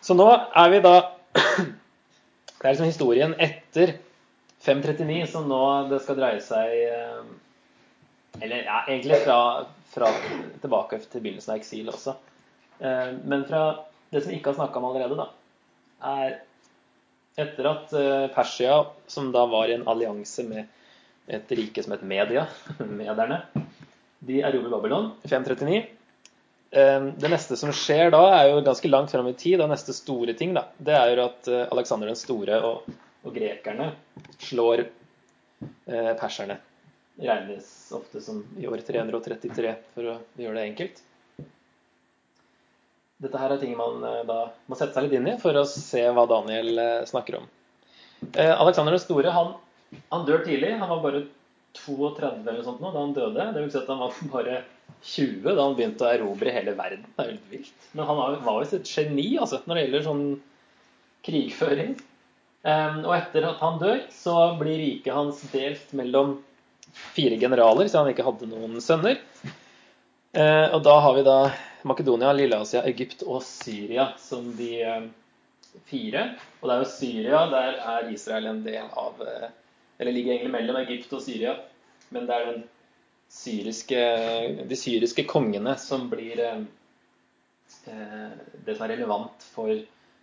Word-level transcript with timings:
Så 0.00 0.16
nå 0.16 0.28
er 0.32 0.70
vi 0.72 0.80
da 0.84 0.94
Det 2.60 2.66
er 2.66 2.72
liksom 2.74 2.88
historien 2.88 3.34
etter 3.40 3.94
539 4.64 5.26
som 5.32 5.46
nå 5.48 5.60
det 5.88 6.00
skal 6.04 6.18
dreie 6.18 6.40
seg 6.44 6.74
eh, 6.84 7.22
Eller 8.40 8.66
ja, 8.66 8.82
egentlig 8.86 9.22
fra, 9.24 9.38
fra 9.92 10.10
tilbake 10.60 11.00
til 11.06 11.22
begynnelsen 11.22 11.54
av 11.54 11.60
eksilet 11.60 11.96
også. 11.96 12.16
Eh, 12.80 13.14
men 13.24 13.46
fra 13.48 13.62
det 14.10 14.22
som 14.22 14.32
vi 14.32 14.40
ikke 14.40 14.52
har 14.52 14.58
snakka 14.60 14.80
om 14.80 14.88
allerede, 14.90 15.16
da, 15.16 15.26
er 16.10 16.36
etter 17.40 17.68
at 17.70 17.92
eh, 17.96 18.26
Persia, 18.34 18.82
som 19.08 19.30
da 19.34 19.46
var 19.50 19.70
i 19.70 19.76
en 19.76 19.86
allianse 19.88 20.44
med 20.48 20.68
et 21.30 21.52
rike 21.56 21.82
som 21.84 21.94
het 21.94 22.04
Media, 22.06 22.46
mederne, 23.00 23.42
de 24.20 24.42
erobrer 24.44 24.72
Babylon 24.72 25.12
i 25.24 25.30
539. 25.30 25.82
Ehm, 26.70 27.12
det 27.18 27.28
neste 27.32 27.56
som 27.58 27.72
skjer 27.74 28.12
da, 28.14 28.22
er 28.36 28.52
jo 28.52 28.62
ganske 28.66 28.88
langt 28.90 29.10
fram 29.10 29.28
i 29.30 29.34
tid. 29.34 29.60
Og 29.60 29.70
neste 29.72 29.94
store 29.96 30.34
ting 30.38 30.54
da, 30.56 30.68
det 30.78 30.96
er 30.96 31.12
jo 31.14 31.26
at 31.26 31.50
eh, 31.50 31.66
Aleksander 31.74 32.10
den 32.10 32.18
store 32.18 32.60
og, 32.66 32.90
og 33.26 33.36
grekerne 33.36 33.90
slår 34.38 34.86
eh, 34.86 36.12
perserne. 36.20 36.60
Regnes 37.20 37.90
ofte 37.92 38.22
som 38.24 38.44
i 38.56 38.68
år 38.70 38.80
333, 38.86 39.74
for 39.94 40.12
å 40.14 40.18
gjøre 40.40 40.60
det 40.60 40.68
enkelt. 40.70 41.02
Dette 43.20 43.40
her 43.42 43.52
er 43.52 43.60
ting 43.60 43.74
man 43.76 44.04
eh, 44.06 44.22
da 44.28 44.44
må 44.70 44.78
sette 44.78 44.96
seg 44.96 45.08
litt 45.08 45.18
inn 45.18 45.28
i 45.34 45.40
for 45.42 45.58
å 45.58 45.66
se 45.68 46.06
hva 46.14 46.24
Daniel 46.30 46.78
eh, 46.80 47.02
snakker 47.10 47.42
om. 47.42 47.50
Eh, 48.30 48.54
Aleksander 48.54 48.94
den 48.94 49.02
store 49.02 49.34
han, 49.34 49.54
han 50.14 50.24
dør 50.28 50.46
tidlig. 50.46 50.76
Han 50.78 50.88
var 50.94 51.02
bare 51.04 51.26
32 51.76 52.30
eller 52.46 52.62
sånt 52.64 52.80
nå, 52.80 52.94
da 52.94 53.02
han 53.02 53.16
døde. 53.16 53.50
Det 53.56 53.64
vil 53.64 53.72
si 53.74 53.82
at 53.82 53.90
han 53.90 54.00
var 54.06 54.22
bare 54.32 54.62
20 55.02 55.54
da 55.56 55.62
han 55.62 55.76
begynte 55.78 56.04
å 56.04 56.12
erobre 56.12 56.52
hele 56.54 56.74
verden. 56.76 57.06
Det 57.16 57.24
er 57.24 57.32
helt 57.32 57.52
vilt. 57.52 57.88
Men 57.96 58.08
han 58.08 58.20
var 58.44 58.60
visst 58.60 58.76
et 58.76 58.90
geni 58.90 59.32
altså, 59.40 59.62
når 59.64 59.78
det 59.78 59.84
gjelder 59.84 60.06
sånn 60.06 60.24
krigføring. 61.26 61.94
Um, 62.60 62.98
og 63.06 63.14
etter 63.16 63.46
at 63.48 63.62
han 63.64 63.78
dør, 63.80 64.02
så 64.12 64.34
blir 64.60 64.76
riket 64.82 65.16
hans 65.16 65.40
delt 65.52 65.94
mellom 65.96 66.36
fire 67.14 67.38
generaler, 67.40 67.88
så 67.88 68.02
han 68.02 68.10
ikke 68.12 68.26
hadde 68.26 68.50
noen 68.50 68.76
sønner. 68.84 69.20
Uh, 70.36 70.68
og 70.76 70.82
da 70.84 70.98
har 71.02 71.16
vi 71.16 71.24
da 71.26 71.38
Makedonia, 71.88 72.34
Lilleasia, 72.36 72.84
Egypt 72.90 73.24
og 73.24 73.40
Syria 73.46 74.10
som 74.20 74.52
de 74.58 74.74
uh, 74.84 75.08
fire. 75.88 76.26
Og 76.60 76.68
det 76.68 76.74
er 76.74 76.84
jo 76.84 76.90
Syria, 76.92 77.40
der 77.50 77.80
er 77.94 78.12
Israel 78.12 78.50
en 78.52 78.60
del 78.66 78.84
av 78.84 79.24
uh, 79.24 79.48
Eller 80.00 80.14
ligger 80.16 80.32
egentlig 80.32 80.52
mellom 80.52 80.78
Egypt 80.84 81.10
og 81.16 81.24
Syria. 81.24 81.56
Men 82.12 82.28
det 82.28 82.36
er 82.36 82.46
den 82.50 82.62
syriske, 83.30 84.00
de 84.66 84.78
syriske 84.78 85.24
kongene 85.30 85.76
som 85.78 86.08
blir 86.10 86.40
eh, 86.42 86.62
det 87.86 88.74
som 88.74 88.84
er 88.86 88.94
relevant 88.96 89.46
for 89.54 89.70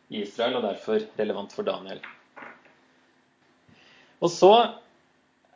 Israel, 0.08 0.60
og 0.60 0.68
derfor 0.68 1.08
relevant 1.20 1.56
for 1.56 1.68
Daniel. 1.68 2.02
Og 4.24 4.32
så 4.34 4.52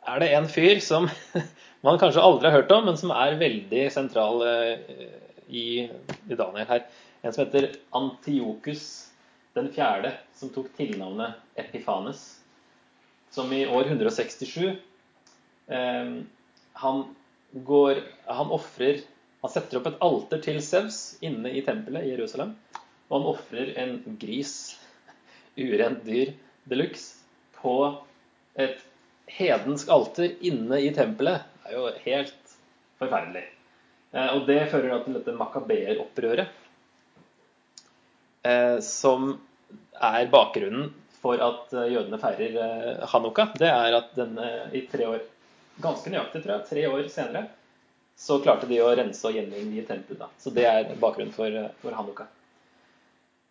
er 0.08 0.22
det 0.22 0.32
en 0.34 0.48
fyr 0.50 0.80
som 0.84 1.08
man 1.86 2.00
kanskje 2.00 2.24
aldri 2.24 2.48
har 2.48 2.62
hørt 2.62 2.74
om, 2.74 2.86
men 2.88 2.98
som 3.00 3.14
er 3.14 3.40
veldig 3.40 3.86
sentral 3.92 4.44
eh, 4.48 5.08
i 5.48 5.66
Daniel 6.28 6.68
her. 6.68 6.86
En 7.22 7.34
som 7.34 7.44
heter 7.44 7.74
Antiokus 7.94 8.84
den 9.52 9.68
fjerde, 9.74 10.14
som 10.34 10.50
tok 10.52 10.70
tilnavnet 10.78 11.36
Epifanes. 11.60 12.22
Som 13.32 13.52
i 13.52 13.64
år 13.64 13.88
167 13.88 14.72
eh, 15.72 16.08
Han 16.82 17.02
går 17.52 18.02
Han 18.26 18.52
ofrer 18.54 19.02
Han 19.42 19.50
setter 19.50 19.80
opp 19.80 19.88
et 19.90 20.02
alter 20.04 20.42
til 20.44 20.60
Sevs 20.62 21.00
inne 21.24 21.50
i 21.50 21.64
tempelet 21.66 22.06
i 22.06 22.12
Jerusalem. 22.12 22.54
Og 23.10 23.16
han 23.18 23.28
ofrer 23.32 23.72
en 23.82 23.96
gris, 24.20 24.52
urent 25.58 26.04
dyr 26.06 26.30
de 26.70 26.78
luxe, 26.78 27.18
på 27.58 27.74
et 28.54 28.78
hedensk 29.26 29.90
alter 29.90 30.36
inne 30.46 30.78
i 30.78 30.92
tempelet. 30.94 31.42
Det 31.64 31.72
er 31.72 31.78
jo 31.78 31.90
helt 32.06 32.54
forferdelig. 33.02 33.44
Eh, 34.12 34.30
og 34.36 34.46
det 34.48 34.60
fører 34.70 34.90
da 34.92 34.98
til 35.04 35.18
dette 35.18 35.34
makabeeropprøret, 35.36 36.58
eh, 38.46 38.78
som 38.84 39.34
er 40.02 40.30
bakgrunnen 40.32 40.90
for 41.22 41.40
at 41.42 41.72
eh, 41.76 41.92
jødene 41.94 42.20
feirer 42.20 43.06
hanukka. 43.12 43.50
Det 43.58 43.70
er 43.70 43.98
at 43.98 44.12
denne 44.18 44.48
i 44.76 44.84
tre 44.90 45.08
år 45.14 45.22
ganske 45.82 46.12
nøyaktig, 46.12 46.42
tror 46.42 46.54
jeg, 46.56 46.68
tre 46.68 46.84
år 46.90 47.08
senere, 47.12 47.46
så 48.18 48.38
klarte 48.44 48.68
de 48.70 48.80
å 48.84 48.90
rense 48.94 49.24
og 49.28 49.36
gjeninnvie 49.36 49.86
tempelet. 49.88 50.34
Så 50.42 50.52
det 50.54 50.66
er 50.68 50.92
bakgrunnen 51.00 51.32
for, 51.34 51.56
for 51.80 51.96
Hanukka. 51.96 52.28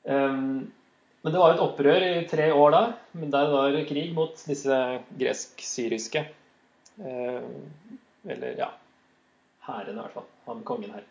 Um, 0.03 0.69
men 1.21 1.33
det 1.33 1.41
var 1.41 1.53
et 1.53 1.63
opprør 1.63 2.05
i 2.05 2.27
tre 2.29 2.49
år 2.53 2.73
da, 2.73 2.83
men 3.17 3.33
der 3.33 3.49
var 3.53 3.73
det 3.73 3.87
krig 3.89 4.13
mot 4.17 4.37
disse 4.49 4.77
gresk-syriske 5.19 6.23
um, 6.97 7.59
Eller 8.25 8.57
ja 8.57 8.71
hærene, 9.67 9.97
i 9.97 10.01
hvert 10.01 10.15
fall. 10.15 10.29
Han 10.47 10.63
kongen 10.65 10.93
her. 10.95 11.07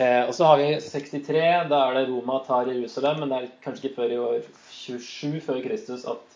Eh, 0.00 0.22
og 0.26 0.34
så 0.36 0.48
har 0.48 0.60
vi 0.60 0.68
63. 0.80 1.42
Da 1.70 1.80
er 1.88 1.98
det 1.98 2.06
Roma 2.10 2.40
tar 2.46 2.70
Jerusalem, 2.70 3.22
men 3.22 3.32
det 3.32 3.40
er 3.40 3.50
kanskje 3.64 3.88
ikke 3.88 4.00
før 4.00 4.14
i 4.14 4.20
år 4.20 4.46
27 4.72 5.40
før 5.44 5.60
Kristus 5.64 6.06
at 6.08 6.31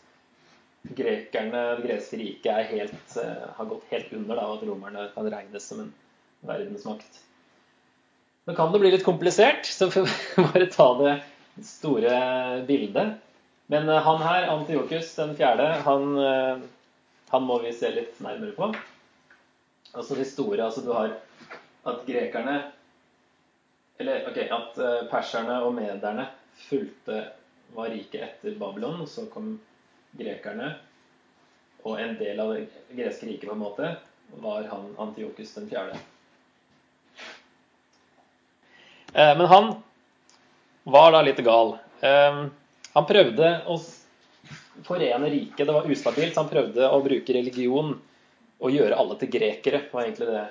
grekerne, 0.94 1.62
det 1.76 1.86
greske 1.86 2.18
riket 2.20 2.70
helt, 2.70 3.16
uh, 3.16 3.46
har 3.56 3.68
gått 3.70 3.86
helt 3.90 4.12
under, 4.12 4.36
da, 4.36 4.46
og 4.46 4.58
at 4.58 4.66
romerne 4.68 5.06
kan 5.14 5.30
regnes 5.32 5.68
som 5.68 5.82
en 5.82 5.92
verdensmakt. 6.46 7.22
Nå 8.46 8.54
kan 8.54 8.70
det 8.72 8.80
bli 8.82 8.92
litt 8.94 9.06
komplisert, 9.06 9.66
så 9.66 9.90
får 9.90 10.06
vi 10.08 10.44
bare 10.44 10.68
ta 10.72 10.88
det 11.00 11.14
store 11.66 12.16
bildet. 12.68 13.16
Men 13.72 13.88
uh, 13.90 13.98
han 14.06 14.22
her, 14.22 14.48
Antiokus 14.54 15.14
den 15.18 15.34
fjerde, 15.38 15.70
han, 15.86 16.12
uh, 16.18 16.66
han, 17.32 17.48
må 17.48 17.58
vi 17.64 17.74
se 17.74 17.90
litt 17.94 18.20
nærmere 18.22 18.54
på. 18.58 18.70
Altså 19.96 20.18
de 20.18 20.26
store 20.28 20.60
Altså 20.60 20.82
du 20.84 20.90
har 20.92 21.14
at 21.86 22.00
grekerne 22.04 22.56
Eller 23.96 24.26
ok, 24.28 24.40
at 24.52 24.80
perserne 25.08 25.54
og 25.64 25.70
mederne 25.72 26.26
fulgte 26.66 27.22
var 27.72 27.88
rike 27.88 28.20
etter 28.20 28.58
Babylon, 28.60 29.00
og 29.00 29.08
så 29.08 29.24
kom 29.32 29.54
grekerne 30.18 30.74
og 31.86 32.00
en 32.02 32.16
del 32.18 32.40
av 32.42 32.52
det 32.54 32.66
greske 32.98 33.28
riket, 33.28 33.46
på 33.46 33.54
en 33.54 33.62
måte, 33.62 33.92
var 34.42 34.64
han 34.72 34.88
Antiokus 34.98 35.54
den 35.54 35.68
fjerde. 35.70 35.98
Eh, 39.12 39.36
men 39.38 39.46
han 39.46 39.70
var 40.82 41.12
da 41.14 41.22
litt 41.22 41.38
gal. 41.46 41.76
Eh, 42.00 42.40
han 42.96 43.06
prøvde 43.06 43.52
å 43.70 43.78
forene 44.86 45.30
riket. 45.30 45.62
Det 45.66 45.78
var 45.78 45.86
ustabilt, 45.90 46.34
så 46.34 46.42
han 46.42 46.50
prøvde 46.50 46.90
å 46.90 47.02
bruke 47.04 47.38
religion 47.38 47.94
og 48.58 48.74
gjøre 48.74 48.98
alle 48.98 49.18
til 49.20 49.30
grekere. 49.38 49.84
Det 49.86 49.94
var 49.94 50.08
egentlig 50.08 50.30
det, 50.32 50.44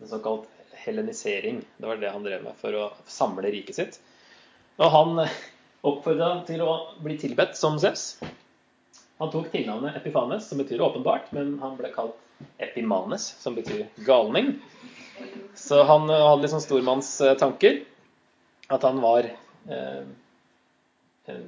det 0.00 0.10
såkalt 0.10 0.50
helenisering. 0.84 1.62
Det 1.78 1.86
var 1.86 2.02
det 2.02 2.12
han 2.12 2.26
drev 2.26 2.42
med 2.44 2.58
for 2.58 2.76
å 2.76 2.90
samle 3.06 3.46
riket 3.54 3.78
sitt. 3.78 4.00
Og 4.82 4.90
han 4.90 5.26
oppfordra 5.86 6.40
til 6.48 6.64
å 6.66 6.72
bli 7.04 7.14
tilbedt 7.20 7.54
som 7.60 7.78
Zeus. 7.78 8.16
Han 9.24 9.30
tok 9.32 9.46
tilnavnet 9.54 9.96
Epifanes, 9.96 10.48
som 10.48 10.58
betyr 10.60 10.82
åpenbart, 10.84 11.30
men 11.32 11.54
han 11.62 11.78
ble 11.78 11.88
kalt 11.94 12.18
Epimanes, 12.60 13.30
som 13.40 13.54
betyr 13.56 13.86
galning. 14.04 14.50
Så 15.56 15.78
han 15.88 16.10
eh, 16.12 16.24
hadde 16.28 16.50
sånn 16.52 16.60
stormannstanker. 16.60 17.78
At 18.68 18.84
han 18.84 19.00
var 19.00 19.24
eh, 19.24 20.02
en 21.32 21.46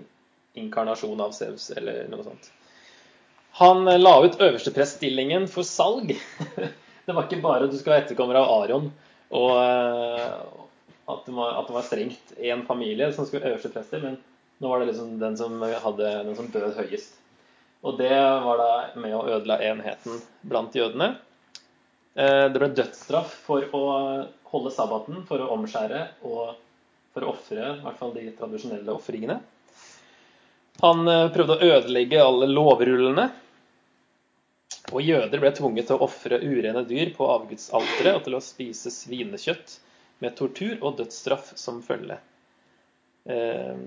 inkarnasjon 0.57 1.21
av 1.21 1.35
Zeus, 1.37 1.69
eller 1.77 2.07
noe 2.09 2.25
sånt. 2.25 2.49
Han 3.61 3.85
eh, 3.93 4.01
la 4.01 4.15
ut 4.25 4.41
øverstepreststillingen 4.41 5.45
for 5.53 5.69
salg. 5.69 6.15
det 7.05 7.13
var 7.13 7.29
ikke 7.29 7.43
bare 7.45 7.69
at 7.69 7.75
du 7.75 7.77
skulle 7.77 7.99
være 7.99 8.07
etterkommer 8.07 8.41
av 8.41 8.55
Aron, 8.55 8.89
og 9.37 9.53
eh, 9.59 10.33
at 11.13 11.29
det, 11.29 11.37
var, 11.37 11.61
at 11.61 11.69
det 11.69 11.77
var 11.77 11.87
strengt 11.93 12.35
én 12.41 12.65
familie 12.65 13.13
som 13.13 13.29
skulle 13.29 13.53
øversteprester, 13.53 14.01
men 14.01 14.17
nå 14.65 14.73
var 14.73 14.81
det 14.81 14.95
liksom 14.95 15.19
den 15.21 15.37
som, 15.37 15.61
hadde, 15.61 16.17
den 16.25 16.41
som 16.41 16.49
bød 16.57 16.73
høyest. 16.81 17.21
Og 17.87 17.99
det 18.01 18.17
var 18.43 18.59
da 18.59 18.71
med 18.99 19.15
å 19.15 19.25
ødela 19.31 19.61
enheten 19.63 20.19
blant 20.43 20.75
jødene. 20.75 21.13
Eh, 22.19 22.47
det 22.51 22.59
ble 22.59 22.73
dødsstraff 22.75 23.35
for 23.47 23.67
å 23.77 23.83
holde 24.51 24.73
sabbaten, 24.75 25.23
for 25.29 25.43
å 25.43 25.53
omskjære 25.55 26.03
og 26.27 26.57
for 27.15 27.25
å 27.25 27.35
ofre 27.37 27.63
i 27.77 27.85
hvert 27.85 28.01
fall 28.01 28.15
de 28.17 28.27
tradisjonelle 28.39 28.95
ofringene. 28.97 29.39
Han 30.83 31.07
eh, 31.09 31.29
prøvde 31.33 31.57
å 31.57 31.71
ødelegge 31.77 32.25
alle 32.25 32.51
lovrullene. 32.51 33.31
Og 34.95 35.03
jøder 35.03 35.43
ble 35.43 35.51
tvunget 35.55 35.89
til 35.89 35.99
å 35.99 36.07
ofre 36.07 36.39
urene 36.43 36.85
dyr 36.87 37.11
på 37.15 37.27
avgudsalteret 37.27 38.19
og 38.19 38.27
til 38.27 38.37
å 38.39 38.45
spise 38.45 38.93
svinekjøtt 38.95 39.81
med 40.23 40.37
tortur 40.39 40.79
og 40.81 40.99
dødsstraff 41.01 41.55
som 41.59 41.81
følge. 41.87 42.19
Eh, 43.31 43.83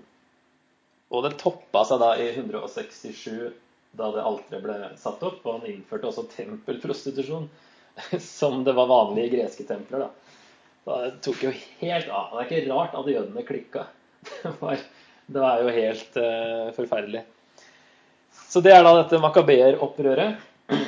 og 1.10 1.26
det 1.26 1.40
toppa 1.42 1.84
seg 1.88 2.02
da 2.04 2.14
i 2.22 2.30
167 2.36 3.50
da 3.98 4.12
det 4.14 4.26
alteret 4.26 4.64
ble 4.64 4.78
satt 5.00 5.24
opp. 5.26 5.42
Og 5.46 5.60
han 5.60 5.72
innførte 5.72 6.10
også 6.10 6.28
tempelprostitusjon, 6.34 7.50
som 8.24 8.64
det 8.68 8.76
var 8.78 8.92
vanlig 8.92 9.28
i 9.28 9.34
greske 9.38 9.66
templer. 9.70 10.08
da. 10.08 10.36
Det 10.90 11.20
tok 11.26 11.44
jo 11.46 11.52
helt 11.82 12.10
av. 12.10 12.32
Det 12.34 12.42
er 12.42 12.48
ikke 12.50 12.72
rart 12.72 12.96
at 12.98 13.12
jødene 13.12 13.46
klikka. 13.48 13.90
Det 15.30 15.38
var, 15.38 15.60
jo 15.62 15.70
helt 15.70 16.16
uh, 16.18 16.72
forferdelig. 16.74 17.20
Så 18.50 18.64
det 18.66 18.72
er 18.74 18.82
da 18.82 18.96
dette 18.98 19.20
makabeeropprøret 19.22 20.74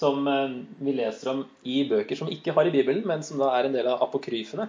som 0.00 0.26
uh, 0.26 0.56
vi 0.82 0.96
leser 0.96 1.30
om 1.30 1.44
i 1.62 1.84
bøker 1.86 2.18
som 2.18 2.32
ikke 2.34 2.50
har 2.56 2.66
i 2.66 2.72
Bibelen, 2.74 3.04
men 3.06 3.22
som 3.22 3.38
da 3.38 3.52
er 3.54 3.68
en 3.68 3.76
del 3.76 3.86
av 3.92 4.02
apokryfene. 4.08 4.66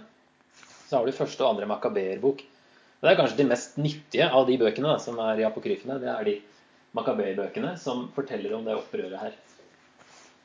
Så 0.86 1.00
har 1.00 1.10
du 1.10 1.18
første 1.18 1.42
og 1.42 1.56
andre 1.56 1.72
makabeerbok. 1.72 2.46
Det 3.02 3.10
er 3.10 3.18
kanskje 3.18 3.42
de 3.42 3.50
mest 3.50 3.82
nyttige 3.82 4.30
av 4.30 4.46
de 4.46 4.60
bøkene 4.62 4.94
da, 4.94 5.00
som 5.02 5.18
er 5.26 5.42
i 5.42 5.48
apokryfene. 5.50 5.98
Det 6.02 6.14
er 6.14 6.30
de 6.30 6.38
makabeerbøkene 6.96 7.76
som 7.80 8.08
forteller 8.16 8.56
om 8.56 8.66
det 8.66 8.78
opprøret 8.78 9.18
her. 9.20 9.36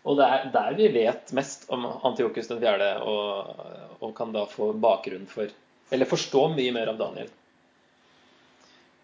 Og 0.08 0.16
det 0.16 0.26
er 0.26 0.46
der 0.54 0.76
vi 0.78 0.88
vet 0.94 1.32
mest 1.36 1.66
om 1.72 1.84
Antiokus 2.08 2.48
4., 2.48 2.90
og, 3.04 3.66
og 4.00 4.14
kan 4.16 4.32
da 4.32 4.46
få 4.48 4.72
bakgrunn 4.72 5.28
for 5.28 5.50
Eller 5.90 6.06
forstå 6.06 6.48
mye 6.54 6.72
mer 6.72 6.92
av 6.92 6.98
Daniel. 7.00 7.30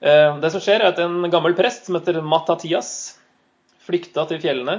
Eh, 0.00 0.36
det 0.38 0.50
som 0.54 0.62
skjer, 0.62 0.82
er 0.84 0.92
at 0.92 1.00
en 1.02 1.26
gammel 1.32 1.56
prest 1.58 1.88
som 1.88 1.96
heter 1.98 2.20
Matatias, 2.22 2.90
flykta 3.82 4.22
til 4.30 4.38
fjellene. 4.42 4.76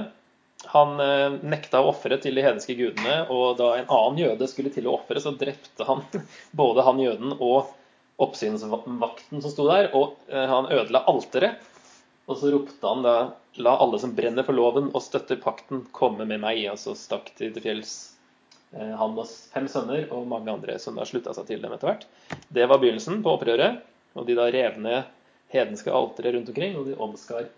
Han 0.72 0.96
eh, 1.04 1.36
nekta 1.44 1.82
å 1.82 1.90
ofre 1.92 2.16
til 2.22 2.38
de 2.38 2.44
hedenske 2.46 2.78
gudene, 2.78 3.20
og 3.28 3.58
da 3.60 3.74
en 3.76 3.90
annen 3.92 4.22
jøde 4.22 4.48
skulle 4.50 4.72
til 4.74 4.88
å 4.88 4.96
ofre, 4.96 5.20
så 5.20 5.34
drepte 5.36 5.86
han 5.88 6.00
både 6.62 6.86
han 6.86 7.02
jøden 7.02 7.36
og 7.38 7.74
oppsynsvakten 8.18 9.44
som 9.44 9.52
sto 9.52 9.68
der, 9.68 9.92
og 9.94 10.16
eh, 10.32 10.48
han 10.50 10.70
ødela 10.72 11.04
alteret. 11.12 11.60
Og 12.28 12.36
så 12.38 12.52
ropte 12.52 12.84
han 12.88 13.04
da 13.06 13.18
La 13.58 13.72
alle 13.82 13.98
som 13.98 14.12
brenner 14.14 14.44
for 14.46 14.54
loven 14.54 14.92
og 14.94 15.02
støtter 15.02 15.40
pakten, 15.42 15.80
komme 15.96 16.26
med 16.28 16.38
meg. 16.44 16.60
Og 16.70 16.78
så 16.78 16.94
stakk 16.94 17.32
de 17.40 17.48
til 17.50 17.64
fjells, 17.64 17.94
eh, 18.70 18.92
han 19.00 19.16
og 19.18 19.26
fem 19.26 19.66
sønner 19.70 20.04
og 20.14 20.28
mange 20.30 20.52
andre 20.52 20.76
som 20.78 20.98
da 20.98 21.06
slutta 21.08 21.34
seg 21.34 21.48
til 21.48 21.64
dem 21.64 21.74
etter 21.74 21.90
hvert. 21.90 22.06
Det 22.54 22.68
var 22.70 22.78
begynnelsen 22.78 23.24
på 23.24 23.34
opprøret. 23.34 23.80
Og 24.14 24.28
de 24.28 24.36
da 24.38 24.46
rev 24.52 24.78
ned 24.82 25.10
hedenske 25.52 25.92
altere 25.94 26.36
rundt 26.36 26.52
omkring, 26.52 26.76
og 26.78 26.86
de 26.86 26.96
omskar 27.00 27.48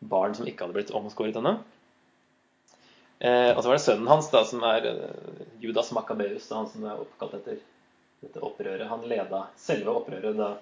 barn 0.00 0.34
som 0.34 0.48
ikke 0.48 0.64
hadde 0.64 0.76
blitt 0.76 0.94
omskåret 0.96 1.38
ennå. 1.38 1.56
Eh, 3.18 3.52
og 3.52 3.62
så 3.62 3.70
var 3.70 3.78
det 3.78 3.84
sønnen 3.84 4.10
hans, 4.10 4.28
da, 4.32 4.42
som 4.48 4.64
er 4.66 4.90
eh, 4.90 5.46
Judas 5.62 5.92
Makabeus, 5.96 6.50
han 6.52 6.68
som 6.72 6.84
er 6.84 7.00
oppkalt 7.00 7.38
etter 7.38 7.62
dette 8.24 8.42
opprøret. 8.44 8.88
Han 8.90 9.06
leda 9.08 9.46
selve 9.60 9.94
opprøret 10.00 10.36
da 10.36 10.54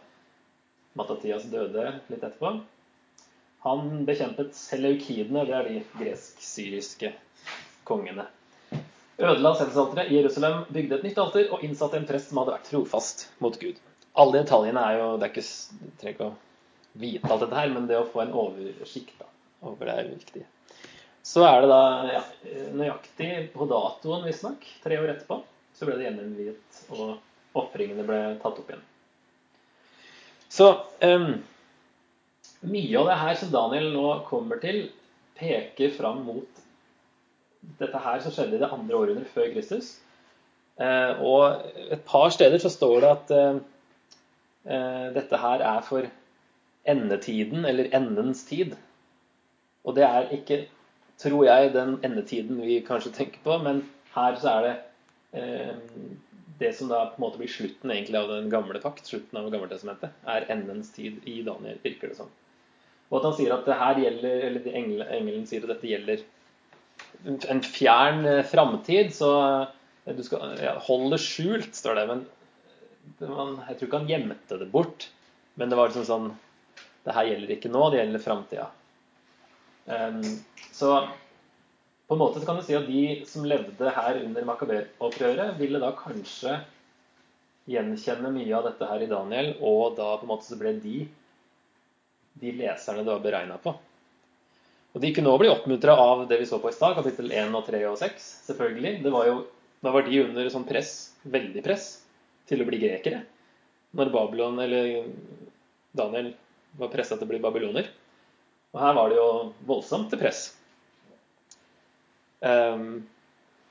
Matatias 0.98 1.46
døde 1.50 1.88
litt 2.10 2.20
etterpå. 2.22 2.56
Han 3.64 4.04
bekjempet 4.04 4.52
seleukidene, 4.56 5.46
det 5.48 5.54
er 5.56 5.68
de 5.68 5.82
gresk-syriske 5.96 7.14
kongene. 7.88 8.26
Ødela 9.16 9.54
sendelsalteret 9.56 10.10
i 10.10 10.18
Jerusalem, 10.18 10.64
bygde 10.74 10.98
et 10.98 11.06
nytt 11.06 11.20
alter 11.22 11.52
og 11.54 11.62
innsatte 11.64 11.96
en 11.96 12.08
prest 12.08 12.28
som 12.28 12.42
hadde 12.42 12.56
vært 12.56 12.68
trofast 12.68 13.28
mot 13.44 13.56
Gud. 13.60 13.78
Alle 14.20 14.42
detaljene 14.42 14.82
er 14.84 14.98
jo 14.98 15.06
det 15.16 15.28
er 15.28 15.32
ikke, 15.32 15.46
trenger 16.00 16.16
ikke 16.16 16.26
å 16.26 16.98
vite 17.04 17.30
alt 17.30 17.44
dette 17.46 17.60
her, 17.62 17.72
men 17.72 17.86
det 17.88 17.96
å 17.98 18.08
få 18.10 18.24
en 18.24 18.34
oversikt 18.42 19.16
da, 19.22 19.30
over 19.64 19.88
det 19.88 19.96
er 19.96 20.10
viktig. 20.12 20.44
Så 21.24 21.46
er 21.48 21.64
det 21.64 21.70
da 21.72 21.80
ja, 22.10 22.22
nøyaktig 22.76 23.30
på 23.54 23.70
datoen, 23.70 24.26
visstnok, 24.28 24.66
tre 24.84 25.00
år 25.00 25.14
etterpå, 25.14 25.40
så 25.74 25.88
ble 25.88 25.96
det 25.96 26.10
gjeninnviet, 26.10 26.82
og 26.92 27.56
ofringene 27.64 28.04
ble 28.04 28.20
tatt 28.42 28.60
opp 28.60 28.68
igjen. 28.68 28.84
Så 30.52 30.68
um, 31.00 31.30
mye 32.64 33.00
av 33.00 33.10
det 33.10 33.20
her 33.20 33.38
som 33.40 33.52
Daniel 33.52 33.90
nå 33.94 34.08
kommer 34.28 34.60
til, 34.62 34.86
peker 35.38 35.92
fram 35.96 36.22
mot 36.26 36.64
dette 37.80 38.00
her 38.06 38.20
som 38.22 38.34
skjedde 38.34 38.58
i 38.58 38.62
det 38.62 38.70
andre 38.72 38.98
århundret 38.98 39.30
før 39.34 39.50
Kristus. 39.54 39.94
Eh, 40.80 41.22
og 41.22 41.64
et 41.94 42.02
par 42.06 42.32
steder 42.34 42.60
så 42.62 42.70
står 42.72 43.00
det 43.04 43.10
at 43.10 43.32
eh, 43.34 43.60
eh, 44.66 45.06
dette 45.14 45.40
her 45.40 45.64
er 45.64 45.80
for 45.86 46.08
endetiden, 46.90 47.64
eller 47.64 47.92
endens 47.96 48.44
tid. 48.48 48.74
Og 49.84 49.96
det 49.96 50.04
er 50.06 50.30
ikke, 50.36 50.64
tror 51.20 51.46
jeg, 51.48 51.72
den 51.74 51.96
endetiden 52.04 52.60
vi 52.64 52.82
kanskje 52.86 53.14
tenker 53.14 53.40
på, 53.44 53.58
men 53.64 53.84
her 54.14 54.36
så 54.40 54.58
er 54.58 54.66
det 54.68 54.74
det 56.60 56.68
som 56.78 56.86
da 56.86 57.00
på 57.10 57.18
en 57.18 57.24
måte 57.24 57.40
blir 57.40 57.50
slutten 57.50 57.90
egentlig 57.90 58.20
av 58.20 58.28
den 58.30 58.46
gamle 58.52 58.78
pakt, 58.78 59.08
slutten 59.08 59.40
av 59.40 59.48
Gammeltestamentet, 59.50 60.14
er 60.30 60.46
endens 60.54 60.92
tid 60.94 61.18
i 61.26 61.40
Daniel, 61.42 61.80
virker 61.82 62.12
det 62.12 62.18
som. 62.20 62.28
Sånn. 62.28 62.43
Og 63.14 63.20
at 63.20 63.26
han 63.28 63.34
sier 63.36 63.52
at 63.54 63.68
det 63.68 63.78
her 63.78 63.98
gjelder, 64.02 64.40
eller 64.48 64.64
engelen, 64.74 65.44
sier 65.46 65.62
at 65.62 65.70
dette 65.70 65.86
gjelder 65.86 66.24
en 67.54 67.60
fjern 67.62 68.24
eh, 68.26 68.40
framtid. 68.50 69.12
Så 69.14 69.30
eh, 69.38 70.16
du 70.18 70.22
skal 70.26 70.56
ja, 70.58 70.74
holde 70.88 71.14
det 71.14 71.22
skjult, 71.22 71.70
står 71.78 72.00
det. 72.00 72.06
Men 72.10 72.24
man, 73.30 73.54
jeg 73.68 73.78
tror 73.78 73.88
ikke 73.88 74.00
han 74.02 74.10
gjemte 74.10 74.58
det 74.58 74.70
bort. 74.72 75.06
Men 75.54 75.70
det 75.70 75.78
var 75.78 75.92
liksom 75.92 76.08
sånn 76.08 76.32
Det 77.04 77.14
her 77.14 77.28
gjelder 77.28 77.54
ikke 77.54 77.70
nå, 77.70 77.84
det 77.92 78.00
gjelder 78.00 78.22
framtida. 78.24 78.66
Um, 79.84 80.22
så 80.72 80.94
på 82.08 82.16
en 82.16 82.20
måte 82.22 82.40
kan 82.48 82.56
du 82.56 82.62
si 82.64 82.72
at 82.76 82.86
de 82.88 83.02
som 83.28 83.44
levde 83.44 83.90
her 83.92 84.22
under 84.22 84.46
Makaber-opprøret, 84.48 85.58
ville 85.60 85.82
da 85.82 85.90
kanskje 85.98 86.56
gjenkjenne 87.68 88.32
mye 88.32 88.54
av 88.56 88.64
dette 88.70 88.88
her 88.88 89.04
i 89.04 89.10
Daniel, 89.10 89.50
og 89.60 89.98
da 90.00 90.14
på 90.16 90.24
en 90.24 90.32
måte 90.32 90.48
så 90.48 90.56
ble 90.60 90.72
de 90.80 91.02
de 92.40 92.52
leserne 92.58 93.02
det 93.04 93.10
var 93.10 93.22
beregna 93.24 93.58
på. 93.62 93.74
Og 94.94 95.02
De 95.02 95.10
kunne 95.14 95.30
òg 95.32 95.40
bli 95.42 95.50
oppmuntra 95.50 95.96
av 95.98 96.26
det 96.30 96.38
vi 96.38 96.46
så 96.46 96.60
på 96.62 96.70
i 96.70 96.74
stad, 96.74 96.94
kapittel 96.94 97.32
1 97.34 97.54
og 97.58 97.66
3 97.66 97.80
og 97.90 97.96
6. 97.98 98.26
Selvfølgelig. 98.46 98.92
Var 99.02 99.26
jo, 99.26 99.38
da 99.82 99.92
var 99.94 100.06
de 100.06 100.20
under 100.22 100.50
sånn 100.52 100.66
press, 100.68 100.92
veldig 101.26 101.64
press, 101.66 101.88
til 102.46 102.62
å 102.62 102.66
bli 102.68 102.78
grekere. 102.82 103.24
Når 103.94 104.12
Babylon, 104.14 104.60
eller 104.62 105.08
Daniel, 105.94 106.30
var 106.78 106.92
pressa 106.92 107.18
til 107.18 107.26
å 107.26 107.32
bli 107.32 107.42
babyloner. 107.42 107.90
Og 108.74 108.80
her 108.82 108.94
var 108.94 109.10
det 109.10 109.18
jo 109.18 109.26
voldsomt 109.66 110.10
til 110.10 110.22
press. 110.22 110.46
Um, 112.44 113.04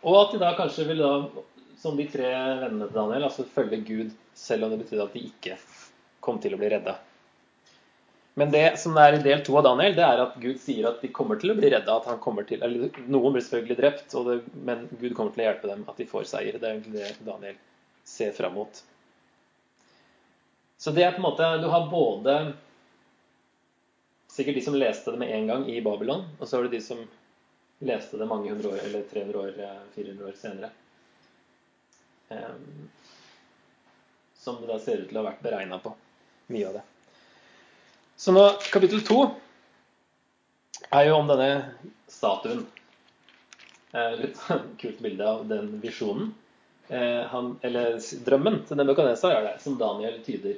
og 0.04 0.20
at 0.20 0.36
de 0.36 0.44
da 0.44 0.54
kanskje 0.58 0.88
ville 0.90 1.08
da, 1.08 1.44
som 1.80 1.96
de 2.00 2.08
tre 2.12 2.30
vennene 2.32 2.88
til 2.88 2.96
Daniel, 2.96 3.28
altså 3.28 3.48
følge 3.48 3.84
Gud, 3.88 4.14
selv 4.36 4.66
om 4.66 4.74
det 4.74 4.84
betydde 4.84 5.08
at 5.08 5.16
de 5.16 5.26
ikke 5.28 5.58
kom 6.24 6.40
til 6.44 6.56
å 6.56 6.60
bli 6.60 6.72
redda. 6.72 6.98
Men 8.34 8.50
det 8.52 8.80
som 8.82 8.96
er 8.98 9.14
i 9.14 9.22
del 9.22 9.44
to 9.46 9.54
av 9.60 9.66
Daniel, 9.68 9.94
det 9.94 10.06
er 10.06 10.22
at 10.24 10.38
Gud 10.42 10.58
sier 10.62 10.88
at 10.90 11.04
de 11.04 11.12
kommer 11.14 11.38
til 11.42 11.54
å 11.54 11.58
bli 11.58 11.70
redda. 11.70 11.98
at 12.00 12.08
han 12.10 12.46
til, 12.48 12.64
eller 12.66 12.90
Noen 13.06 13.36
blir 13.36 13.46
selvfølgelig 13.46 13.78
drept, 13.78 14.16
det, 14.26 14.40
men 14.66 14.88
Gud 15.00 15.14
kommer 15.14 15.36
til 15.36 15.44
å 15.44 15.48
hjelpe 15.50 15.70
dem, 15.70 15.84
at 15.88 15.98
de 16.02 16.08
får 16.10 16.26
seier. 16.32 16.58
Det 16.58 16.66
er 16.66 16.80
egentlig 16.80 16.98
det 16.98 17.28
Daniel 17.28 17.60
ser 18.04 18.32
fram 18.34 18.56
mot. 18.58 18.84
Så 20.78 20.92
det 20.92 21.04
er 21.06 21.14
på 21.14 21.22
en 21.22 21.28
måte 21.30 21.46
Du 21.62 21.70
har 21.72 21.86
både 21.92 22.54
sikkert 24.34 24.58
de 24.58 24.64
som 24.66 24.76
leste 24.76 25.14
det 25.14 25.22
med 25.22 25.32
en 25.32 25.48
gang 25.48 25.68
i 25.70 25.82
Babylon, 25.86 26.26
og 26.40 26.48
så 26.48 26.58
har 26.58 26.66
du 26.66 26.74
de 26.74 26.82
som 26.82 27.04
leste 27.86 28.18
det 28.18 28.26
mange 28.26 28.50
hundre 28.50 28.74
år, 28.74 28.82
eller 28.88 29.06
300 29.12 29.40
år, 29.40 29.62
400 29.94 30.26
år 30.26 30.40
senere. 30.40 30.72
Um, 32.34 32.90
som 34.34 34.58
det 34.62 34.72
da 34.74 34.80
ser 34.82 35.04
ut 35.04 35.12
til 35.12 35.20
å 35.20 35.22
ha 35.22 35.30
vært 35.30 35.46
beregna 35.46 35.78
på, 35.84 35.94
mye 36.50 36.72
av 36.72 36.80
det. 36.80 36.84
Så 38.24 38.32
nå, 38.32 38.44
kapittel 38.72 39.02
to 39.04 39.18
er 40.96 41.10
jo 41.10 41.18
om 41.18 41.28
denne 41.28 41.74
statuen. 42.08 42.62
Eh, 43.92 44.14
litt 44.22 44.38
kult 44.80 45.02
bilde 45.04 45.26
av 45.28 45.42
den 45.50 45.66
visjonen. 45.82 46.30
Eh, 46.88 47.26
han, 47.34 47.50
eller 47.68 47.98
drømmen 48.24 48.62
til 48.70 48.80
Nebukadnesar 48.80 49.34
gjør 49.34 49.48
det, 49.50 49.52
som 49.66 49.76
Daniel 49.82 50.16
tyder. 50.24 50.54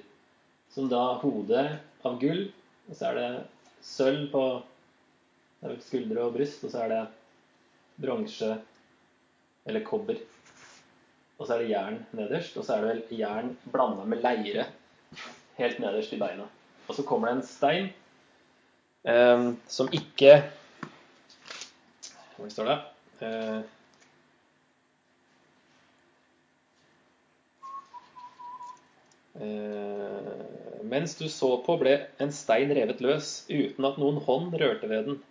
Som 0.75 0.91
da 0.91 0.99
hodet 1.23 1.63
av 2.05 2.19
gull, 2.21 2.43
og 2.85 2.99
så 2.99 3.07
er 3.09 3.17
det 3.17 3.29
sølv 3.87 4.27
på 4.35 4.43
skuldre 5.87 6.27
og 6.27 6.35
bryst, 6.37 6.61
og 6.67 6.73
så 6.75 6.83
er 6.83 6.93
det 6.93 6.99
bronse 8.05 8.51
eller 9.65 9.87
kobber. 9.87 10.19
Og 11.39 11.47
så 11.47 11.55
er 11.55 11.65
det 11.65 11.73
jern 11.73 11.97
nederst, 12.13 12.61
og 12.61 12.69
så 12.69 12.77
er 12.77 12.85
det 12.85 12.93
vel 12.93 13.23
jern 13.23 13.55
blanda 13.73 14.05
med 14.05 14.21
leire 14.21 14.67
helt 15.57 15.81
nederst 15.81 16.13
i 16.13 16.21
beina. 16.21 16.45
Og 16.85 16.95
så 16.97 17.05
kommer 17.07 17.29
det 17.29 17.37
en 17.37 17.47
stein 17.47 17.87
eh, 19.07 19.45
som 19.67 19.89
ikke 19.93 20.37
Hvor 22.35 22.51
står 22.51 22.69
det? 22.69 22.77
Eh, 23.25 23.59
eh, 29.41 30.43
mens 30.85 31.15
du 31.17 31.25
så 31.31 31.55
på, 31.65 31.77
ble 31.81 31.95
en 32.21 32.33
stein 32.35 32.73
revet 32.75 33.01
løs 33.01 33.29
uten 33.49 33.87
at 33.87 33.97
noen 34.01 34.19
hånd 34.27 34.53
rørte 34.59 34.89
ved 34.91 35.07
den. 35.09 35.21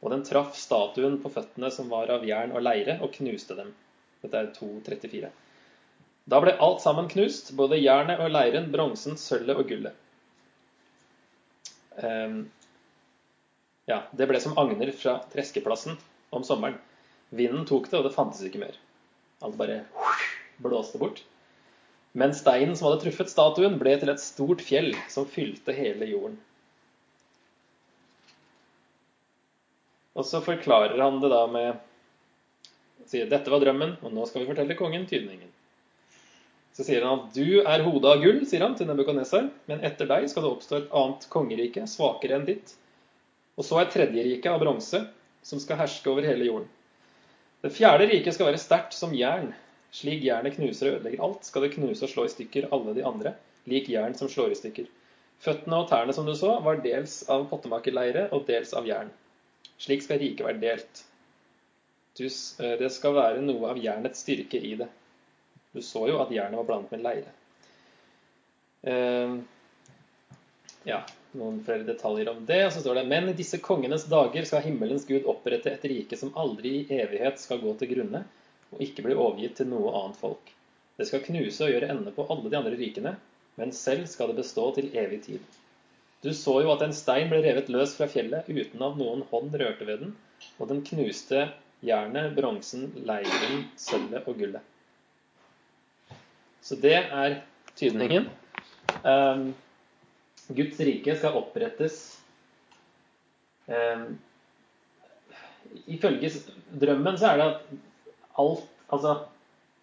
Og 0.00 0.12
den 0.12 0.22
traff 0.24 0.54
statuen 0.56 1.18
på 1.20 1.32
føttene 1.32 1.72
som 1.74 1.90
var 1.92 2.12
av 2.12 2.24
jern 2.28 2.54
og 2.56 2.62
leire, 2.64 2.98
og 3.04 3.12
knuste 3.16 3.56
dem. 3.58 3.72
Dette 4.22 4.36
er 4.36 4.52
2.34. 4.56 5.32
Da 6.30 6.38
ble 6.44 6.54
alt 6.62 6.84
sammen 6.84 7.08
knust, 7.10 7.52
både 7.56 7.80
jernet 7.80 8.20
og 8.22 8.30
leiren, 8.32 8.70
bronsen, 8.72 9.16
sølvet 9.20 9.60
og 9.60 9.68
gullet. 9.72 9.96
Ehm, 11.96 12.50
ja, 13.90 14.02
det 14.12 14.28
ble 14.30 14.40
som 14.40 14.58
agner 14.58 14.92
fra 14.94 15.18
treskeplassen 15.32 15.98
om 16.30 16.44
sommeren. 16.46 16.78
Vinden 17.30 17.66
tok 17.66 17.90
det, 17.90 17.98
og 17.98 18.06
det 18.06 18.14
fantes 18.14 18.42
ikke 18.46 18.62
mer. 18.62 18.78
Alt 19.42 19.58
bare 19.58 19.82
blåste 20.62 20.98
bort. 21.00 21.22
Men 22.12 22.34
steinen 22.34 22.76
som 22.76 22.88
hadde 22.88 23.04
truffet 23.04 23.30
statuen, 23.30 23.78
ble 23.78 23.94
til 24.00 24.10
et 24.10 24.22
stort 24.22 24.62
fjell 24.66 24.92
som 25.10 25.28
fylte 25.30 25.74
hele 25.74 26.08
jorden. 26.10 26.38
Og 30.18 30.26
så 30.26 30.42
forklarer 30.42 30.98
han 31.00 31.20
det 31.22 31.30
da 31.32 31.44
med 31.50 31.78
sier 33.10 33.30
dette 33.30 33.50
var 33.50 33.62
drømmen, 33.62 33.96
og 34.04 34.12
nå 34.14 34.26
skal 34.28 34.42
vi 34.42 34.50
fortelle 34.50 34.76
kongen 34.78 35.06
tydningen. 35.10 35.48
Så 36.80 36.86
sier 36.86 37.04
han 37.04 37.18
at 37.26 37.34
du 37.36 37.58
er 37.60 37.82
hodet 37.84 38.08
av 38.08 38.22
gull, 38.22 38.38
sier 38.48 38.62
han 38.64 38.72
til 38.72 38.86
Nebukadnesar, 38.88 39.50
men 39.68 39.82
etter 39.84 40.08
deg 40.08 40.24
skal 40.32 40.46
det 40.46 40.50
oppstå 40.54 40.76
et 40.78 40.94
annet 40.96 41.26
kongerike, 41.28 41.82
svakere 41.84 42.38
enn 42.38 42.46
ditt. 42.46 42.70
Og 43.60 43.66
så 43.68 43.82
et 43.82 43.90
tredje 43.92 44.22
rike 44.24 44.48
av 44.48 44.62
bronse, 44.62 45.02
som 45.44 45.60
skal 45.60 45.76
herske 45.82 46.08
over 46.08 46.24
hele 46.24 46.46
jorden. 46.46 46.70
Det 47.60 47.74
fjerde 47.76 48.06
riket 48.08 48.32
skal 48.32 48.48
være 48.48 48.62
sterkt 48.62 48.96
som 48.96 49.12
jern. 49.12 49.50
Slik 49.92 50.24
jernet 50.24 50.56
knuser 50.56 50.88
og 50.88 50.94
ødelegger 50.94 51.26
alt, 51.26 51.44
skal 51.44 51.66
det 51.66 51.74
knuse 51.74 52.06
og 52.06 52.12
slå 52.14 52.24
i 52.24 52.32
stykker 52.32 52.70
alle 52.72 52.94
de 52.96 53.04
andre, 53.10 53.34
lik 53.68 53.92
jern 53.92 54.16
som 54.16 54.32
slår 54.32 54.54
i 54.54 54.58
stykker. 54.62 54.88
Føttene 55.44 55.82
og 55.82 55.90
tærne, 55.92 56.16
som 56.16 56.24
du 56.24 56.32
så, 56.32 56.54
var 56.64 56.80
dels 56.80 57.18
av 57.28 57.44
pottemakerleire 57.52 58.30
og 58.32 58.48
dels 58.48 58.72
av 58.72 58.88
jern. 58.88 59.12
Slik 59.76 60.06
skal 60.06 60.22
riket 60.24 60.48
være 60.48 60.64
delt. 60.64 61.04
Eh, 62.24 62.74
det 62.80 62.90
skal 62.96 63.20
være 63.20 63.44
noe 63.44 63.68
av 63.74 63.84
jernets 63.84 64.24
styrke 64.24 64.64
i 64.64 64.78
det. 64.80 64.88
Du 65.72 65.82
så 65.82 66.06
jo 66.08 66.18
at 66.22 66.32
jernet 66.34 66.58
var 66.58 66.68
blandet 66.68 66.94
med 66.94 67.04
leire. 67.06 67.32
Uh, 68.80 69.38
ja, 70.88 71.02
noen 71.38 71.60
flere 71.64 71.86
detaljer 71.86 72.30
om 72.32 72.44
det. 72.46 72.60
Og 72.66 72.72
så 72.74 72.82
står 72.82 73.00
det 73.00 73.08
Men 73.12 73.28
i 73.30 73.36
disse 73.38 73.60
kongenes 73.62 74.06
dager 74.10 74.46
skal 74.48 74.64
himmelens 74.66 75.06
Gud 75.08 75.28
opprette 75.30 75.72
et 75.72 75.86
rike 75.92 76.18
som 76.18 76.34
aldri 76.38 76.80
i 76.80 77.00
evighet 77.02 77.42
skal 77.42 77.62
gå 77.62 77.74
til 77.78 77.92
grunne, 77.94 78.24
og 78.70 78.82
ikke 78.84 79.04
bli 79.06 79.16
overgitt 79.18 79.60
til 79.60 79.70
noe 79.70 79.94
annet 80.02 80.18
folk. 80.20 80.52
Det 80.98 81.06
skal 81.08 81.24
knuse 81.24 81.64
og 81.64 81.72
gjøre 81.72 81.92
ende 81.94 82.12
på 82.12 82.26
alle 82.28 82.50
de 82.50 82.58
andre 82.58 82.76
rikene, 82.76 83.14
men 83.60 83.72
selv 83.76 84.06
skal 84.10 84.30
det 84.30 84.40
bestå 84.42 84.66
til 84.76 84.90
evig 84.96 85.22
tid. 85.28 85.60
Du 86.20 86.34
så 86.36 86.58
jo 86.60 86.72
at 86.74 86.82
en 86.84 86.92
stein 86.92 87.30
ble 87.30 87.40
revet 87.44 87.70
løs 87.72 87.94
fra 87.96 88.08
fjellet 88.10 88.48
uten 88.50 88.82
at 88.84 88.98
noen 89.00 89.22
hånd 89.30 89.54
rørte 89.56 89.86
ved 89.88 90.02
den, 90.04 90.12
og 90.58 90.68
den 90.68 90.82
knuste 90.84 91.46
jernet, 91.84 92.34
bronsen, 92.36 92.90
leiren, 93.08 93.64
sølvet 93.80 94.28
og 94.28 94.36
gullet. 94.36 94.66
Så 96.62 96.76
det 96.80 96.96
er 96.96 97.40
tydningen. 97.78 98.28
Um, 99.04 99.52
Guds 100.50 100.80
rike 100.82 101.14
skal 101.16 101.36
opprettes 101.38 102.00
um, 103.70 104.18
Ifølge 105.86 106.32
drømmen 106.82 107.18
så 107.20 107.30
er 107.30 107.38
det 107.38 107.46
at 107.46 107.60
alt, 108.42 108.64
altså 108.90 109.12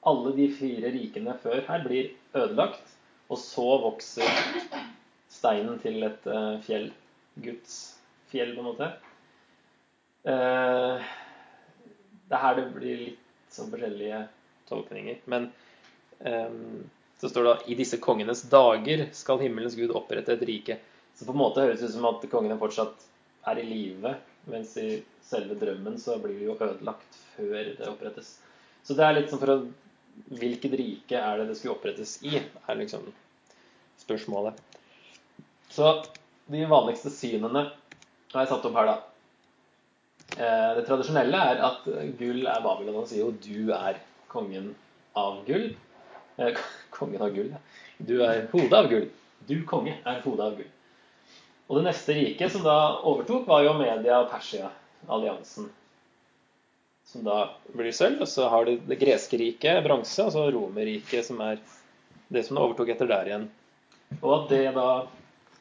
alle 0.08 0.34
de 0.36 0.48
fire 0.56 0.92
rikene 0.92 1.36
før 1.44 1.62
her 1.68 1.84
blir 1.86 2.10
ødelagt, 2.36 2.84
og 3.30 3.40
så 3.40 3.68
vokser 3.84 4.28
steinen 5.32 5.80
til 5.84 6.04
et 6.08 6.28
uh, 6.28 6.60
fjell. 6.64 6.90
Guds 7.44 7.78
fjell, 8.32 8.56
på 8.56 8.64
en 8.64 8.68
måte. 8.68 8.90
Uh, 10.28 11.04
det 12.28 12.36
er 12.36 12.44
her 12.44 12.60
det 12.60 12.68
blir 12.76 13.02
litt 13.06 13.54
sånn 13.54 13.72
forskjellige 13.72 14.24
tolkninger. 14.68 15.22
Men 15.32 15.50
så 16.18 17.30
står 17.30 17.44
det 17.44 17.52
at 17.52 17.68
i 17.70 17.76
disse 17.78 18.00
kongenes 18.02 18.44
dager 18.52 19.08
skal 19.14 19.42
himmelens 19.42 19.76
gud 19.78 19.94
opprette 19.96 20.34
et 20.34 20.46
rike. 20.50 20.80
Så 21.18 21.26
på 21.26 21.34
en 21.34 21.42
måte 21.42 21.64
høres 21.64 21.82
det 21.82 21.90
ut 21.90 21.96
som 21.96 22.08
at 22.10 22.26
kongene 22.32 22.60
fortsatt 22.62 23.06
er 23.50 23.62
i 23.62 23.66
live, 23.66 24.14
mens 24.52 24.76
i 24.78 25.02
selve 25.26 25.58
drømmen 25.60 25.98
så 26.02 26.18
blir 26.22 26.38
det 26.38 26.48
jo 26.50 26.58
ødelagt 26.58 27.20
før 27.36 27.72
det 27.80 27.90
opprettes. 27.90 28.36
Så 28.86 28.96
det 28.98 29.06
er 29.06 29.18
litt 29.18 29.32
sånn 29.34 29.44
for 29.44 29.56
å 29.56 29.60
Hvilket 30.34 30.74
rike 30.74 31.20
er 31.22 31.38
det 31.38 31.44
det 31.46 31.56
skulle 31.60 31.76
opprettes 31.76 32.16
i? 32.26 32.40
er 32.42 32.78
liksom 32.80 33.04
spørsmålet. 34.02 34.58
Så 35.70 35.92
de 36.50 36.64
vanligste 36.66 37.12
synene 37.14 37.68
har 38.32 38.40
jeg 38.42 38.50
satt 38.50 38.66
opp 38.66 38.80
her, 38.80 38.90
da. 38.90 38.96
Eh, 40.38 40.72
det 40.80 40.88
tradisjonelle 40.88 41.44
er 41.52 41.62
at 41.70 41.86
gull 42.18 42.50
er 42.50 42.64
Babylon. 42.66 42.98
Han 43.04 43.08
sier 43.10 43.28
jo 43.28 43.32
'du 43.32 43.74
er 43.78 44.02
kongen 44.28 44.74
av 45.16 45.46
gull'. 45.46 45.76
Eh, 46.38 46.58
kongen 46.98 47.22
av 47.22 47.34
gull. 47.36 47.54
Du 47.98 48.20
er 48.24 48.48
hodet 48.52 48.78
av 48.78 48.90
gull. 48.92 49.10
Du, 49.48 49.58
konge, 49.70 49.98
er 50.06 50.22
hodet 50.26 50.46
av 50.46 50.58
gull. 50.60 50.72
Og 51.68 51.80
det 51.80 51.88
neste 51.90 52.16
riket 52.16 52.54
som 52.54 52.64
da 52.64 52.78
overtok, 53.08 53.48
var 53.50 53.66
jo 53.66 53.76
Media 53.76 54.22
og 54.22 54.30
Persia-alliansen. 54.32 55.68
Som 57.08 57.26
da 57.28 57.42
blir 57.74 57.96
sølv. 57.96 58.22
Og 58.24 58.32
så 58.32 58.48
har 58.52 58.68
du 58.68 58.78
det 58.88 59.00
greske 59.02 59.40
riket, 59.40 59.84
bronse, 59.84 60.24
og 60.24 60.34
så 60.36 60.48
Romerriket, 60.54 61.28
som 61.28 61.42
er 61.44 61.60
det 62.32 62.46
som 62.48 62.60
overtok 62.62 62.94
etter 62.96 63.10
der 63.10 63.32
igjen. 63.32 63.48
Og 64.22 64.32
at 64.38 64.52
det 64.54 64.64
da 64.76 64.90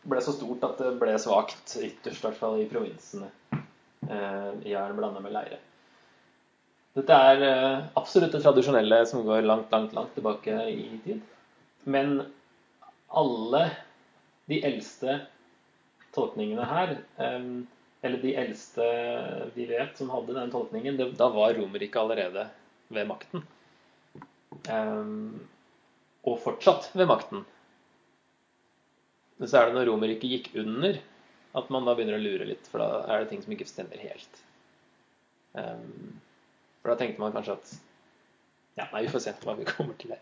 ble 0.07 0.23
så 0.23 0.35
stort 0.35 0.63
at 0.67 0.79
det 0.83 0.93
ble 1.01 1.17
svakt, 1.19 1.77
ytterst 1.83 2.23
i 2.23 2.27
hvert 2.29 2.39
fall 2.39 2.61
i 2.63 2.69
provinsene 2.71 3.27
eh, 3.55 4.53
jern 4.71 4.95
blanda 4.99 5.23
med 5.23 5.35
leire. 5.35 5.59
Dette 6.97 7.13
er 7.13 7.43
eh, 7.45 7.87
absolutt 8.01 8.33
det 8.33 8.41
tradisjonelle 8.41 9.03
som 9.09 9.25
går 9.27 9.45
langt, 9.45 9.73
langt, 9.73 9.93
langt 9.93 10.15
tilbake 10.17 10.55
i 10.73 11.01
tid. 11.05 11.21
Men 11.85 12.23
alle 13.13 13.65
de 14.49 14.63
eldste 14.65 15.19
tolkningene 16.17 16.65
her, 16.65 16.95
eh, 17.21 17.51
eller 18.07 18.23
de 18.23 18.33
eldste 18.41 18.87
vi 19.59 19.67
vet 19.69 19.99
som 19.99 20.09
hadde 20.15 20.39
den 20.39 20.55
tolkningen, 20.55 20.97
da 21.19 21.29
var 21.35 21.53
Romerriket 21.59 22.01
allerede 22.01 22.47
ved 22.89 23.11
makten. 23.13 23.45
Eh, 24.65 25.13
og 26.27 26.41
fortsatt 26.43 26.89
ved 26.97 27.13
makten. 27.13 27.45
Men 29.37 29.53
så 29.53 29.61
er 29.61 29.69
det 29.69 29.77
når 29.77 29.91
Romerriket 29.91 30.33
gikk 30.33 30.55
under, 30.65 30.97
at 31.57 31.69
man 31.73 31.85
da 31.85 31.93
begynner 31.93 32.17
å 32.17 32.25
lure 32.25 32.49
litt, 32.49 32.65
for 32.73 32.81
da 32.81 33.05
er 33.05 33.21
det 33.21 33.35
ting 33.35 33.45
som 33.45 33.53
ikke 33.53 33.69
stemmer 33.69 34.01
helt. 34.01 34.41
For 36.87 36.95
da 36.95 37.01
tenkte 37.01 37.19
man 37.19 37.33
kanskje 37.35 37.57
at 37.59 37.71
Ja, 38.79 38.85
nei, 38.93 39.01
vi 39.03 39.11
får 39.11 39.23
se 39.25 39.33
hva 39.43 39.57
vi 39.59 39.65
kommer 39.67 39.97
til 39.99 40.13
her. 40.15 40.21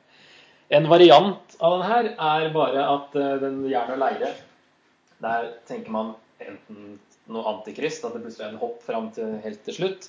En 0.73 0.87
variant 0.89 1.57
av 1.61 1.75
den 1.75 1.83
her 1.91 2.07
er 2.13 2.53
bare 2.55 2.85
at 2.89 3.17
uh, 3.19 3.33
den 3.43 3.59
jern 3.69 3.93
og 3.93 3.99
leire 4.01 4.31
Der 5.21 5.51
tenker 5.69 5.93
man 5.93 6.15
enten 6.41 6.95
noe 7.29 7.45
antikrist, 7.51 8.05
at 8.05 8.17
det 8.17 8.23
plutselig 8.23 8.47
er 8.47 8.55
en 8.55 8.63
hopp 8.63 8.81
fram 8.85 9.11
til 9.17 9.35
helt 9.45 9.61
til 9.67 9.77
slutt. 9.77 10.09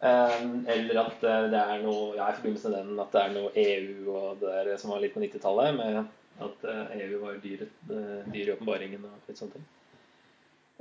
Um, 0.00 0.64
eller 0.72 1.02
at 1.02 1.20
uh, 1.26 1.44
det 1.52 1.60
er 1.60 1.84
noe 1.84 2.14
ja, 2.16 2.30
i 2.30 2.38
forbindelse 2.38 2.72
med 2.72 2.78
den 2.78 3.04
at 3.04 3.12
det 3.12 3.22
er 3.26 3.36
noe 3.36 3.52
EU 3.66 4.16
og 4.16 4.40
det 4.40 4.56
der 4.70 4.80
som 4.80 4.94
var 4.94 5.04
litt 5.04 5.12
på 5.16 5.24
90-tallet, 5.24 5.76
med 5.76 6.00
at 6.46 6.66
EU 7.02 7.20
var 7.20 7.36
dyr, 7.44 7.68
dyr 7.88 8.42
i 8.46 8.52
åpenbaringen 8.56 9.04
og 9.08 9.28
litt 9.28 9.40
sånne 9.40 9.58
ting. 9.58 9.68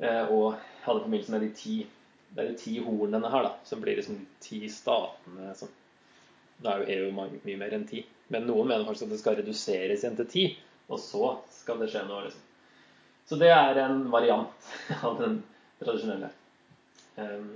Eh, 0.04 0.32
og 0.32 0.58
hadde 0.84 1.06
forbindelse 1.06 1.36
med 1.36 1.46
de 1.46 1.54
ti 1.56 1.78
det 2.36 2.44
er 2.44 2.52
de 2.52 2.60
ti 2.60 2.76
hornene 2.84 3.32
her, 3.32 3.48
da, 3.48 3.54
som 3.64 3.82
blir 3.82 3.96
liksom 3.96 4.20
ti 4.44 4.66
statene 4.70 5.54
som 5.56 5.72
Da 6.64 6.72
er 6.72 6.84
jo 6.84 7.08
EU 7.08 7.12
mye 7.16 7.58
mer 7.60 7.74
enn 7.76 7.84
ti. 7.88 8.02
Men 8.32 8.46
noen 8.48 8.68
mener 8.70 8.86
faktisk 8.88 9.08
at 9.08 9.12
det 9.12 9.20
skal 9.20 9.38
reduseres 9.40 10.04
igjen 10.04 10.16
til 10.16 10.28
ti, 10.32 10.44
og 10.88 11.02
så 11.04 11.34
skal 11.52 11.82
det 11.82 11.90
skje 11.92 12.06
noe, 12.08 12.22
liksom. 12.24 12.44
Så 13.28 13.40
det 13.42 13.50
er 13.52 13.80
en 13.82 14.06
variant 14.14 14.70
av 15.04 15.18
den 15.20 15.42
tradisjonelle. 15.82 16.30
Um, 17.16 17.50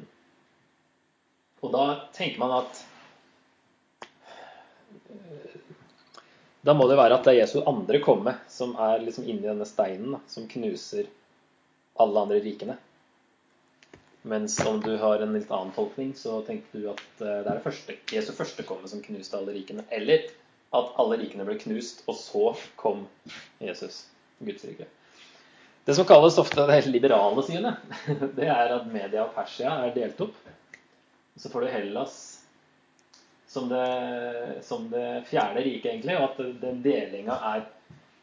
og 1.63 1.73
da 1.75 1.85
tenker 2.15 2.39
man 2.39 2.55
at 2.61 2.85
Da 6.63 6.75
må 6.75 6.85
det 6.89 6.97
være 6.99 7.15
at 7.15 7.25
det 7.25 7.33
er 7.33 7.41
Jesu 7.41 7.61
andre 7.67 7.99
komme 8.03 8.33
som 8.51 8.75
er 8.83 8.99
liksom 9.03 9.27
inni 9.27 9.47
denne 9.47 9.67
steinen, 9.67 10.11
da, 10.17 10.19
som 10.27 10.47
knuser 10.47 11.07
alle 11.99 12.23
andre 12.23 12.39
rikene. 12.43 12.75
Mens 14.21 14.59
om 14.67 14.81
du 14.83 14.97
har 14.97 15.23
en 15.23 15.33
litt 15.33 15.51
annen 15.51 15.71
tolkning, 15.75 16.11
så 16.15 16.41
tenker 16.47 16.79
du 16.79 16.89
at 16.91 17.21
eh, 17.23 17.39
det 17.43 17.47
er 17.47 17.55
det 17.55 17.63
første, 17.63 17.95
Jesu 18.11 18.33
første 18.35 18.65
komme 18.67 18.89
som 18.91 19.03
knuste 19.03 19.37
alle 19.39 19.55
rikene. 19.55 19.85
Eller 19.95 20.27
at 20.75 20.95
alle 21.01 21.17
rikene 21.21 21.47
ble 21.47 21.55
knust, 21.61 22.03
og 22.09 22.17
så 22.19 22.43
kom 22.79 23.05
Jesus, 23.63 24.03
Guds 24.43 24.65
rike. 24.67 24.89
Det 25.87 25.95
som 25.95 26.05
kalles 26.05 26.37
ofte 26.37 26.65
det 26.67 26.75
helt 26.75 26.91
liberale 26.93 27.43
synet, 27.47 27.79
det 28.37 28.49
er 28.51 28.75
at 28.75 28.91
Media 28.91 29.23
og 29.23 29.33
Persia 29.37 29.71
er 29.85 29.95
delt 29.95 30.19
opp. 30.27 30.35
Så 31.39 31.49
får 31.49 31.65
du 31.65 31.71
Hellas 31.71 32.19
som 33.49 33.69
det, 33.71 34.59
som 34.61 34.89
det 34.91 35.23
fjerde 35.31 35.63
riket, 35.65 35.93
egentlig, 35.93 36.19
og 36.19 36.27
at 36.27 36.61
den 36.61 36.83
delinga 36.85 37.39
er 37.55 37.63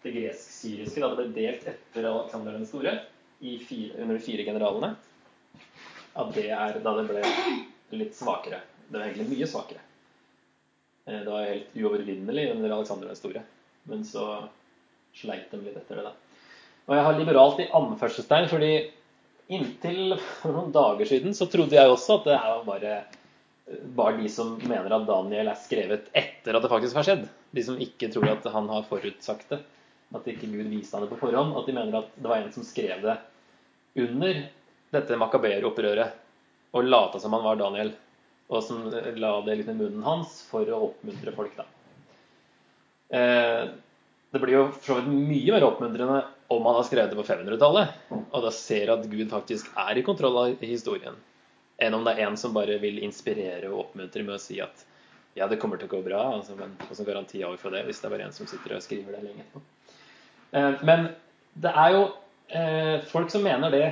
det 0.05 0.13
gresk-syriske. 0.15 1.01
Det 1.01 1.17
ble 1.17 1.27
delt 1.35 1.67
etter 1.73 2.07
Alexander 2.07 2.55
den 2.55 2.69
store 2.69 2.93
fire, 3.41 3.97
under 4.03 4.15
de 4.15 4.23
fire 4.23 4.45
generalene, 4.47 4.93
at 6.17 6.33
det 6.35 6.49
er 6.51 6.79
da 6.85 6.95
det 6.99 7.07
ble 7.11 7.23
litt 8.01 8.17
svakere. 8.17 8.61
Det 8.89 8.99
var 8.99 9.07
egentlig 9.07 9.29
mye 9.33 9.49
svakere. 9.51 9.83
Eh, 11.07 11.21
det 11.21 11.31
var 11.31 11.49
helt 11.49 11.77
uovervinnelig 11.77 12.51
under 12.55 12.77
Alexander 12.79 13.11
den 13.11 13.19
store. 13.19 13.43
Men 13.91 14.05
så 14.05 14.27
sleit 15.17 15.51
de 15.53 15.63
litt 15.63 15.77
etter 15.79 16.01
det, 16.01 16.09
da. 16.09 16.15
Og 16.87 16.95
jeg 16.95 17.07
har 17.07 17.19
liberalt 17.19 17.61
i 17.63 17.71
anførselstegn, 17.75 18.49
fordi 18.51 18.73
inntil 19.57 20.17
for 20.19 20.55
noen 20.55 20.73
dager 20.75 21.09
siden 21.09 21.35
så 21.35 21.47
trodde 21.51 21.77
jeg 21.77 21.91
også 21.91 22.21
at 22.21 22.29
det 22.31 22.41
her 22.43 22.57
var 22.57 22.67
bare 22.67 22.97
bare 23.67 24.21
de 24.21 24.29
som 24.31 24.53
mener 24.63 24.93
at 24.95 25.07
Daniel 25.09 25.49
er 25.51 25.59
skrevet 25.59 26.11
etter 26.15 26.55
at 26.55 26.63
det 26.63 26.71
faktisk 26.71 26.99
har 26.99 27.07
skjedd. 27.07 27.25
De 27.51 27.65
som 27.67 27.81
ikke 27.83 28.11
tror 28.15 28.29
at 28.31 28.47
han 28.55 28.69
har 28.71 28.87
forutsagt 28.87 29.51
det. 29.51 29.59
At 30.15 30.29
ikke 30.31 30.51
Gud 30.53 30.69
viste 30.71 30.95
han 30.95 31.03
det 31.03 31.11
på 31.11 31.19
forhånd. 31.19 31.57
At 31.59 31.67
de 31.67 31.75
mener 31.75 31.99
at 31.99 32.13
det 32.15 32.31
var 32.31 32.39
en 32.39 32.53
som 32.55 32.67
skrev 32.67 33.03
det 33.03 33.17
under 34.07 34.45
dette 34.95 35.19
makabeeropprøret 35.19 36.77
og 36.77 36.87
lata 36.87 37.21
som 37.23 37.35
han 37.37 37.45
var 37.47 37.59
Daniel. 37.61 37.93
Og 38.47 38.63
som 38.63 38.85
la 38.93 39.33
det 39.43 39.57
litt 39.59 39.71
i 39.73 39.75
munnen 39.75 40.05
hans 40.07 40.39
for 40.47 40.69
å 40.71 40.85
oppmuntre 40.91 41.33
folk, 41.35 41.57
da. 41.59 41.65
Eh, 43.17 43.63
det 44.31 44.43
blir 44.43 44.55
jo 44.55 44.65
for 44.75 44.87
så 44.87 44.99
vidt 45.01 45.11
mye 45.11 45.55
mer 45.55 45.67
oppmuntrende 45.67 46.21
om 46.55 46.67
han 46.67 46.77
har 46.79 46.87
skrevet 46.87 47.11
det 47.11 47.19
på 47.19 47.27
500-tallet, 47.27 47.95
og 48.13 48.45
da 48.45 48.53
ser 48.55 48.93
at 48.95 49.07
Gud 49.11 49.31
faktisk 49.31 49.71
er 49.83 49.99
i 49.99 50.05
kontroll 50.07 50.39
av 50.43 50.63
historien 50.63 51.19
enn 51.83 51.95
om 51.95 52.05
det 52.07 52.15
er 52.17 52.27
en 52.27 52.37
som 52.41 52.55
bare 52.57 52.79
vil 52.81 53.03
inspirere 53.05 53.69
og 53.69 53.87
oppmuntre 53.87 54.23
med 54.25 54.39
å 54.39 54.41
si 54.41 54.59
at 54.65 54.85
ja, 55.37 55.45
det 55.49 55.59
kommer 55.61 55.77
til 55.77 55.91
å 55.91 55.93
gå 55.93 56.01
bra, 56.07 56.23
altså, 56.39 56.55
men 56.57 56.73
hvilken 56.87 57.09
garanti 57.09 57.43
har 57.43 57.53
vi 57.53 57.61
for 57.61 57.75
det 57.75 57.83
hvis 57.85 58.01
det 58.01 58.09
er 58.09 58.15
bare 58.15 58.29
en 58.29 58.37
som 58.37 58.49
sitter 58.49 58.79
og 58.79 58.85
skriver 58.85 59.19
det 59.19 59.25
lenge 59.27 59.45
etterpå? 59.45 59.61
Eh, 60.57 60.85
men 60.89 61.09
det 61.61 61.73
er 61.85 61.93
jo 61.93 62.05
eh, 62.49 62.95
folk 63.11 63.33
som 63.33 63.45
mener 63.45 63.75
det, 63.75 63.91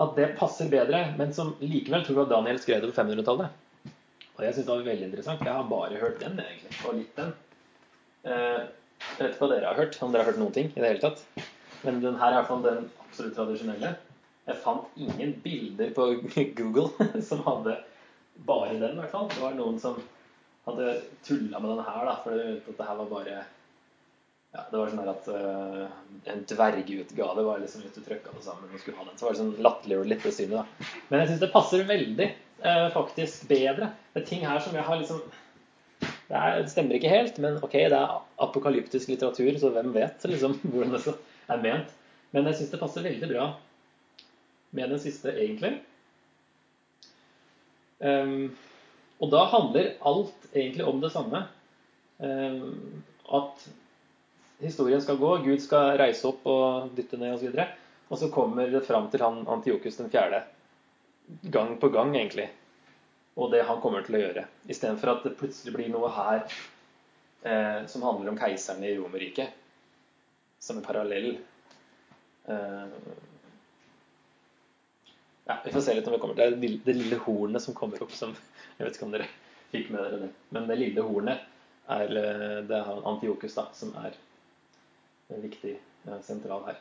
at 0.00 0.16
det 0.16 0.30
passer 0.38 0.70
bedre, 0.72 1.02
men 1.18 1.32
som 1.36 1.52
likevel 1.60 2.04
tror 2.06 2.22
at 2.24 2.32
Daniel 2.32 2.60
skrev 2.60 2.80
det 2.82 2.92
på 2.92 2.96
500-tallet. 3.02 3.56
Og 4.38 4.44
jeg 4.46 4.56
syns 4.56 4.66
det 4.66 4.72
var 4.72 4.86
veldig 4.86 5.08
interessant. 5.10 5.42
Jeg 5.44 5.52
har 5.52 5.66
bare 5.68 6.00
hørt 6.00 6.20
den, 6.22 6.38
egentlig, 6.40 6.76
og 6.88 6.94
litt 6.96 7.18
den. 7.18 7.32
Eh, 8.24 8.62
jeg 9.00 9.18
vet 9.18 9.34
ikke 9.34 9.42
hva 9.42 9.50
dere 9.52 9.68
har 9.68 9.80
hørt, 9.80 9.98
om 10.00 10.14
dere 10.14 10.24
har 10.24 10.30
hørt 10.32 10.40
noen 10.40 10.54
ting 10.56 10.70
i 10.72 10.80
det 10.80 10.88
hele 10.88 11.02
tatt. 11.02 11.44
Men 11.84 12.00
den 12.00 12.16
her 12.20 12.32
er 12.32 12.38
iallfall 12.38 12.64
den 12.64 12.86
absolutt 13.04 13.36
tradisjonelle. 13.36 13.92
Jeg 14.48 14.62
fant 14.64 14.96
ingen 14.96 15.34
bilder 15.44 15.92
på 15.96 16.08
Google 16.58 17.10
som 17.28 17.44
hadde 17.44 17.76
bare 18.48 18.78
den, 18.80 18.96
i 18.96 19.02
hvert 19.02 19.12
fall. 19.12 19.28
Det 19.32 19.44
var 19.44 19.56
noen 19.58 19.76
som 19.82 20.00
hadde 20.64 20.94
tulla 21.26 21.60
med 21.60 21.74
den 21.74 21.84
her, 21.84 22.04
da, 22.08 22.16
for 22.24 22.40
det 22.80 22.88
her 22.88 23.00
var 23.02 23.12
bare 23.12 23.42
ja, 24.52 24.64
Det 24.70 24.78
var 24.78 24.90
sånn 24.90 25.10
at 25.12 25.28
uh, 25.30 25.84
en 26.32 26.40
dvergutgave 26.50 27.44
var 27.46 27.60
liksom 27.62 27.84
litt 27.84 27.94
du 27.94 28.02
trykka 28.02 28.32
det 28.34 28.42
sammen 28.42 28.72
og 28.72 28.82
skulle 28.82 28.98
ha 28.98 29.06
den. 29.06 29.18
Så 29.18 29.26
var 29.26 29.36
det 29.36 29.42
sånn 29.42 29.52
latterliggjorde 29.62 30.10
litt 30.10 30.24
det 30.26 30.32
synet, 30.34 30.56
da. 30.56 30.88
Men 31.08 31.22
jeg 31.22 31.30
syns 31.30 31.44
det 31.44 31.52
passer 31.52 31.84
veldig, 31.86 32.26
uh, 32.64 32.88
faktisk 32.96 33.44
bedre. 33.50 33.92
Det 34.10 34.22
er 34.22 34.26
ting 34.32 34.42
her 34.48 34.58
som 34.64 34.74
jeg 34.74 34.86
har 34.88 34.98
liksom 34.98 35.22
det, 36.00 36.38
er, 36.38 36.56
det, 36.62 36.70
stemmer 36.72 36.98
ikke 36.98 37.12
helt, 37.12 37.38
men 37.42 37.58
ok, 37.62 37.76
det 37.92 37.98
er 37.98 38.16
apokalyptisk 38.42 39.10
litteratur, 39.12 39.52
så 39.58 39.70
hvem 39.74 39.92
vet 39.94 40.26
liksom 40.30 40.58
hvordan 40.72 40.96
det 40.96 41.14
er 41.50 41.62
ment. 41.62 41.94
Men 42.34 42.50
jeg 42.50 42.60
syns 42.60 42.74
det 42.74 42.82
passer 42.82 43.06
veldig 43.06 43.30
bra 43.30 43.46
med 44.78 44.92
den 44.94 45.02
siste, 45.02 45.34
egentlig. 45.34 45.76
Um, 48.00 48.50
og 49.20 49.30
da 49.34 49.44
handler 49.52 49.94
alt 50.08 50.50
egentlig 50.54 50.86
om 50.88 51.02
det 51.02 51.10
samme. 51.12 51.42
Um, 52.18 53.02
at 53.30 53.66
historien 54.60 55.02
skal 55.02 55.18
gå, 55.20 55.36
Gud 55.44 55.62
skal 55.62 55.96
reise 56.00 56.28
opp 56.28 56.46
og 56.48 56.90
dytte 56.96 57.18
ned 57.20 57.36
osv. 57.36 57.50
Og, 57.50 57.60
så 57.60 57.68
og 58.10 58.18
så 58.18 58.30
kommer 58.34 58.70
det 58.70 58.82
fram 58.86 59.08
til 59.10 59.22
han 59.24 59.44
Antiokus 59.48 60.00
den 60.00 60.10
fjerde. 60.12 60.42
Gang 61.42 61.76
på 61.80 61.88
gang, 61.94 62.14
egentlig. 62.16 62.48
Og 63.38 63.52
det 63.52 63.62
han 63.68 63.80
kommer 63.80 64.04
til 64.06 64.18
å 64.18 64.22
gjøre. 64.24 64.44
Istedenfor 64.68 65.14
at 65.14 65.26
det 65.26 65.36
plutselig 65.38 65.74
blir 65.76 65.90
noe 65.92 66.10
her 66.12 66.42
eh, 66.42 67.86
som 67.88 68.04
handler 68.04 68.32
om 68.32 68.40
keiserne 68.40 68.88
i 68.90 68.96
Romerriket. 68.98 69.54
Som 70.60 70.80
en 70.80 70.84
parallell. 70.84 71.36
Eh, 72.50 72.96
ja, 75.46 75.60
Vi 75.64 75.72
får 75.72 75.86
se 75.86 75.94
litt 75.94 76.08
når 76.08 76.18
vi 76.18 76.22
kommer 76.24 76.40
til 76.40 76.58
det, 76.58 76.72
det 76.84 76.96
lille 76.98 77.20
hornet 77.24 77.62
som 77.62 77.76
kommer 77.76 78.02
opp 78.04 78.12
som 78.14 78.34
Jeg 78.78 78.86
vet 78.86 78.98
ikke 78.98 79.06
om 79.06 79.14
dere 79.14 79.30
fikk 79.70 79.88
med 79.92 80.02
dere 80.02 80.18
det. 80.24 80.32
Men 80.54 80.66
det 80.68 80.80
lille 80.80 81.06
hornet 81.06 81.46
er 81.90 82.10
eh, 82.10 82.58
det 82.66 82.82
er 82.82 83.06
Antiokus, 83.08 83.54
da, 83.54 83.68
som 83.76 83.94
er 84.02 84.18
viktig 85.42 85.74
sentral 86.26 86.64
her. 86.66 86.78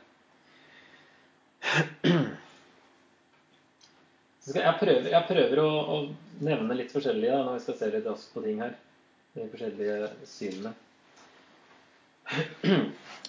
jeg 4.55 4.75
prøver, 4.79 5.09
jeg 5.11 5.23
prøver 5.27 5.61
å, 5.63 5.69
å, 5.69 5.97
nevne 6.41 6.77
litt 6.79 6.93
forskjellige 6.93 7.33
da, 7.33 7.41
når 7.45 7.57
vi 7.57 7.63
skal 7.65 7.77
se 7.79 7.89
litt 7.93 8.07
raskt 8.09 8.31
på 8.33 8.43
ting 8.45 8.61
her. 8.63 8.73
De 9.35 9.49
forskjellige 9.51 9.97
synene. 10.29 10.73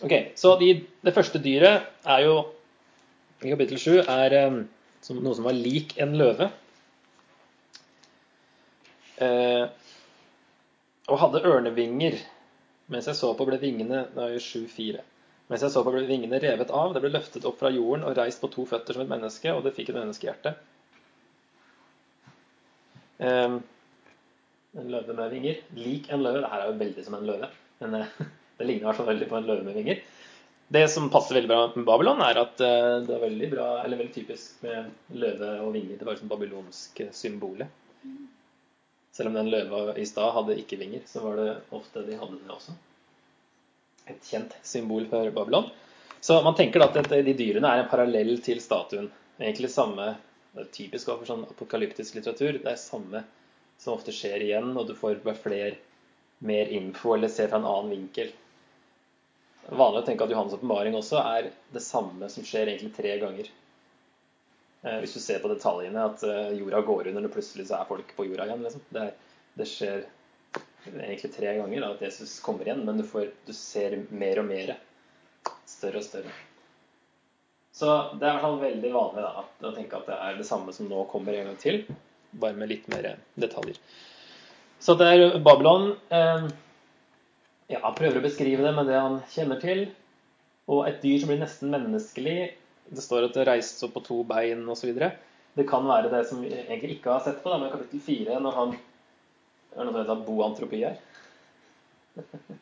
Ok, 0.00 0.14
så 0.37 0.54
de, 0.61 0.72
Det 1.04 1.12
første 1.12 1.40
dyret 1.42 1.90
er 2.09 2.24
jo 2.24 2.35
i 3.44 3.50
kapittel 3.52 3.80
7 3.80 3.98
er 4.04 4.37
um, 4.46 4.62
som 5.04 5.20
noe 5.24 5.37
som 5.37 5.46
var 5.48 5.56
lik 5.56 5.96
en 6.00 6.12
løve. 6.20 6.50
Eh, 9.20 9.64
og 11.11 11.20
hadde 11.20 11.42
ørnevinger. 11.48 12.18
Mens 12.90 13.09
jeg 13.09 13.18
så 13.18 13.33
på, 13.37 13.46
ble 13.48 13.61
vingene 13.62 14.06
det 14.14 14.24
er 14.24 14.35
jo 14.35 14.42
7-4. 14.44 15.04
Mens 15.50 15.64
jeg 15.66 15.74
så 15.74 15.82
på, 15.82 15.90
ble 15.90 16.06
vingene 16.06 16.38
revet 16.38 16.70
av. 16.70 16.92
Det 16.94 17.02
ble 17.02 17.10
løftet 17.10 17.46
opp 17.48 17.58
fra 17.58 17.72
jorden 17.74 18.06
og 18.06 18.14
reist 18.14 18.42
på 18.42 18.52
to 18.54 18.66
føtter 18.70 18.94
som 18.94 19.02
et 19.02 19.10
menneske, 19.10 19.50
og 19.50 19.64
det 19.66 19.74
fikk 19.74 19.90
et 19.90 19.98
menneskehjerte. 19.98 20.52
Um, 23.18 23.58
en 24.78 24.92
løve 24.94 25.16
med 25.18 25.34
vinger. 25.34 25.58
Lik 25.74 26.06
en 26.08 26.22
løve. 26.22 26.44
Dette 26.44 26.60
er 26.60 26.70
jo 26.70 26.76
veldig 26.84 27.04
som 27.06 27.16
en 27.18 27.26
løve, 27.26 27.50
men 27.82 27.96
eh, 27.98 28.12
det 28.60 28.68
ligner 28.68 28.94
fall 28.94 29.10
veldig 29.10 29.26
på 29.32 29.40
en 29.40 29.48
løve 29.50 29.66
med 29.66 29.78
vinger. 29.80 30.04
Det 30.70 30.84
som 30.92 31.08
passer 31.10 31.34
veldig 31.34 31.50
bra 31.50 31.64
med 31.74 31.86
Babylon, 31.88 32.22
er 32.22 32.38
at 32.44 32.62
eh, 32.62 33.00
det 33.08 33.16
er 33.16 33.24
veldig 33.24 33.48
bra, 33.56 33.66
veldig 33.90 34.06
typisk 34.14 34.62
med 34.62 35.16
løve 35.18 35.56
og 35.64 35.72
vinger. 35.74 35.98
Det 35.98 36.06
var 36.06 36.14
liksom 36.14 36.30
babylonsk 36.30 37.02
symbolet. 37.10 37.74
Selv 39.10 39.32
om 39.32 39.40
den 39.40 39.50
løva 39.50 39.96
i 39.98 40.06
stad 40.06 40.30
hadde 40.36 40.60
ikke 40.62 40.78
vinger, 40.78 41.02
så 41.10 41.24
var 41.26 41.42
det 41.42 41.48
ofte 41.74 42.06
de 42.06 42.20
hadde 42.20 42.38
det 42.38 42.54
også. 42.54 42.76
Et 44.10 44.32
kjent 44.32 44.56
symbol 44.66 45.06
for 45.10 45.30
Babylon. 45.36 45.70
Så 46.20 46.36
man 46.44 46.56
tenker 46.58 46.82
da 46.82 46.90
at 46.90 47.12
de 47.12 47.36
dyrene 47.36 47.68
er 47.70 47.82
en 47.84 47.90
parallell 47.90 48.34
til 48.44 48.60
statuen. 48.60 49.08
Egentlig 49.40 49.72
samme 49.72 50.16
Det 50.50 50.64
er 50.64 50.70
typisk 50.74 51.06
for 51.06 51.28
sånn 51.28 51.44
apokalyptisk 51.46 52.16
litteratur. 52.16 52.56
Det 52.58 52.72
er 52.72 52.78
samme 52.80 53.20
som 53.78 53.94
ofte 53.94 54.10
skjer 54.10 54.42
igjen, 54.42 54.72
og 54.74 54.88
du 54.88 54.96
får 54.98 55.20
bare 55.22 55.38
flere 55.38 55.76
mer 56.42 56.72
info 56.74 57.14
eller 57.14 57.30
ser 57.30 57.52
fra 57.52 57.60
en 57.60 57.68
annen 57.70 57.92
vinkel 57.94 58.32
vanlig 59.68 60.02
å 60.02 60.06
tenke 60.06 60.26
at 60.26 60.32
Johannes' 60.32 60.56
åpenbaring 60.58 60.96
også 60.98 61.20
er 61.22 61.50
det 61.74 61.82
samme 61.84 62.28
som 62.32 62.46
skjer 62.46 62.72
egentlig 62.72 62.92
tre 62.96 63.16
ganger. 63.22 63.50
Eh, 64.82 64.96
hvis 65.02 65.14
du 65.14 65.20
ser 65.22 65.42
på 65.42 65.50
detaljene, 65.52 66.06
at 66.10 66.24
eh, 66.26 66.54
jorda 66.58 66.80
går 66.86 67.10
under, 67.10 67.28
og 67.28 67.34
plutselig 67.34 67.68
så 67.68 67.78
er 67.78 67.90
folk 67.90 68.14
på 68.16 68.26
jorda 68.28 68.48
igjen. 68.48 68.64
Liksom. 68.66 68.86
Det, 68.96 69.06
det, 69.60 69.68
skjer 69.68 70.06
egentlig 70.86 71.32
tre 71.34 71.54
ganger 71.58 71.80
da, 71.80 71.90
at 71.94 72.04
Jesus 72.04 72.38
kommer 72.44 72.66
igjen, 72.66 72.84
men 72.86 73.00
du, 73.00 73.04
får, 73.06 73.30
du, 73.46 73.52
ser 73.56 73.98
mer 74.10 74.40
og 74.42 74.48
mer. 74.48 74.76
Større 75.68 76.00
og 76.00 76.04
større. 76.04 76.32
Så 77.72 77.86
det 78.18 78.26
er 78.26 78.32
i 78.32 78.34
hvert 78.34 78.44
fall 78.44 78.58
veldig 78.60 78.92
vanlig 78.92 79.24
da, 79.24 79.44
å 79.68 79.74
tenke 79.76 80.00
at 80.00 80.08
det 80.10 80.16
er 80.18 80.40
det 80.40 80.48
samme 80.48 80.74
som 80.76 80.88
nå 80.90 81.04
kommer 81.12 81.36
en 81.36 81.50
gang 81.50 81.60
til, 81.60 81.84
bare 82.32 82.58
med 82.58 82.72
litt 82.72 82.88
mer 82.92 83.12
detaljer. 83.40 83.78
Så 84.80 84.96
det 84.98 85.06
er 85.12 85.38
Babylon. 85.44 85.92
Eh, 86.08 86.46
ja, 87.70 87.80
prøver 87.96 88.18
å 88.18 88.24
beskrive 88.24 88.64
det 88.64 88.74
med 88.74 88.88
det 88.88 88.98
han 88.98 89.20
kjenner 89.30 89.60
til. 89.62 89.86
Og 90.70 90.86
et 90.88 91.00
dyr 91.02 91.20
som 91.20 91.30
blir 91.30 91.40
nesten 91.42 91.72
menneskelig. 91.72 92.38
Det 92.90 93.04
står 93.04 93.28
at 93.28 93.36
det 93.36 93.46
reiste 93.48 93.86
opp 93.86 93.98
på 93.98 94.04
to 94.06 94.22
bein 94.26 94.64
osv. 94.72 94.94
Det 95.54 95.66
kan 95.68 95.86
være 95.86 96.10
det 96.12 96.24
som 96.30 96.40
vi 96.42 96.50
egentlig 96.56 96.96
ikke 96.96 97.12
har 97.14 97.24
sett 97.24 97.42
på, 97.42 97.52
da, 97.52 97.58
med 97.60 97.72
kapittel 97.74 98.02
fire, 98.02 98.38
når 98.42 98.56
han 98.56 98.74
Er 99.70 99.78
det 99.78 99.87
noe 99.87 99.94
som 99.94 100.00
heter 100.02 100.24
boantropi 100.26 100.83
her? 100.85 100.98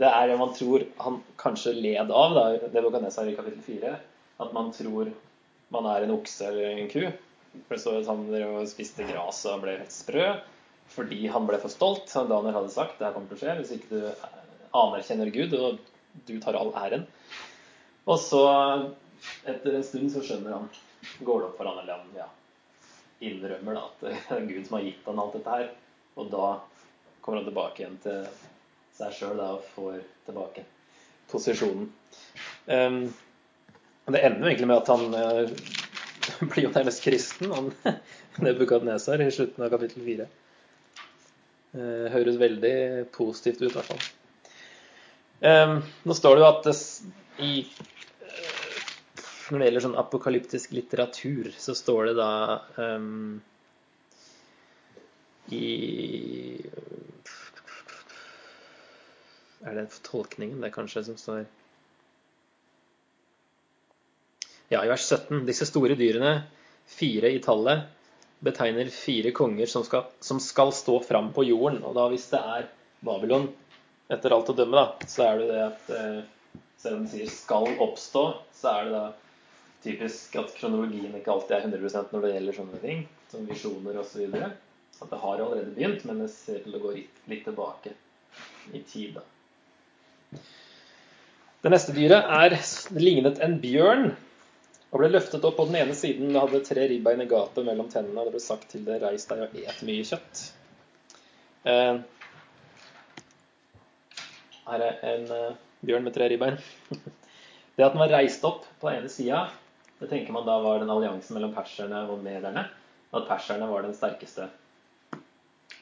Det 0.00 0.06
er 0.06 0.28
det 0.30 0.36
man 0.38 0.52
tror 0.54 0.84
han 1.02 1.16
kanskje 1.40 1.72
led 1.74 2.12
av, 2.14 2.36
da, 2.36 2.44
det 2.70 2.82
Bokanesar 2.84 3.26
i 3.26 3.34
kapittel 3.34 3.64
4. 3.66 3.96
At 4.40 4.52
man 4.54 4.70
tror 4.70 5.10
man 5.74 5.88
er 5.90 6.06
en 6.06 6.14
okse 6.14 6.46
eller 6.46 6.76
en 6.78 6.90
ku. 6.92 7.02
For 7.66 7.74
det 7.74 7.80
står 7.82 7.98
at 7.98 8.10
han 8.12 8.68
spiste 8.70 9.06
gras 9.08 9.42
og 9.50 9.64
ble 9.64 9.80
helt 9.80 9.94
sprø 9.94 10.28
fordi 10.90 11.28
han 11.30 11.46
ble 11.46 11.58
for 11.62 11.70
stolt. 11.70 12.10
Daniel 12.10 12.56
hadde 12.56 12.72
sagt, 12.74 12.98
det 12.98 13.06
her 13.06 13.14
kommer 13.14 13.30
til 13.30 13.38
å 13.38 13.42
skje 13.42 13.56
hvis 13.60 13.74
ikke 13.76 13.98
du 13.98 14.24
anerkjenner 14.80 15.30
Gud, 15.34 15.54
og 15.54 15.78
du 16.26 16.32
tar 16.42 16.58
all 16.58 16.72
æren. 16.78 17.04
Og 18.10 18.18
så, 18.18 18.40
etter 19.46 19.76
en 19.76 19.86
stund, 19.86 20.10
så 20.10 20.24
skjønner 20.24 20.56
han 20.56 20.70
Går 21.24 21.38
det 21.40 21.46
opp 21.46 21.54
for 21.56 21.68
han, 21.70 21.78
eller 21.80 21.96
han 21.96 22.16
ja, 22.18 22.26
innrømmer 23.24 23.78
da, 23.78 23.84
at 23.86 24.02
det 24.02 24.34
er 24.36 24.48
Gud 24.50 24.66
som 24.66 24.76
har 24.76 24.82
gitt 24.84 25.06
han 25.08 25.22
alt 25.22 25.38
dette 25.38 25.54
her. 25.54 25.70
Og 26.20 26.28
da 26.32 26.52
kommer 27.20 27.40
han 27.40 27.48
tilbake 27.48 27.82
igjen 27.82 27.98
til 28.04 28.28
seg 28.96 29.16
sjøl 29.16 29.40
og 29.40 29.64
får 29.74 30.00
tilbake 30.26 30.66
posisjonen. 31.30 31.88
Um, 32.66 33.02
det 34.10 34.22
ender 34.26 34.42
jo 34.42 34.50
egentlig 34.50 34.68
med 34.68 34.80
at 34.80 34.90
han 34.90 35.14
uh, 35.14 36.46
blir 36.50 36.66
jo 36.66 36.72
nærmest 36.74 37.04
kristen, 37.04 37.52
han 37.54 37.70
Nebukadnesar, 38.44 39.20
i 39.22 39.32
slutten 39.34 39.64
av 39.64 39.72
kapittel 39.72 40.04
fire. 40.06 40.28
Uh, 41.74 42.08
høres 42.12 42.40
veldig 42.40 42.76
positivt 43.14 43.62
ut, 43.62 43.70
i 43.70 43.76
hvert 43.76 43.92
fall. 43.92 44.08
Um, 45.40 45.78
nå 46.04 46.16
står 46.16 46.36
det 46.36 46.42
jo 46.42 46.48
at 46.50 46.66
det, 46.66 46.74
i 47.40 47.52
uh, 47.64 48.80
Når 49.48 49.62
det 49.62 49.68
gjelder 49.68 49.84
sånn 49.86 50.00
apokalyptisk 50.02 50.74
litteratur, 50.76 51.52
så 51.56 51.76
står 51.78 52.10
det 52.10 52.16
da 52.18 52.32
um, 52.76 53.38
i 55.52 56.60
Er 59.60 59.76
det 59.76 59.90
tolkningen, 60.06 60.60
det 60.60 60.72
kanskje, 60.72 61.04
som 61.04 61.16
står 61.20 61.44
Ja, 64.70 64.84
i 64.84 64.88
vers 64.88 65.02
17. 65.02 65.42
Disse 65.48 65.66
store 65.66 65.96
dyrene, 65.98 66.44
fire 66.86 67.32
i 67.34 67.40
tallet, 67.42 67.88
betegner 68.40 68.88
fire 68.94 69.32
konger 69.36 69.66
som 69.66 69.84
skal, 69.84 70.06
som 70.22 70.40
skal 70.40 70.70
stå 70.72 71.00
fram 71.04 71.32
på 71.34 71.44
jorden. 71.44 71.82
Og 71.84 71.96
da 71.98 72.06
hvis 72.12 72.28
det 72.30 72.40
er 72.40 72.68
Babylon, 73.04 73.48
etter 74.10 74.32
alt 74.34 74.52
å 74.52 74.56
dømme, 74.56 74.78
da, 74.78 75.08
så 75.10 75.26
er 75.26 75.42
det 75.42 75.48
det 75.50 75.64
at 75.64 75.90
eh, 75.96 76.62
selv 76.80 76.96
om 76.96 77.02
den 77.04 77.12
sier 77.12 77.28
'skal 77.30 77.66
oppstå', 77.82 78.26
så 78.56 78.72
er 78.78 78.84
det 78.84 78.92
da 78.94 79.04
typisk 79.82 80.36
at 80.40 80.54
kronologien 80.56 81.14
ikke 81.18 81.32
alltid 81.34 81.56
er 81.56 81.66
100% 81.68 82.14
når 82.14 82.24
det 82.24 82.32
gjelder 82.34 82.56
sånne 82.56 82.80
ting, 82.84 83.06
som 83.32 83.46
visjoner 83.48 84.00
osv. 84.00 84.38
At 85.00 85.10
det 85.10 85.20
har 85.22 85.40
allerede 85.40 85.74
begynt, 85.74 86.04
men 86.04 86.22
det 86.22 86.30
ser 86.32 86.60
til 86.64 86.76
å 86.76 86.82
gå 86.82 86.94
litt 86.96 87.44
tilbake 87.44 87.94
i 88.72 88.82
tid. 88.82 89.16
da. 89.16 90.40
Det 91.60 91.72
neste 91.72 91.92
dyret 91.96 92.28
er, 92.32 92.56
det 92.56 93.02
lignet 93.04 93.40
en 93.44 93.58
bjørn 93.60 94.12
og 94.90 94.98
ble 94.98 95.10
løftet 95.12 95.44
opp 95.46 95.58
på 95.58 95.66
den 95.68 95.78
ene 95.82 95.96
siden. 95.96 96.32
Det 96.32 96.42
hadde 96.42 96.62
tre 96.66 96.86
ribbein 96.90 97.22
i 97.22 97.28
gapet 97.30 97.66
mellom 97.66 97.90
tennene, 97.92 98.22
og 98.22 98.28
det 98.28 98.34
ble 98.34 98.42
sagt 98.42 98.70
til 98.72 98.86
det 98.86 99.00
reis 99.02 99.26
deg 99.30 99.44
og 99.44 99.58
et 99.60 99.82
mye 99.86 100.06
kjøtt. 100.08 100.42
Eh, 101.70 102.00
her 104.70 104.86
er 104.86 105.04
en 105.12 105.26
eh, 105.36 105.58
bjørn 105.86 106.06
med 106.06 106.16
tre 106.16 106.30
ribbein. 106.32 106.58
det 107.76 107.86
at 107.86 107.94
den 107.94 108.02
var 108.02 108.14
reist 108.16 108.44
opp 108.48 108.64
på 108.80 108.90
den 108.90 109.02
ene 109.02 109.12
sida, 109.12 109.44
det 110.00 110.08
tenker 110.08 110.32
man 110.32 110.48
da 110.48 110.56
var 110.64 110.80
den 110.80 110.90
alliansen 110.90 111.36
mellom 111.36 111.52
perserne 111.54 112.06
og 112.08 112.24
mederne. 112.24 112.66
At 113.12 113.26
perserne 113.28 113.68
var 113.68 113.84
den 113.84 113.94
sterkeste. 113.94 114.48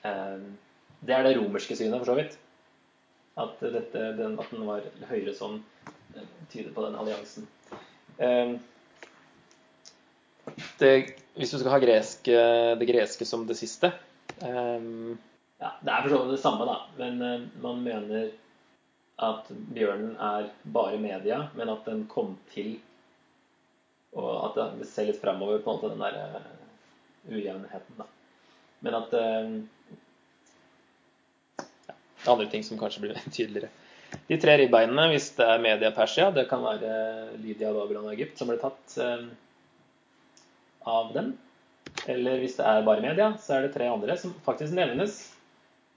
Eh, 0.07 0.39
det 1.09 1.15
er 1.15 1.27
det 1.27 1.37
romerske 1.39 1.77
synet, 1.79 1.99
for 2.01 2.13
så 2.13 2.19
vidt. 2.19 2.39
At, 3.39 3.61
dette, 3.63 4.09
den, 4.19 4.35
at 4.39 4.51
den 4.51 4.67
var 4.67 4.87
høyere 5.11 5.35
sånn, 5.37 5.61
tyder 6.51 6.73
på 6.75 6.85
den 6.87 6.99
alliansen. 6.99 7.47
Eh, 8.19 8.57
det, 10.79 10.93
hvis 11.37 11.53
du 11.53 11.59
skal 11.61 11.73
ha 11.75 11.81
greske, 11.83 12.43
det 12.81 12.89
greske 12.89 13.27
som 13.29 13.47
det 13.49 13.59
siste 13.59 13.91
um, 14.43 15.17
ja, 15.61 15.73
Det 15.83 15.93
er 15.93 16.05
for 16.05 16.13
så 16.13 16.21
vidt 16.23 16.35
det 16.35 16.43
samme, 16.43 16.67
da. 16.69 16.77
Men 16.99 17.23
uh, 17.23 17.49
man 17.63 17.83
mener 17.85 18.31
at 19.29 19.49
bjørnen 19.75 20.15
er 20.23 20.51
bare 20.75 21.01
media, 21.03 21.45
men 21.59 21.73
at 21.73 21.87
den 21.89 22.05
kom 22.11 22.37
til 22.55 22.77
Og 24.15 24.31
at 24.47 24.79
det 24.79 24.87
ser 24.89 25.11
litt 25.11 25.21
fremover 25.21 25.61
på 25.63 25.73
en 25.73 25.81
måte 25.81 25.93
den 25.93 26.05
der 26.05 26.39
uh, 26.39 26.55
ujevnheten, 27.29 27.99
da. 27.99 28.09
Men 28.85 28.97
at 28.99 29.15
uh, 29.19 29.57
ja, 31.89 31.97
Andre 32.35 32.49
ting 32.53 32.65
som 32.67 32.81
kanskje 32.81 33.07
blir 33.07 33.19
tydeligere. 33.31 33.73
De 34.29 34.39
tre 34.41 34.55
ribbeinene, 34.61 35.11
hvis 35.13 35.33
det 35.37 35.45
er 35.45 35.61
media 35.61 35.91
Persia, 35.93 36.31
det 36.33 36.47
kan 36.49 36.63
være 36.65 36.93
Lydia, 37.43 37.75
Babylon 37.77 38.09
og 38.09 38.15
Egypt, 38.15 38.39
som 38.41 38.49
ble 38.49 38.57
tatt 38.61 38.95
av 40.89 41.11
dem. 41.13 41.35
Eller 42.09 42.41
hvis 42.41 42.57
det 42.57 42.65
er 42.65 42.87
bare 42.87 43.05
media, 43.05 43.33
så 43.43 43.59
er 43.59 43.67
det 43.67 43.75
tre 43.75 43.89
andre 43.91 44.17
som 44.21 44.33
faktisk 44.47 44.73
nevnes 44.77 45.19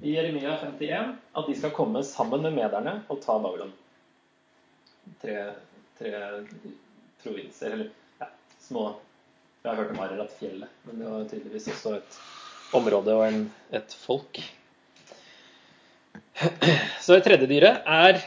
i 0.01 0.15
Jeremia 0.15 0.57
51 0.63 1.13
at 1.37 1.47
de 1.47 1.55
skal 1.57 1.73
komme 1.77 2.01
sammen 2.05 2.43
med 2.45 2.57
mederne 2.57 2.97
og 3.11 3.21
ta 3.23 3.37
Babylon. 3.41 3.71
Tre, 5.21 5.37
tre 5.99 6.11
provinser, 7.21 7.75
eller 7.77 7.89
ja, 8.21 8.29
små 8.61 8.91
Jeg 9.61 9.69
har 9.69 9.77
hørt 9.77 9.91
om 9.93 9.99
Ararat-fjellet, 10.01 10.77
men 10.87 11.01
det 11.01 11.09
var 11.09 11.25
tydeligvis 11.29 11.67
også 11.69 11.91
et 11.99 12.15
område 12.77 13.15
og 13.17 13.25
en, 13.27 13.41
et 13.75 13.95
folk. 14.05 14.41
Så 17.03 17.17
det 17.17 17.25
tredje 17.25 17.49
dyret 17.49 17.83
er 17.85 18.21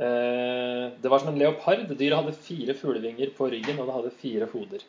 Eh, 0.00 0.92
det 1.00 1.08
var 1.08 1.18
som 1.18 1.28
en 1.28 1.38
leopard. 1.38 1.84
Dyret 1.92 2.16
hadde 2.16 2.32
fire 2.32 2.74
fuglevinger 2.74 3.34
på 3.36 3.50
ryggen, 3.52 3.76
og 3.78 3.88
det 3.88 3.96
hadde 3.98 4.16
fire 4.22 4.48
hoder. 4.52 4.84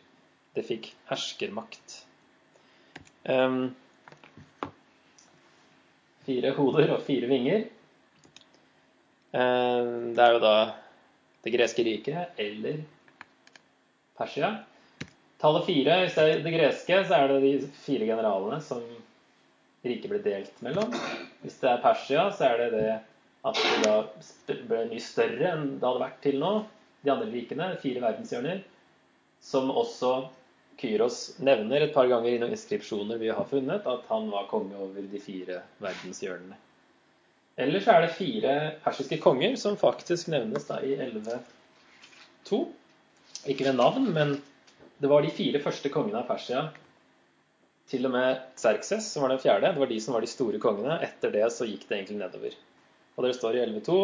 Det 0.56 0.64
fikk 0.68 0.88
herskermakt. 1.10 1.98
Fire 6.26 6.54
hoder 6.56 6.94
og 6.96 7.04
fire 7.08 7.28
vinger. 7.28 7.68
Det 9.32 10.24
er 10.26 10.36
jo 10.36 10.42
da 10.44 10.56
det 11.44 11.54
greske 11.56 11.86
riket 11.88 12.40
eller 12.40 12.82
Persia. 14.20 14.52
Tallet 15.42 15.66
fire, 15.66 15.96
hvis 16.04 16.18
det 16.18 16.24
er 16.24 16.44
det 16.46 16.54
greske, 16.54 16.98
så 17.10 17.18
er 17.18 17.32
det 17.32 17.40
de 17.42 17.70
fire 17.82 18.06
generalene 18.06 18.60
som 18.62 18.84
riket 19.82 20.12
ble 20.12 20.20
delt 20.22 20.60
mellom. 20.62 20.94
Hvis 21.42 21.58
det 21.64 21.72
er 21.72 21.82
Persia, 21.82 22.28
så 22.36 22.52
er 22.52 22.62
det 22.62 22.68
det 22.76 22.92
at 23.50 23.58
det 23.58 23.80
da 23.88 24.58
ble 24.70 24.84
mye 24.92 25.02
større 25.02 25.56
enn 25.56 25.64
det 25.80 25.88
hadde 25.88 26.04
vært 26.04 26.20
til 26.22 26.38
nå. 26.42 26.52
De 27.02 27.10
andre 27.10 27.32
rikene, 27.32 27.72
fire 27.82 28.04
verdenshjørner, 28.04 28.60
som 29.42 29.72
også 29.74 30.12
Kyros 30.78 31.40
nevner 31.42 31.88
et 31.88 31.96
par 31.96 32.06
ganger 32.10 32.30
i 32.30 32.38
noen 32.42 32.54
inskripsjoner 32.54 33.18
vi 33.22 33.32
har 33.34 33.48
funnet, 33.50 33.88
at 33.90 34.06
han 34.10 34.30
var 34.30 34.46
konge 34.52 34.78
over 34.78 35.02
de 35.10 35.22
fire 35.22 35.64
verdenshjørnene. 35.82 36.60
Ellers 37.62 37.90
er 37.90 38.06
det 38.06 38.14
fire 38.16 38.54
persiske 38.86 39.18
konger 39.22 39.58
som 39.60 39.78
faktisk 39.78 40.30
nevnes 40.32 40.70
da 40.70 40.78
i 40.86 40.94
11.2. 41.02 42.62
Ikke 43.50 43.66
ved 43.66 43.78
navn, 43.82 44.08
men 44.14 44.38
det 45.02 45.10
var 45.10 45.26
de 45.26 45.34
fire 45.34 45.60
første 45.64 45.90
kongene 45.90 46.20
av 46.22 46.28
Persia. 46.30 46.68
Til 47.90 48.06
og 48.06 48.14
med 48.14 48.42
Xerxes, 48.60 49.08
som 49.10 49.26
var 49.26 49.34
den 49.34 49.42
fjerde. 49.42 49.72
Det 49.74 49.82
var 49.82 49.90
de 49.90 50.00
som 50.04 50.14
var 50.14 50.22
de 50.22 50.30
store 50.30 50.60
kongene. 50.62 51.00
Etter 51.02 51.34
det 51.34 51.48
så 51.56 51.66
gikk 51.66 51.88
det 51.90 51.98
egentlig 51.98 52.20
nedover. 52.20 52.58
Og 53.18 53.26
det 53.26 53.32
står 53.36 53.58
i 53.58 53.64
11.2 53.64 53.96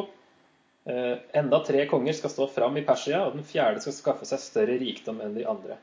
eh, 0.89 1.19
enda 1.37 1.59
tre 1.67 1.85
konger 1.91 2.17
skal 2.17 2.33
stå 2.33 2.47
fram 2.55 2.81
i 2.81 2.83
Persia, 2.87 3.21
og 3.27 3.37
den 3.37 3.45
fjerde 3.45 3.83
skal 3.85 3.95
skaffe 3.95 4.27
seg 4.27 4.41
større 4.41 4.79
rikdom 4.81 5.21
enn 5.23 5.37
de 5.37 5.45
andre. 5.47 5.77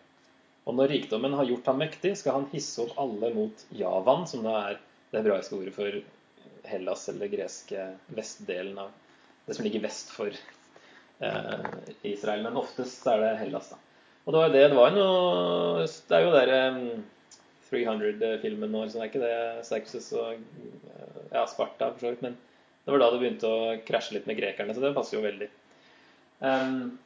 Og 0.65 0.75
når 0.81 0.91
rikdommen 0.97 1.39
har 1.39 1.47
gjort 1.47 1.71
ham 1.71 1.81
mektig, 1.85 2.17
skal 2.19 2.41
han 2.41 2.51
hisse 2.51 2.83
opp 2.83 2.99
alle 3.01 3.31
mot 3.37 3.65
Javan, 3.77 4.27
som 4.27 4.43
da 4.45 4.59
er 4.65 4.83
det 5.13 5.21
hebraiske 5.21 5.59
ordet 5.61 5.77
for 5.79 6.03
Hellas, 6.67 7.07
eller 7.13 7.31
greske 7.31 7.89
vestdelen 8.19 8.83
av 8.83 8.93
det 9.47 9.55
som 9.55 9.67
ligger 9.67 9.85
vest 9.85 10.11
for 10.11 10.33
eh, 10.33 11.67
Israel. 12.03 12.43
Men 12.49 12.59
oftest 12.61 13.07
er 13.15 13.23
det 13.23 13.35
Hellas, 13.45 13.71
da. 13.77 13.83
Og 14.25 14.33
det 14.33 14.41
var 14.41 14.49
jo 14.49 14.55
det 14.55 14.65
det 14.73 14.79
var 14.79 14.95
noe 14.95 15.85
Det 15.85 16.17
er 16.17 16.25
jo 16.25 16.33
der 16.33 16.53
um, 16.73 17.05
300-filmen 17.69 18.71
nå, 18.73 18.85
liksom. 18.85 19.01
Det 19.01 19.07
er 19.07 19.13
ikke 19.13 19.25
det 19.25 19.67
Sexus 19.67 20.11
og 20.17 20.39
ja, 21.35 21.45
Sparta, 21.51 21.91
for 21.91 22.01
så 22.01 22.13
vidt. 22.13 22.23
men 22.23 22.37
det 22.85 22.93
var 22.93 23.01
da 23.01 23.11
det 23.15 23.21
begynte 23.23 23.49
å 23.49 23.77
krasje 23.89 24.19
litt 24.19 24.27
med 24.29 24.37
grekerne, 24.37 24.75
så 24.77 24.83
det 24.83 24.93
passer 24.97 25.17
jo 25.17 25.25
veldig. 25.25 25.49
Um, 26.45 26.99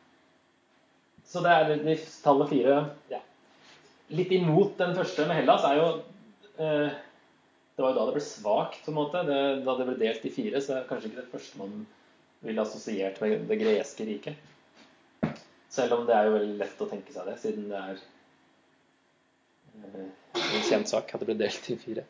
så 1.29 1.43
det 1.45 1.55
er 1.55 1.69
de 1.85 1.95
tallet 2.25 2.51
fire 2.51 2.79
ja. 3.13 3.21
Litt 4.17 4.33
imot 4.33 4.79
den 4.81 4.95
første 4.97 5.27
med 5.29 5.37
Hellas 5.37 5.67
er 5.69 5.77
jo 5.77 5.89
uh, 6.59 6.89
Det 6.89 7.85
var 7.85 7.93
jo 7.93 7.99
da 7.99 8.07
det 8.09 8.15
ble 8.17 8.25
svakt, 8.25 8.81
på 8.85 8.91
en 8.91 8.99
måte. 8.99 9.23
Det, 9.29 9.41
da 9.67 9.77
det 9.79 9.87
ble 9.91 9.99
delt 10.01 10.27
i 10.27 10.35
fire, 10.35 10.63
så 10.65 10.79
er 10.79 10.89
kanskje 10.89 11.13
ikke 11.13 11.23
det 11.23 11.33
første 11.35 11.61
man 11.61 11.83
ville 12.43 12.63
assosiert 12.63 13.21
med 13.23 13.47
det 13.51 13.59
greske 13.61 14.07
riket. 14.09 14.49
Selv 15.79 15.99
om 15.99 16.07
det 16.09 16.17
er 16.17 16.29
jo 16.29 16.37
veldig 16.37 16.59
lett 16.59 16.85
å 16.85 16.91
tenke 16.91 17.15
seg 17.15 17.29
det, 17.31 17.39
siden 17.41 17.69
det 17.71 17.81
er 17.81 18.05
uh, 19.79 20.07
en 20.43 20.65
kjent 20.67 20.91
sak 20.91 21.13
at 21.15 21.23
det 21.23 21.29
ble 21.31 21.39
delt 21.39 21.71
i 21.71 21.79
fire. 21.79 22.07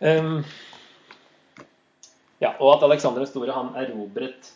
Um, 0.00 0.38
ja, 2.42 2.54
og 2.58 2.74
at 2.74 2.84
Alexander 2.88 3.22
den 3.22 3.30
store 3.30 3.54
han 3.56 3.74
erobret 3.78 4.50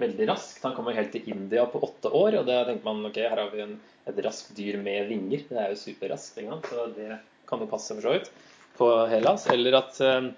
veldig 0.00 0.28
raskt. 0.28 0.62
Han 0.64 0.74
kommer 0.76 0.96
helt 0.96 1.12
til 1.14 1.26
India 1.32 1.64
på 1.68 1.80
åtte 1.84 2.12
år, 2.12 2.40
og 2.40 2.48
da 2.48 2.62
tenker 2.68 2.86
man 2.86 3.08
ok, 3.08 3.20
her 3.24 3.40
har 3.40 3.52
vi 3.52 3.64
en, 3.64 3.76
et 4.08 4.20
raskt 4.24 4.52
dyr 4.56 4.78
med 4.80 5.08
vinger. 5.10 5.46
Det 5.48 5.60
er 5.60 5.72
jo 5.72 5.80
superraskt, 5.80 6.40
så 6.70 6.88
det 6.96 7.18
kan 7.48 7.62
jo 7.62 7.70
passe 7.70 7.96
for 7.96 8.04
så 8.04 8.16
vidt 8.16 8.30
på 8.76 8.90
Hellas. 9.10 9.46
Eller 9.52 9.78
at 9.80 10.00
eh, 10.04 10.28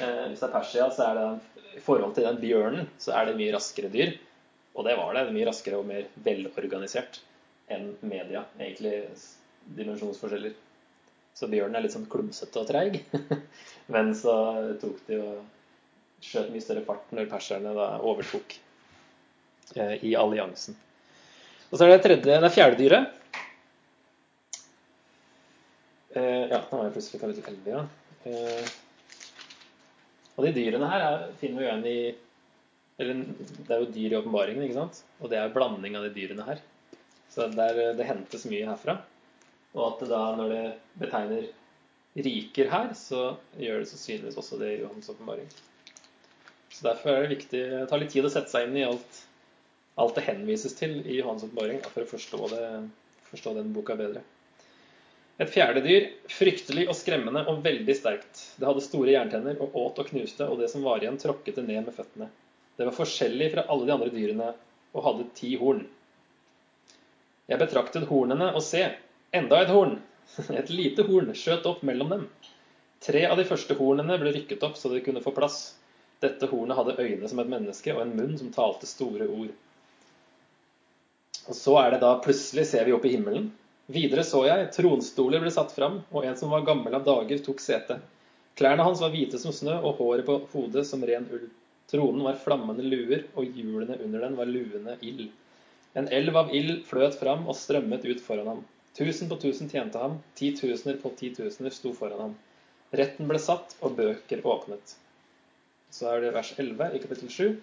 eh, 0.00 0.22
hvis 0.30 0.40
det 0.42 0.48
er 0.48 0.54
Persia, 0.54 0.88
så 0.94 1.10
er 1.10 1.20
det 1.20 1.26
i 1.76 1.82
forhold 1.84 2.16
til 2.16 2.24
den 2.24 2.40
bjørnen, 2.40 2.88
så 3.02 3.12
er 3.18 3.28
det 3.28 3.36
mye 3.38 3.52
raskere 3.56 3.92
dyr. 3.92 4.16
Og 4.76 4.84
det 4.84 4.96
var 4.98 5.16
det. 5.16 5.24
Mye 5.32 5.48
raskere 5.48 5.80
og 5.80 5.88
mer 5.88 6.06
velorganisert 6.24 7.20
enn 7.72 7.94
media. 8.04 8.44
Egentlig 8.60 9.00
dimensjonsforskjeller. 9.76 10.54
Så 11.36 11.48
bjørnen 11.52 11.76
er 11.76 11.84
litt 11.84 11.96
sånn 11.96 12.08
klumsete 12.12 12.62
og 12.62 12.68
treig. 12.68 13.00
Men 13.92 14.14
så 14.16 14.36
tok 14.80 15.02
de 15.08 15.18
jo 15.18 15.28
skjøt 16.24 16.52
mye 16.52 16.64
større 16.64 16.84
fart 16.86 17.12
når 17.14 17.28
perserne 17.30 17.74
da 17.76 17.90
overtok 18.04 18.56
eh, 19.76 19.96
i 20.04 20.14
alliansen. 20.18 20.76
Og 21.70 21.78
så 21.78 21.86
er 21.86 21.96
det 21.96 22.02
tredje, 22.04 22.40
det 22.40 22.52
fjerde 22.54 22.78
dyret. 22.80 23.14
Eh, 26.16 26.44
ja, 26.48 26.62
nå 26.62 26.78
var 26.78 26.86
jeg 26.86 26.94
plutselig 26.94 27.20
kapittel 27.20 27.56
11, 27.58 27.72
ja. 27.74 27.82
Eh, 28.26 28.74
og 30.36 30.46
de 30.46 30.52
dyrene 30.56 30.88
her 30.88 31.04
er, 31.04 31.26
finner 31.40 31.60
vi 31.60 31.66
igjen 31.66 31.84
i 31.90 31.98
eller 32.98 33.26
Det 33.66 33.74
er 33.74 33.82
jo 33.82 33.92
dyr 33.92 34.14
i 34.14 34.18
åpenbaringen, 34.18 34.64
ikke 34.64 34.78
sant? 34.78 35.02
Og 35.20 35.30
det 35.32 35.38
er 35.40 35.52
blanding 35.52 35.98
av 35.98 36.06
de 36.06 36.14
dyrene 36.14 36.46
her. 36.46 36.62
Så 37.32 37.48
der, 37.52 37.80
det 37.98 38.08
hentes 38.08 38.46
mye 38.48 38.68
herfra. 38.68 39.00
Og 39.76 39.82
at 39.90 40.02
det 40.02 40.10
da, 40.12 40.22
når 40.38 40.52
det 40.54 40.64
betegner 41.02 41.48
riker 42.24 42.70
her, 42.72 42.92
så 42.96 43.34
gjør 43.60 43.82
det 43.82 43.90
sannsynligvis 43.90 44.38
også 44.40 44.60
det 44.62 44.70
i 44.72 44.78
Johans 44.80 45.10
åpenbaring. 45.12 45.50
Så 46.72 46.86
Derfor 46.86 47.12
er 47.12 47.24
det 47.24 47.34
viktig 47.36 47.60
å 47.82 47.88
ta 47.90 47.98
litt 48.00 48.14
tid 48.14 48.24
å 48.24 48.32
sette 48.32 48.52
seg 48.52 48.68
inn 48.68 48.78
i 48.80 48.86
alt, 48.86 49.20
alt 50.00 50.16
det 50.16 50.24
henvises 50.26 50.76
til 50.78 50.98
i 51.04 51.18
Johans 51.18 51.44
åpenbaring 51.44 51.82
for 51.90 52.04
å 52.04 52.08
forstå, 52.08 52.40
det, 52.52 52.64
forstå 53.28 53.54
den 53.58 53.76
boka 53.76 53.98
bedre. 54.00 54.24
Et 55.36 55.52
fjerde 55.52 55.82
dyr, 55.84 56.08
fryktelig 56.32 56.86
og 56.88 56.96
skremmende 56.96 57.42
og 57.50 57.60
veldig 57.64 57.96
sterkt. 57.98 58.40
Det 58.56 58.64
hadde 58.64 58.84
store 58.84 59.12
jerntenner 59.12 59.60
og 59.60 59.76
åt 59.76 60.00
og 60.00 60.08
knuste, 60.08 60.48
og 60.48 60.62
det 60.62 60.70
som 60.72 60.84
var 60.84 61.04
igjen, 61.04 61.20
tråkket 61.20 61.60
det 61.60 61.66
ned 61.68 61.84
med 61.84 61.96
føttene. 61.96 62.32
Det 62.76 62.84
var 62.84 62.96
forskjellig 62.96 63.50
fra 63.54 63.66
alle 63.72 63.88
de 63.88 63.94
andre 63.94 64.12
dyrene 64.12 64.50
og 64.96 65.04
hadde 65.04 65.28
ti 65.36 65.54
horn. 65.60 65.84
Jeg 67.46 67.60
betraktet 67.60 68.08
hornene 68.10 68.50
og 68.52 68.62
se, 68.64 68.82
enda 69.36 69.62
et 69.62 69.72
horn, 69.72 69.98
et 70.60 70.72
lite 70.72 71.06
horn, 71.06 71.32
skjøt 71.36 71.68
opp 71.70 71.84
mellom 71.86 72.12
dem. 72.12 72.24
Tre 73.06 73.26
av 73.28 73.36
de 73.38 73.44
første 73.48 73.76
hornene 73.78 74.16
ble 74.20 74.32
rykket 74.34 74.64
opp 74.66 74.78
så 74.80 74.90
de 74.92 75.02
kunne 75.04 75.22
få 75.24 75.32
plass. 75.36 75.60
Dette 76.24 76.48
hornet 76.50 76.78
hadde 76.78 76.96
øyne 76.98 77.28
som 77.28 77.40
et 77.42 77.50
menneske 77.52 77.92
og 77.94 78.02
en 78.02 78.14
munn 78.16 78.36
som 78.40 78.52
talte 78.52 78.88
store 78.88 79.28
ord. 79.28 79.52
Og 81.46 81.54
Så 81.54 81.76
er 81.78 81.92
det 81.92 82.00
da 82.02 82.16
plutselig 82.24 82.64
ser 82.66 82.88
vi 82.88 82.94
opp 82.96 83.04
i 83.06 83.12
himmelen. 83.14 83.50
Videre 83.92 84.24
så 84.26 84.40
jeg 84.48 84.70
tronstoler 84.74 85.44
ble 85.44 85.52
satt 85.54 85.70
fram, 85.76 86.00
og 86.10 86.24
en 86.26 86.34
som 86.38 86.50
var 86.50 86.64
gammel 86.66 86.96
av 86.98 87.04
dager, 87.06 87.38
tok 87.44 87.60
sete. 87.62 88.00
Klærne 88.58 88.82
hans 88.82 89.02
var 89.04 89.12
hvite 89.12 89.38
som 89.38 89.54
snø, 89.54 89.76
og 89.78 90.00
håret 90.00 90.26
på 90.26 90.40
hodet 90.56 90.82
som 90.88 91.04
ren 91.06 91.28
ull. 91.30 91.46
Tronen 91.90 92.24
var 92.26 92.38
flammende 92.42 92.82
luer, 92.82 93.28
og 93.38 93.46
hjulene 93.54 93.98
under 94.02 94.24
den 94.24 94.36
var 94.38 94.48
luende 94.50 94.96
ild. 95.06 95.28
En 95.94 96.08
elv 96.12 96.36
av 96.36 96.50
ild 96.54 96.80
fløt 96.88 97.14
fram 97.20 97.46
og 97.46 97.54
strømmet 97.56 98.04
ut 98.08 98.22
foran 98.24 98.50
ham. 98.50 98.64
Tusen 98.98 99.30
på 99.30 99.38
tusen 99.40 99.70
tjente 99.70 100.00
ham, 100.02 100.18
titusener 100.38 100.98
på 101.02 101.12
titusener 101.20 101.74
sto 101.74 101.92
foran 101.94 102.22
ham. 102.24 102.34
Retten 102.96 103.30
ble 103.30 103.38
satt, 103.42 103.76
og 103.86 103.94
bøker 104.00 104.42
åpnet. 104.42 104.96
Så 105.94 106.10
er 106.10 106.24
det 106.24 106.34
vers 106.34 106.52
11 106.58 106.96
i 106.96 107.00
kapittel 107.04 107.30
7. 107.32 107.56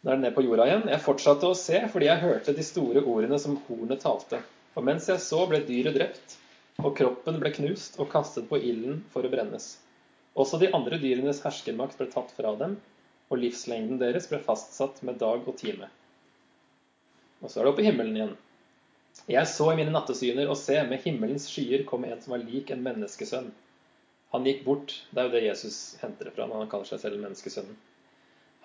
Da 0.00 0.14
er 0.14 0.16
det 0.16 0.24
ned 0.24 0.34
på 0.36 0.44
jorda 0.46 0.66
igjen. 0.70 0.86
Jeg 0.88 1.04
fortsatte 1.04 1.50
å 1.50 1.58
se 1.58 1.82
fordi 1.92 2.08
jeg 2.08 2.22
hørte 2.24 2.56
de 2.56 2.64
store 2.64 3.04
ordene 3.04 3.38
som 3.42 3.58
hornet 3.66 4.00
talte. 4.00 4.40
Og 4.78 4.86
mens 4.86 5.10
jeg 5.10 5.20
så, 5.20 5.42
ble 5.50 5.60
dyret 5.66 5.98
drept, 5.98 6.38
og 6.80 6.94
kroppen 6.96 7.40
ble 7.42 7.52
knust 7.52 7.98
og 8.00 8.08
kastet 8.12 8.48
på 8.48 8.60
ilden 8.64 9.02
for 9.12 9.26
å 9.26 9.32
brennes. 9.32 9.74
Også 10.40 10.60
de 10.62 10.70
andre 10.72 10.96
dyrenes 11.02 11.42
herskermakt 11.44 11.98
ble 12.00 12.08
tatt 12.12 12.32
fra 12.36 12.54
dem, 12.56 12.78
og 13.30 13.38
livslengden 13.38 14.00
deres 14.00 14.28
ble 14.30 14.40
fastsatt 14.42 15.00
med 15.06 15.20
dag 15.22 15.46
og 15.46 15.56
time. 15.58 15.88
Og 17.40 17.48
så 17.48 17.60
er 17.60 17.66
det 17.66 17.72
oppe 17.72 17.84
i 17.84 17.88
himmelen 17.88 18.16
igjen. 18.18 18.36
Jeg 19.30 19.48
så 19.50 19.70
i 19.70 19.76
mine 19.78 19.92
nattesyner, 19.94 20.48
og 20.50 20.58
se, 20.58 20.76
med 20.86 21.02
himmelens 21.04 21.46
skyer 21.50 21.84
kom 21.88 22.04
en 22.06 22.20
som 22.22 22.34
var 22.34 22.42
lik 22.42 22.72
en 22.74 22.82
menneskesønn. 22.84 23.50
Han 24.30 24.46
gikk 24.46 24.60
bort 24.66 24.92
Det 25.10 25.22
er 25.22 25.26
jo 25.26 25.34
det 25.34 25.46
Jesus 25.46 25.78
henter 26.02 26.28
det 26.28 26.34
fra 26.36 26.46
når 26.46 26.64
han 26.64 26.70
kaller 26.70 26.90
seg 26.90 27.02
selv 27.02 27.22
menneskesønnen. 27.22 27.78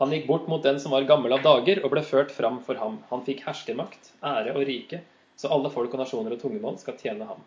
Han 0.01 0.12
gikk 0.12 0.28
bort 0.28 0.49
mot 0.51 0.63
den 0.63 0.80
som 0.84 0.91
var 0.91 1.08
gammel 1.08 1.34
av 1.34 1.43
dager, 1.45 1.82
og 1.86 1.93
ble 1.93 2.04
ført 2.04 2.34
fram 2.36 2.60
for 2.65 2.78
ham. 2.82 2.99
Han 3.12 3.23
fikk 3.28 3.45
herskermakt, 3.45 4.12
ære 4.19 4.54
og 4.58 4.65
rike, 4.67 5.01
så 5.39 5.51
alle 5.56 5.71
folk 5.71 5.93
og 5.95 6.01
nasjoner 6.04 6.36
og 6.36 6.41
tungemål 6.41 6.82
skal 6.82 6.97
tjene 6.99 7.28
ham. 7.30 7.45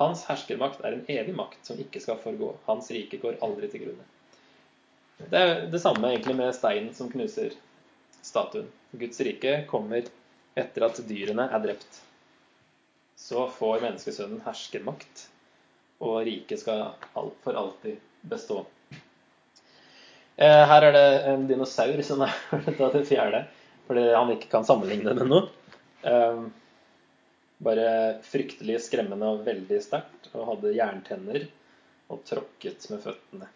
Hans 0.00 0.24
herskermakt 0.28 0.82
er 0.84 0.96
en 0.96 1.06
evig 1.12 1.34
makt 1.36 1.68
som 1.68 1.78
ikke 1.80 2.00
skal 2.04 2.18
forgå. 2.20 2.54
Hans 2.66 2.88
rike 2.92 3.20
går 3.20 3.38
aldri 3.44 3.68
til 3.72 3.86
grunne. 3.86 4.08
Det 5.16 5.40
er 5.40 5.54
det 5.72 5.80
samme 5.80 6.10
egentlig 6.10 6.36
med 6.36 6.54
steinen 6.54 6.92
som 6.94 7.08
knuser 7.10 7.54
statuen. 8.26 8.68
Guds 8.90 9.20
rike 9.24 9.62
kommer 9.70 10.04
etter 10.56 10.86
at 10.86 11.00
dyrene 11.08 11.48
er 11.52 11.62
drept. 11.64 12.02
Så 13.16 13.46
får 13.56 13.80
menneskesønnen 13.80 14.42
herskermakt, 14.44 15.26
og 16.04 16.20
riket 16.28 16.60
skal 16.60 16.90
for 17.44 17.56
alltid 17.56 17.96
bestå. 18.28 18.60
Eh, 20.36 20.62
her 20.68 20.84
er 20.84 20.92
det 20.92 21.06
en 21.32 21.46
dinosaur 21.48 22.02
som 22.04 22.26
er 22.26 22.36
det 22.92 23.06
fjerde, 23.08 23.46
fordi 23.88 24.06
han 24.12 24.32
ikke 24.34 24.52
kan 24.52 24.68
sammenligne 24.68 25.14
det 25.16 25.24
med 25.24 25.32
noe. 25.32 25.46
Eh, 26.04 26.42
bare 27.64 27.90
fryktelig 28.26 28.82
skremmende 28.84 29.32
og 29.32 29.46
veldig 29.48 29.80
sterkt, 29.80 30.28
og 30.34 30.50
hadde 30.52 30.76
jerntenner 30.76 31.46
og 32.12 32.20
tråkket 32.28 32.84
med 32.92 33.00
føttene. 33.06 33.48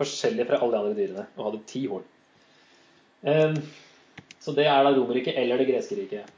Forskjellig 0.00 0.46
fra 0.48 0.60
alle 0.60 0.74
de 0.74 0.80
andre 0.80 0.98
dyrene, 0.98 1.26
og 1.36 1.48
hadde 1.48 1.64
ti 1.70 1.84
horn. 1.90 2.06
Eh, 3.24 3.58
så 4.44 4.52
det 4.56 4.66
er 4.68 4.84
da 4.84 4.92
Romerriket 4.92 5.38
eller 5.40 5.60
det 5.60 5.68
greske 5.70 5.98
riket. 5.98 6.32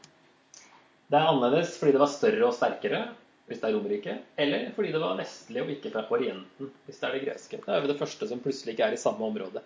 Det 1.06 1.18
er 1.18 1.30
annerledes 1.30 1.76
fordi 1.78 1.94
det 1.94 2.02
var 2.02 2.10
større 2.10 2.48
og 2.48 2.54
sterkere, 2.54 3.00
hvis 3.46 3.60
det 3.62 3.68
er 3.68 3.76
Romerriket, 3.76 4.28
eller 4.42 4.68
fordi 4.74 4.92
det 4.94 5.00
var 5.02 5.18
vestlig 5.18 5.62
og 5.62 5.72
ikke 5.76 5.92
fra 5.94 6.04
Orienten, 6.14 6.70
hvis 6.86 7.00
det 7.00 7.08
er 7.08 7.16
det 7.16 7.24
greske. 7.24 7.60
Det 7.62 7.72
er 7.72 7.82
jo 7.82 7.90
det 7.92 7.98
første 8.00 8.28
som 8.30 8.42
plutselig 8.42 8.74
ikke 8.74 8.88
er 8.90 8.96
i 8.96 9.00
samme 9.00 9.26
område. 9.26 9.62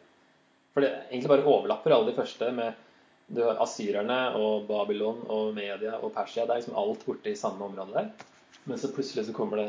For 0.75 0.85
det 0.85 0.93
egentlig 1.09 1.33
bare 1.33 1.49
overlapper 1.49 1.97
alle 1.97 2.13
de 2.13 2.17
første 2.17 2.51
med 2.55 3.41
asyrerne 3.63 4.19
og 4.39 4.67
Babylon 4.69 5.25
og 5.33 5.55
Media 5.57 5.97
og 5.99 6.13
Persia. 6.15 6.45
Det 6.45 6.55
er 6.55 6.63
liksom 6.63 6.79
alt 6.79 7.05
borte 7.07 7.33
i 7.33 7.39
samme 7.39 7.65
område 7.67 7.97
der. 7.97 8.11
Men 8.65 8.79
så 8.79 8.93
plutselig 8.93 9.27
så 9.27 9.35
kommer 9.37 9.65
det 9.65 9.69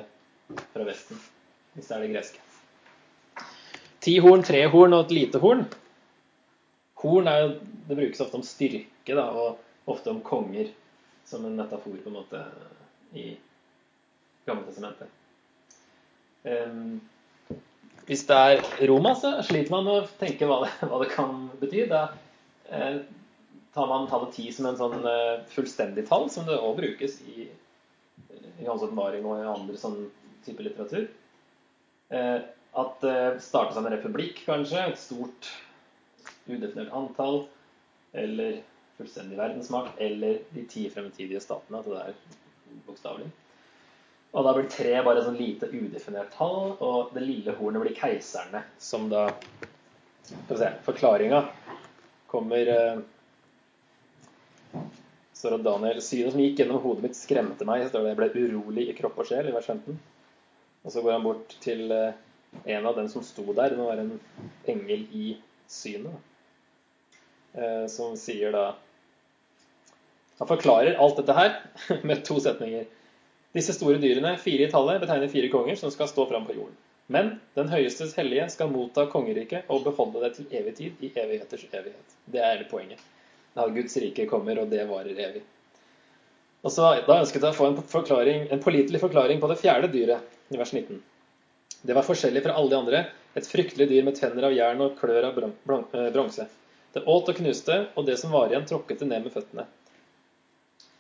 fra 0.73 0.86
Vesten, 0.88 1.19
hvis 1.73 1.88
det 1.88 1.95
er 1.95 2.05
det 2.05 2.13
greske. 2.15 2.51
Ti 4.02 4.16
horn, 4.24 4.44
tre 4.46 4.64
horn 4.74 4.96
og 4.98 5.06
et 5.06 5.16
lite 5.16 5.42
horn. 5.42 5.64
Horn 7.02 7.30
er 7.30 7.44
jo, 7.44 7.50
det 7.88 7.98
brukes 8.00 8.22
ofte 8.24 8.40
om 8.40 8.46
styrke, 8.46 9.14
da, 9.14 9.28
og 9.30 9.92
ofte 9.92 10.14
om 10.14 10.22
konger, 10.26 10.72
som 11.30 11.46
en 11.46 11.58
metafor 11.58 11.98
på 12.02 12.10
en 12.10 12.18
måte 12.18 12.44
i 13.18 13.32
Gammeltestamentet. 14.48 15.10
Um, 16.42 17.02
hvis 18.08 18.26
det 18.28 18.36
er 18.36 18.88
Roma, 18.90 19.14
så 19.16 19.36
sliter 19.46 19.74
man 19.74 19.86
med 19.86 20.00
å 20.00 20.08
tenke 20.20 20.48
hva 20.50 20.64
det, 20.64 20.72
hva 20.90 21.02
det 21.04 21.10
kan 21.14 21.36
bety. 21.62 21.84
Da 21.92 22.08
eh, 22.74 23.04
tar 23.76 23.88
man 23.88 24.08
tallet 24.10 24.34
ti 24.36 24.48
som 24.52 24.68
en 24.68 24.80
sånn 24.80 25.06
eh, 25.08 25.44
fullstendig 25.54 26.08
tall, 26.10 26.26
som 26.34 26.48
det 26.50 26.58
òg 26.58 26.80
brukes 26.82 27.20
i, 27.30 27.46
Johans 28.62 28.68
Hans 28.68 28.88
åpenbaring 28.90 29.24
og 29.26 29.40
i 29.40 29.48
andre 29.50 29.78
sånn 29.80 30.02
type 30.46 30.66
litteratur. 30.66 31.06
Eh, 32.12 32.40
at 32.71 33.01
det 33.03 33.17
eh, 33.21 33.39
starter 33.43 33.75
som 33.75 33.86
en 33.86 33.95
republikk, 33.95 34.43
kanskje. 34.45 34.86
Et 34.91 34.99
stort 34.99 35.49
udefinert 36.47 36.93
antall, 36.95 37.45
eller 38.13 38.62
fullstendig 38.97 39.39
verdensmakt, 39.39 39.99
eller 39.99 40.41
de 40.55 40.65
ti 40.69 40.88
fremtidige 40.93 41.43
statene. 41.43 41.81
At 41.81 41.89
det 41.91 42.01
er 42.01 42.84
bokstavelig. 42.88 43.31
Og 44.31 44.45
da 44.47 44.53
blir 44.55 44.69
tre 44.71 44.93
bare 45.03 45.23
sånn 45.25 45.39
lite 45.39 45.67
udefinert 45.67 46.31
tall, 46.38 46.77
og 46.79 47.12
det 47.15 47.25
lille 47.25 47.55
hornet 47.57 47.84
blir 47.84 47.97
keiserne, 47.97 48.63
som 48.79 49.10
da 49.12 49.29
Skal 50.21 50.55
vi 50.55 50.57
se 50.62 50.67
Forklaringa 50.86 51.39
kommer 52.31 52.69
eh, 52.71 52.99
står 55.41 55.57
at 55.57 55.63
Daniel 55.65 56.01
Synet 56.05 56.31
som 56.31 56.43
gikk 56.43 56.62
gjennom 56.62 56.79
hodet 56.84 57.07
mitt, 57.07 57.17
skremte 57.17 57.65
meg. 57.67 57.88
står 57.89 58.05
det, 58.05 58.13
Jeg 58.13 58.19
ble 58.19 58.45
urolig 58.45 58.86
i 58.88 58.95
kropp 58.95 59.17
og 59.19 59.27
sjel, 59.27 59.49
i 59.49 59.55
vers 59.55 59.67
15. 59.67 59.97
Og 60.86 60.93
så 60.93 61.01
går 61.03 61.17
han 61.17 61.25
bort 61.25 61.55
til 61.65 61.91
eh, 61.91 62.13
en 62.66 62.86
av 62.86 62.96
dem 62.96 63.10
som 63.10 63.24
sto 63.24 63.46
der. 63.54 63.70
Det 63.70 63.82
var 63.82 63.98
en 63.98 64.20
engel 64.66 65.06
i 65.12 65.38
synet. 65.68 66.16
Eh, 67.54 67.88
som 67.92 68.16
sier 68.18 68.52
da 68.56 68.76
Han 70.40 70.48
forklarer 70.48 70.96
alt 70.98 71.18
dette 71.20 71.34
her 71.36 71.58
med 72.08 72.24
to 72.26 72.40
setninger. 72.42 72.88
Disse 73.54 73.76
store 73.76 74.00
dyrene, 74.02 74.38
fire 74.40 74.66
i 74.66 74.72
tallet, 74.72 75.02
betegner 75.04 75.30
fire 75.30 75.52
konger 75.54 75.76
som 75.78 75.92
skal 75.94 76.10
stå 76.10 76.26
fram 76.30 76.48
på 76.48 76.56
jorden. 76.56 76.78
Men 77.12 77.34
den 77.54 77.70
høyestes 77.70 78.16
hellige 78.16 78.48
skal 78.54 78.72
motta 78.72 79.04
kongeriket 79.12 79.70
og 79.70 79.84
beholde 79.84 80.24
det 80.24 80.32
til 80.38 80.56
evig 80.56 80.74
tid, 80.78 81.04
i 81.04 81.12
evigheters 81.12 81.66
evighet. 81.68 82.16
Det 82.26 82.40
er 82.40 82.56
hele 82.56 82.70
poenget. 82.72 83.04
Da 83.54 83.68
Guds 83.68 83.98
rike 84.00 84.26
kommer, 84.32 84.64
og 84.64 84.72
det 84.72 84.88
varer 84.90 85.20
evig. 85.28 85.44
Og 86.64 86.72
så, 86.72 86.88
Da 87.06 87.20
ønsket 87.20 87.44
jeg 87.44 87.52
å 87.52 87.58
få 87.58 87.68
en, 87.68 88.48
en 88.56 88.64
pålitelig 88.64 89.02
forklaring 89.04 89.42
på 89.42 89.50
det 89.52 89.60
fjerde 89.60 89.92
dyret, 89.92 90.24
i 90.50 90.58
vers 90.58 90.74
19. 90.74 91.02
Det 91.82 91.94
var 91.98 92.06
forskjellig 92.06 92.44
fra 92.46 92.54
alle 92.54 92.70
de 92.70 92.78
andre, 92.78 93.06
et 93.34 93.48
fryktelig 93.48 93.88
dyr 93.89 94.04
med 94.06 94.17
tenner 94.17 94.46
av 94.46 94.54
jern 94.54 94.84
og 94.86 94.98
klør 95.00 95.32
av 95.32 95.38
eh, 95.41 96.10
bronse. 96.13 96.46
Det 96.94 97.02
åt 97.10 97.30
og 97.32 97.38
knuste, 97.38 97.78
og 97.96 98.06
det 98.06 98.17
som 98.20 98.34
var 98.36 98.52
igjen, 98.52 98.67
tråkket 98.70 99.02
det 99.02 99.08
ned 99.10 99.24
med 99.26 99.34
føttene. 99.34 99.65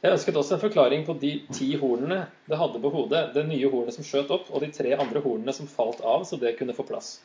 Jeg 0.01 0.15
ønsket 0.15 0.37
også 0.39 0.55
en 0.55 0.63
forklaring 0.63 1.03
på 1.05 1.13
de 1.21 1.31
ti 1.53 1.67
hornene 1.77 2.23
det 2.49 2.57
hadde 2.57 2.79
på 2.81 2.89
hodet, 2.89 3.27
det 3.35 3.43
nye 3.45 3.69
hornet 3.69 3.93
som 3.93 4.07
skjøt 4.07 4.33
opp, 4.33 4.47
og 4.49 4.63
de 4.63 4.71
tre 4.73 4.95
andre 4.95 5.21
hornene 5.21 5.53
som 5.53 5.69
falt 5.69 6.01
av, 6.01 6.23
så 6.25 6.39
det 6.41 6.55
kunne 6.57 6.73
få 6.73 6.87
plass. 6.87 7.19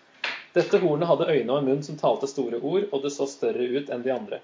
Dette 0.52 0.82
hornet 0.82 1.08
hadde 1.08 1.30
øyne 1.30 1.54
og 1.54 1.62
en 1.62 1.70
munn 1.70 1.82
som 1.86 1.96
talte 2.00 2.28
store 2.28 2.60
ord, 2.60 2.90
og 2.90 3.06
det 3.06 3.14
så 3.14 3.24
større 3.30 3.64
ut 3.78 3.88
enn 3.88 4.04
de 4.04 4.12
andre. 4.12 4.42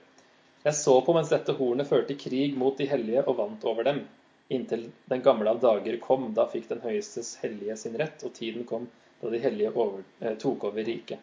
Jeg 0.63 0.79
så 0.79 0.97
på 1.05 1.13
mens 1.13 1.29
dette 1.33 1.53
hornet 1.59 1.91
førte 1.91 2.17
krig 2.17 2.57
mot 2.57 2.79
de 2.79 2.89
hellige 2.89 3.27
og 3.27 3.37
vant 3.43 3.69
over 3.69 3.85
dem, 3.91 4.05
inntil 4.49 4.89
den 5.13 5.25
gamle 5.25 5.53
av 5.53 5.61
dager 5.61 6.01
kom. 6.01 6.31
Da 6.37 6.47
fikk 6.49 6.71
den 6.71 6.85
høyestes 6.85 7.35
hellige 7.43 7.77
sin 7.81 8.01
rett, 8.01 8.25
og 8.25 8.33
tiden 8.39 8.65
kom 8.69 8.89
da 9.23 9.31
de 9.31 9.43
hellige 9.43 9.73
over, 9.73 10.03
eh, 10.21 10.35
tok 10.43 10.69
over 10.71 10.85
riket 10.87 11.23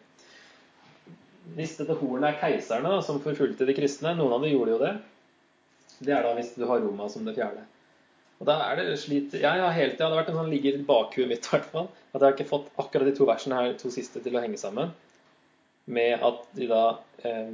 hvis 1.56 1.76
dette 1.80 1.96
hornet 2.00 2.30
er 2.30 2.38
keiserne 2.40 2.92
da, 2.92 3.00
som 3.04 3.20
forfulgte 3.22 3.66
de 3.68 3.74
kristne, 3.76 4.14
noen 4.18 4.34
av 4.36 4.44
dem 4.44 4.52
gjorde 4.54 4.74
jo 4.74 4.80
det, 4.82 4.94
det 6.00 6.14
er 6.16 6.24
da 6.24 6.34
hvis 6.36 6.54
du 6.56 6.66
har 6.68 6.82
Roma 6.82 7.08
som 7.12 7.26
det 7.26 7.36
fjerde. 7.36 7.64
Og 8.40 8.48
da 8.48 8.56
er 8.70 8.78
det 8.78 8.96
slit 9.02 9.34
Jeg 9.36 9.60
har 9.60 9.74
hele 9.76 9.92
tida 9.92 10.06
det 10.06 10.14
har 10.14 10.22
vært 10.22 10.30
en 10.32 10.38
sånn 10.38 10.52
ligger 10.52 10.78
i 10.78 10.84
bakhuet 10.88 11.28
mitt 11.28 11.44
i 11.44 11.50
hvert 11.52 11.66
fall, 11.72 11.90
at 12.12 12.20
jeg 12.20 12.24
har 12.24 12.36
ikke 12.36 12.52
fått 12.52 12.70
akkurat 12.80 13.10
de 13.10 13.16
to 13.16 13.26
versene 13.28 13.58
her, 13.58 13.74
to 13.80 13.92
siste, 13.92 14.22
til 14.24 14.36
å 14.36 14.44
henge 14.44 14.60
sammen. 14.60 14.94
Med 15.90 16.22
at 16.24 16.46
de 16.56 16.70
da 16.70 16.84
eh, 17.24 17.50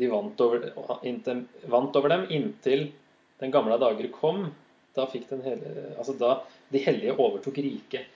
De 0.00 0.08
vant 0.08 0.40
over, 0.40 0.64
inntil, 1.06 1.42
vant 1.70 1.96
over 1.96 2.10
dem 2.10 2.22
inntil 2.32 2.86
den 3.42 3.52
gamle 3.52 3.76
dager 3.78 4.08
kom. 4.12 4.46
Da 4.96 5.04
fikk 5.08 5.28
den 5.28 5.44
hele 5.44 5.92
Altså 5.94 6.16
da 6.18 6.38
de 6.72 6.80
hellige 6.82 7.14
overtok 7.20 7.60
riket. 7.62 8.08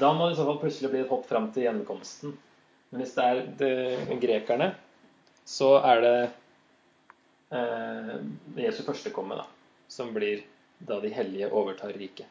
Da 0.00 0.12
må 0.16 0.28
det 0.28 0.36
i 0.36 0.40
så 0.40 0.46
fall 0.48 0.60
plutselig 0.62 0.90
bli 0.92 1.02
et 1.02 1.10
hopp 1.12 1.26
fram 1.28 1.50
til 1.52 1.66
gjenkomsten. 1.66 2.36
Men 2.92 3.02
hvis 3.02 3.14
det 3.16 3.26
er 3.26 3.42
det, 3.58 4.18
grekerne, 4.22 4.72
så 5.48 5.74
er 5.80 6.02
det 6.04 6.16
eh, 7.56 8.16
Jesu 8.64 8.82
førstekomme, 8.86 9.38
da, 9.40 9.46
som 9.92 10.12
blir 10.14 10.44
da 10.82 10.98
de 11.02 11.12
hellige 11.12 11.50
overtar 11.52 11.94
riket. 11.96 12.28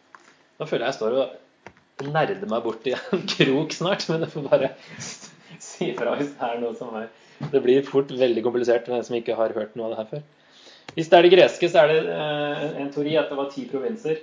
Nå 0.60 0.68
føler 0.70 0.86
jeg 0.88 0.94
jeg 0.94 1.00
står 1.00 1.18
og 1.18 2.10
nerder 2.12 2.50
meg 2.50 2.64
bort 2.66 2.86
i 2.90 2.96
en 2.98 3.26
krok 3.36 3.74
snart, 3.76 4.06
men 4.10 4.26
jeg 4.26 4.34
får 4.36 4.48
bare 4.50 4.72
si 5.72 5.92
fra 5.98 6.16
hvis 6.18 6.34
det 6.38 6.48
er 6.50 6.62
noe 6.62 6.78
som 6.78 6.94
er 6.98 7.10
Det 7.52 7.62
blir 7.64 7.86
fort 7.86 8.12
veldig 8.14 8.44
komplisert 8.46 8.86
for 8.86 8.96
den 8.96 9.06
som 9.06 9.18
ikke 9.18 9.38
har 9.38 9.54
hørt 9.58 9.74
noe 9.78 9.90
av 9.90 9.94
det 9.94 10.02
her 10.02 10.10
før. 10.12 10.26
Hvis 10.94 11.10
det 11.10 11.18
er 11.18 11.26
det 11.26 11.32
greske, 11.34 11.70
så 11.72 11.82
er 11.82 11.90
det 11.90 12.00
eh, 12.14 12.66
en 12.84 12.92
teori 12.94 13.16
at 13.18 13.32
det 13.32 13.38
var 13.40 13.50
ti 13.54 13.64
provinser 13.70 14.22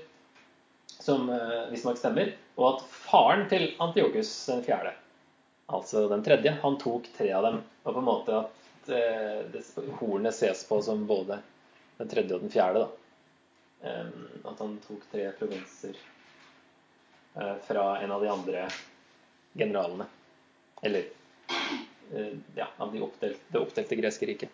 som 1.02 1.26
eh, 1.32 1.66
visstnok 1.72 1.98
stemmer, 1.98 2.34
og 2.58 2.64
at 2.68 2.84
faren 2.90 3.46
til 3.50 3.68
Antiokus 3.82 4.30
den 4.50 4.64
fjerde, 4.66 4.92
altså 5.70 6.08
den 6.10 6.24
tredje, 6.26 6.56
han 6.62 6.78
tok 6.82 7.06
tre 7.14 7.30
av 7.38 7.46
dem. 7.46 7.60
Og 7.84 7.92
på 7.94 8.02
en 8.02 8.08
måte 8.08 8.40
at 8.42 8.90
eh, 8.92 9.74
hornet 10.00 10.34
ses 10.34 10.64
på 10.66 10.80
som 10.82 11.06
både 11.06 11.38
den 12.00 12.10
tredje 12.10 12.34
og 12.34 12.42
den 12.42 12.52
fjerde. 12.52 12.82
da. 12.84 12.88
At 14.50 14.58
han 14.58 14.74
tok 14.82 15.04
tre 15.12 15.28
provinser 15.38 15.94
fra 17.68 17.84
en 18.02 18.10
av 18.10 18.24
de 18.24 18.30
andre 18.32 18.64
generalene. 19.54 20.08
Eller 20.82 21.06
ja, 22.58 22.66
av 22.76 22.92
de 22.92 23.02
oppdelt, 23.06 23.40
det 23.48 23.62
oppdelte 23.62 24.00
greske 24.00 24.26
riket. 24.26 24.50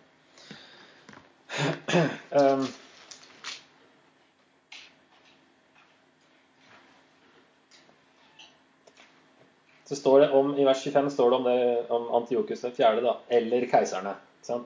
Um, 2.31 2.67
så 9.95 10.01
står 10.01 10.21
det 10.21 10.31
om, 10.31 10.55
I 10.59 10.65
vers 10.67 10.83
25 10.83 11.11
står 11.11 11.31
det 11.31 11.37
om, 11.37 11.45
det, 11.45 11.91
om 11.95 12.09
Antiokus 12.19 12.65
den 12.65 12.73
fjerde, 12.75 13.05
da, 13.05 13.13
eller 13.29 13.67
keiserne. 13.71 14.15
Det 14.45 14.57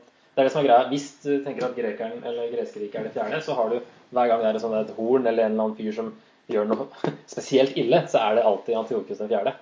er 0.40 0.46
det 0.46 0.52
som 0.54 0.62
er 0.62 0.68
greia. 0.68 0.86
Hvis 0.88 1.08
du 1.20 1.30
tenker 1.44 1.66
at 1.66 1.76
grekeren 1.76 2.24
eller 2.24 2.48
greskeriket 2.52 3.00
er 3.00 3.08
det 3.08 3.14
fjerde, 3.16 3.40
så 3.44 3.56
har 3.58 3.72
du 3.72 3.76
hver 4.14 4.30
gang 4.30 4.40
det 4.40 4.54
er 4.54 4.78
et 4.80 4.94
horn 4.96 5.26
eller 5.26 5.44
en 5.44 5.52
eller 5.52 5.66
annen 5.66 5.76
fyr 5.76 5.92
som 5.92 6.08
gjør 6.48 6.70
noe 6.70 6.86
spesielt 7.34 7.76
ille, 7.76 8.00
så 8.08 8.22
er 8.22 8.38
det 8.38 8.46
alltid 8.48 8.78
Antiokus 8.80 9.20
den 9.20 9.28
fjerde. 9.34 9.52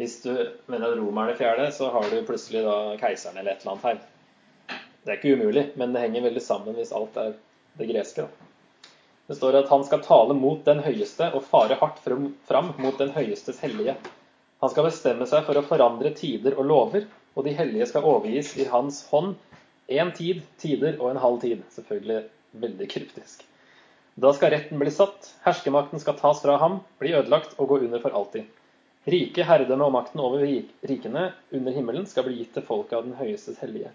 Hvis 0.00 0.16
du 0.24 0.32
mener 0.72 0.88
at 0.88 0.96
Roma 0.98 1.26
er 1.26 1.34
det 1.34 1.38
fjerde, 1.42 1.68
så 1.76 1.90
har 1.92 2.08
du 2.08 2.16
plutselig 2.26 2.64
da 2.64 2.78
keiseren 3.02 3.36
eller 3.36 3.52
et 3.52 3.62
eller 3.62 3.76
annet 3.76 3.88
her. 3.90 4.80
Det 5.04 5.12
er 5.12 5.20
ikke 5.20 5.36
umulig, 5.36 5.68
men 5.76 5.92
det 5.92 6.06
henger 6.06 6.24
veldig 6.30 6.42
sammen 6.42 6.80
hvis 6.80 6.96
alt 6.96 7.20
er 7.20 7.36
det 7.76 7.92
greske. 7.92 8.24
Da. 8.24 8.88
Det 9.28 9.36
står 9.36 9.60
at 9.60 9.70
han 9.70 9.84
skal 9.84 10.02
tale 10.04 10.34
mot 10.36 10.64
den 10.64 10.80
høyeste 10.84 11.28
og 11.36 11.44
fare 11.44 11.76
hardt 11.80 12.00
fram 12.00 12.72
mot 12.80 12.98
den 13.00 13.12
høyestes 13.12 13.60
hellige. 13.60 13.98
Han 14.64 14.70
skal 14.72 14.86
bestemme 14.86 15.26
seg 15.28 15.42
for 15.44 15.60
å 15.60 15.62
forandre 15.68 16.14
tider 16.16 16.54
og 16.56 16.64
lover, 16.64 17.02
og 17.36 17.44
de 17.44 17.52
hellige 17.52 17.84
skal 17.90 18.06
overgis 18.08 18.54
i 18.56 18.64
hans 18.70 19.02
hånd 19.10 19.34
én 19.92 20.08
tid, 20.16 20.40
tider 20.56 20.96
og 20.96 21.10
en 21.10 21.20
halv 21.20 21.42
tid. 21.42 21.60
Selvfølgelig 21.74 22.22
veldig 22.62 22.88
kryptisk. 22.88 23.42
Da 24.16 24.30
skal 24.32 24.54
retten 24.54 24.80
bli 24.80 24.88
satt, 24.94 25.28
herskemakten 25.44 26.00
skal 26.00 26.16
tas 26.16 26.40
fra 26.40 26.56
ham, 26.62 26.78
bli 26.96 27.12
ødelagt 27.12 27.58
og 27.58 27.74
gå 27.74 27.80
under 27.84 28.00
for 28.00 28.16
alltid. 28.16 28.48
Rike, 29.04 29.44
herredømme 29.44 29.90
og 29.90 29.94
makten 29.98 30.24
over 30.24 30.48
rikene 30.88 31.26
under 31.52 31.76
himmelen 31.76 32.08
skal 32.08 32.24
bli 32.24 32.38
gitt 32.38 32.56
til 32.56 32.64
folket 32.64 32.96
av 32.96 33.04
den 33.04 33.18
høyestes 33.20 33.60
hellige. 33.60 33.92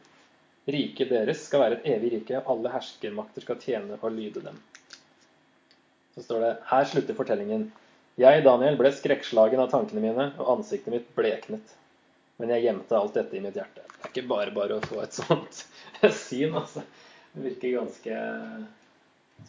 Riket 0.69 1.09
deres 1.09 1.47
skal 1.49 1.65
være 1.65 1.79
et 1.79 1.91
evig 1.95 2.13
rike, 2.19 2.43
og 2.43 2.53
alle 2.59 2.77
herskermakter 2.77 3.41
skal 3.41 3.57
tjene 3.65 3.97
og 3.97 4.13
lyde 4.13 4.45
dem. 4.45 4.61
Så 6.13 6.29
står 6.29 6.45
det 6.45 6.57
her 6.69 6.89
slutter 6.93 7.17
fortellingen. 7.17 7.71
Jeg, 8.19 8.43
Daniel, 8.43 8.75
ble 8.79 8.91
skrekkslagen 8.91 9.61
av 9.63 9.69
tankene 9.71 10.03
mine, 10.03 10.31
og 10.41 10.57
ansiktet 10.57 10.91
mitt 10.91 11.11
bleknet. 11.15 11.75
Men 12.39 12.51
jeg 12.55 12.65
gjemte 12.67 12.97
alt 12.97 13.15
dette 13.15 13.37
i 13.37 13.43
mitt 13.43 13.55
hjerte. 13.55 13.85
Det 13.85 14.01
er 14.01 14.11
ikke 14.11 14.29
bare 14.29 14.55
bare 14.55 14.79
å 14.79 14.83
få 14.83 15.01
et 15.03 15.15
sånt 15.15 15.61
syn, 16.23 16.55
altså. 16.59 16.83
Det 17.33 17.45
virker 17.45 17.77
ganske 17.77 18.19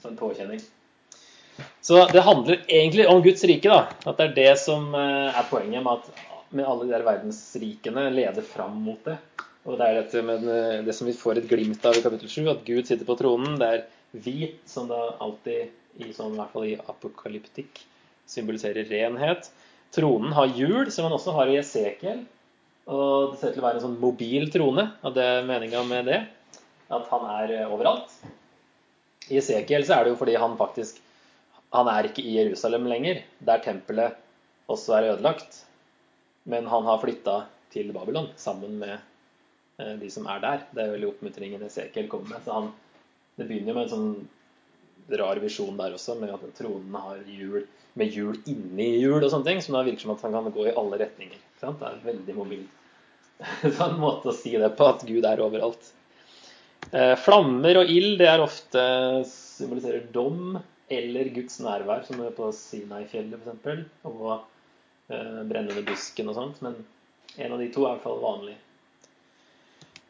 som 0.00 0.12
en 0.12 0.20
påkjenning. 0.20 0.62
Så 1.80 2.06
det 2.12 2.22
handler 2.24 2.62
egentlig 2.68 3.08
om 3.10 3.22
Guds 3.24 3.44
rike, 3.48 3.68
da. 3.68 3.90
At 4.06 4.20
det 4.20 4.28
er 4.28 4.36
det 4.38 4.52
som 4.62 4.94
eh, 4.94 5.30
er 5.34 5.48
poenget 5.50 5.84
med 5.84 5.98
at 5.98 6.26
med 6.50 6.66
alle 6.66 6.86
de 6.86 6.94
der 6.94 7.06
verdensrikene 7.06 8.08
leder 8.10 8.42
fram 8.46 8.80
mot 8.84 9.02
det. 9.06 9.16
Og 9.68 9.76
det 9.78 9.86
er 9.86 9.98
dette 10.00 10.22
med 10.24 10.46
det 10.86 10.94
som 10.96 11.06
vi 11.06 11.14
får 11.14 11.42
et 11.42 11.50
glimt 11.50 11.84
av 11.86 11.98
i 11.98 12.02
kapittel 12.02 12.30
7, 12.30 12.40
at 12.50 12.64
Gud 12.66 12.88
sitter 12.88 13.06
på 13.06 13.18
tronen. 13.18 13.58
Det 13.60 13.68
er 13.68 13.84
hvit, 14.24 14.62
som 14.70 14.88
da 14.90 15.12
alltid, 15.22 15.70
i 16.00 16.10
sånn, 16.16 16.34
i 16.34 16.40
hvert 16.40 16.54
fall 16.54 16.66
i 16.66 16.78
apokalyptikk, 16.78 17.82
symboliserer 18.30 18.86
renhet. 18.90 19.50
Tronen 19.94 20.32
har 20.36 20.52
hjul, 20.54 20.90
som 20.92 21.08
man 21.08 21.16
også 21.16 21.34
har 21.34 21.50
i 21.50 21.58
Esekiel. 21.58 22.22
Og 22.90 23.32
det 23.32 23.40
ser 23.40 23.52
ut 23.52 23.56
til 23.56 23.62
å 23.62 23.66
være 23.66 23.80
en 23.80 23.86
sånn 23.88 24.00
mobil 24.02 24.50
trone. 24.54 24.86
Og 25.06 25.14
det 25.16 25.26
er 25.26 25.48
meninga 25.48 25.82
med 25.86 26.10
det. 26.10 26.20
At 26.90 27.10
han 27.10 27.26
er 27.36 27.54
eh, 27.56 27.70
overalt. 27.70 28.12
I 29.30 29.38
Esekiel 29.38 29.86
så 29.86 29.96
er 29.96 30.06
det 30.06 30.14
jo 30.14 30.20
fordi 30.20 30.38
han 30.40 30.58
faktisk 30.58 31.02
Han 31.70 31.86
er 31.86 32.08
ikke 32.08 32.24
i 32.26 32.32
Jerusalem 32.34 32.88
lenger, 32.90 33.20
der 33.46 33.60
tempelet 33.62 34.16
også 34.66 34.96
er 34.96 35.12
ødelagt. 35.12 35.60
Men 36.50 36.66
han 36.66 36.82
har 36.82 36.98
flytta 36.98 37.44
til 37.70 37.92
Babylon 37.94 38.26
sammen 38.34 38.74
med 38.80 38.96
eh, 39.78 39.92
de 40.00 40.08
som 40.10 40.26
er 40.26 40.42
der. 40.42 40.64
Det 40.74 40.82
er 40.82 40.90
veldig 40.96 41.12
oppmuntringen 41.12 41.62
Esekiel 41.62 42.10
kommer 42.10 42.32
med. 42.32 42.42
Så 42.42 42.56
han, 42.56 42.72
det 43.38 43.46
begynner 43.46 43.70
jo 43.70 43.76
med 43.78 43.86
en 43.86 43.92
sånn 43.94 45.20
rar 45.20 45.38
visjon 45.42 45.78
der 45.78 45.94
også, 45.94 46.16
med 46.18 46.34
at 46.34 46.42
tronen 46.58 46.98
har 47.06 47.22
hjul 47.30 47.62
med 47.98 48.12
hjul 48.14 48.36
inni 48.48 48.88
hjul 49.00 49.18
og 49.22 49.30
sånne 49.32 49.48
ting, 49.48 49.62
som 49.64 49.76
da 49.76 49.84
virker 49.86 50.04
som 50.04 50.12
at 50.14 50.22
han 50.26 50.36
kan 50.36 50.52
gå 50.54 50.66
i 50.68 50.74
alle 50.78 51.00
retninger. 51.00 51.40
Det 51.60 51.70
er 51.70 52.04
veldig 52.04 52.36
mobil. 52.36 52.62
Så 53.62 53.86
en 53.86 53.98
måte 54.00 54.30
å 54.30 54.36
si 54.36 54.52
det 54.58 54.72
på, 54.78 54.86
at 54.86 55.04
Gud 55.08 55.26
er 55.26 55.42
overalt. 55.42 55.92
Eh, 56.90 57.14
flammer 57.20 57.82
og 57.82 57.92
ild 57.92 58.18
det 58.20 58.28
er 58.30 58.42
ofte 58.42 58.82
symboliserer 59.28 60.06
dom 60.14 60.58
eller 60.90 61.28
Guds 61.34 61.60
nærvær, 61.62 62.02
som 62.06 62.22
er 62.24 62.32
på 62.34 62.48
Sinai-fjellet 62.56 63.44
f.eks. 63.44 63.84
Og 64.10 64.32
eh, 65.12 65.42
brennende 65.46 65.84
busken 65.86 66.32
og 66.32 66.38
sånt. 66.38 66.64
Men 66.64 66.80
en 67.36 67.54
av 67.54 67.62
de 67.62 67.70
to 67.70 67.84
er 67.84 67.92
i 67.92 67.94
hvert 67.94 68.06
fall 68.06 68.24
vanlig. 68.24 68.58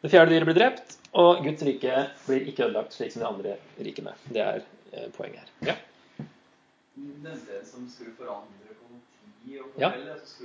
Det 0.00 0.08
fjerde 0.08 0.32
dyret 0.32 0.48
blir 0.48 0.56
drept, 0.56 0.96
og 1.20 1.42
Guds 1.44 1.66
rike 1.66 2.06
blir 2.24 2.48
ikke 2.48 2.70
ødelagt 2.70 2.96
slik 2.96 3.12
som 3.12 3.24
de 3.24 3.28
andre 3.28 3.58
rikene. 3.84 4.16
Det 4.32 4.44
er 4.46 4.64
eh, 4.94 5.10
poenget 5.16 5.44
her. 5.44 5.72
Ja 5.74 5.80
nevnte 7.24 7.60
som 7.66 7.88
skulle 7.90 8.14
forandre 8.18 8.76
på 8.78 8.84
tid 9.44 9.60
og 9.62 9.80
Ja. 9.80 9.90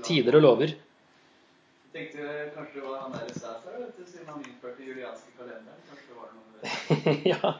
Tider 0.04 0.38
og 0.39 0.41
lover. 0.46 0.74
Jeg 0.76 1.96
tenkte 1.96 2.52
kanskje 2.56 2.82
det 2.82 2.84
var 2.89 3.00
han 3.06 3.12
der 3.15 3.30
Cæsar, 3.34 3.86
siden 4.06 4.28
han 4.28 4.41
innførte 4.44 4.84
julianske 4.84 5.32
kalenderen. 5.38 5.80
Kanskje 5.88 6.08
det 6.10 6.18
var 6.20 6.30
noe 6.36 6.46
med 6.52 6.60
det. 6.65 7.32
ja. 7.32 7.54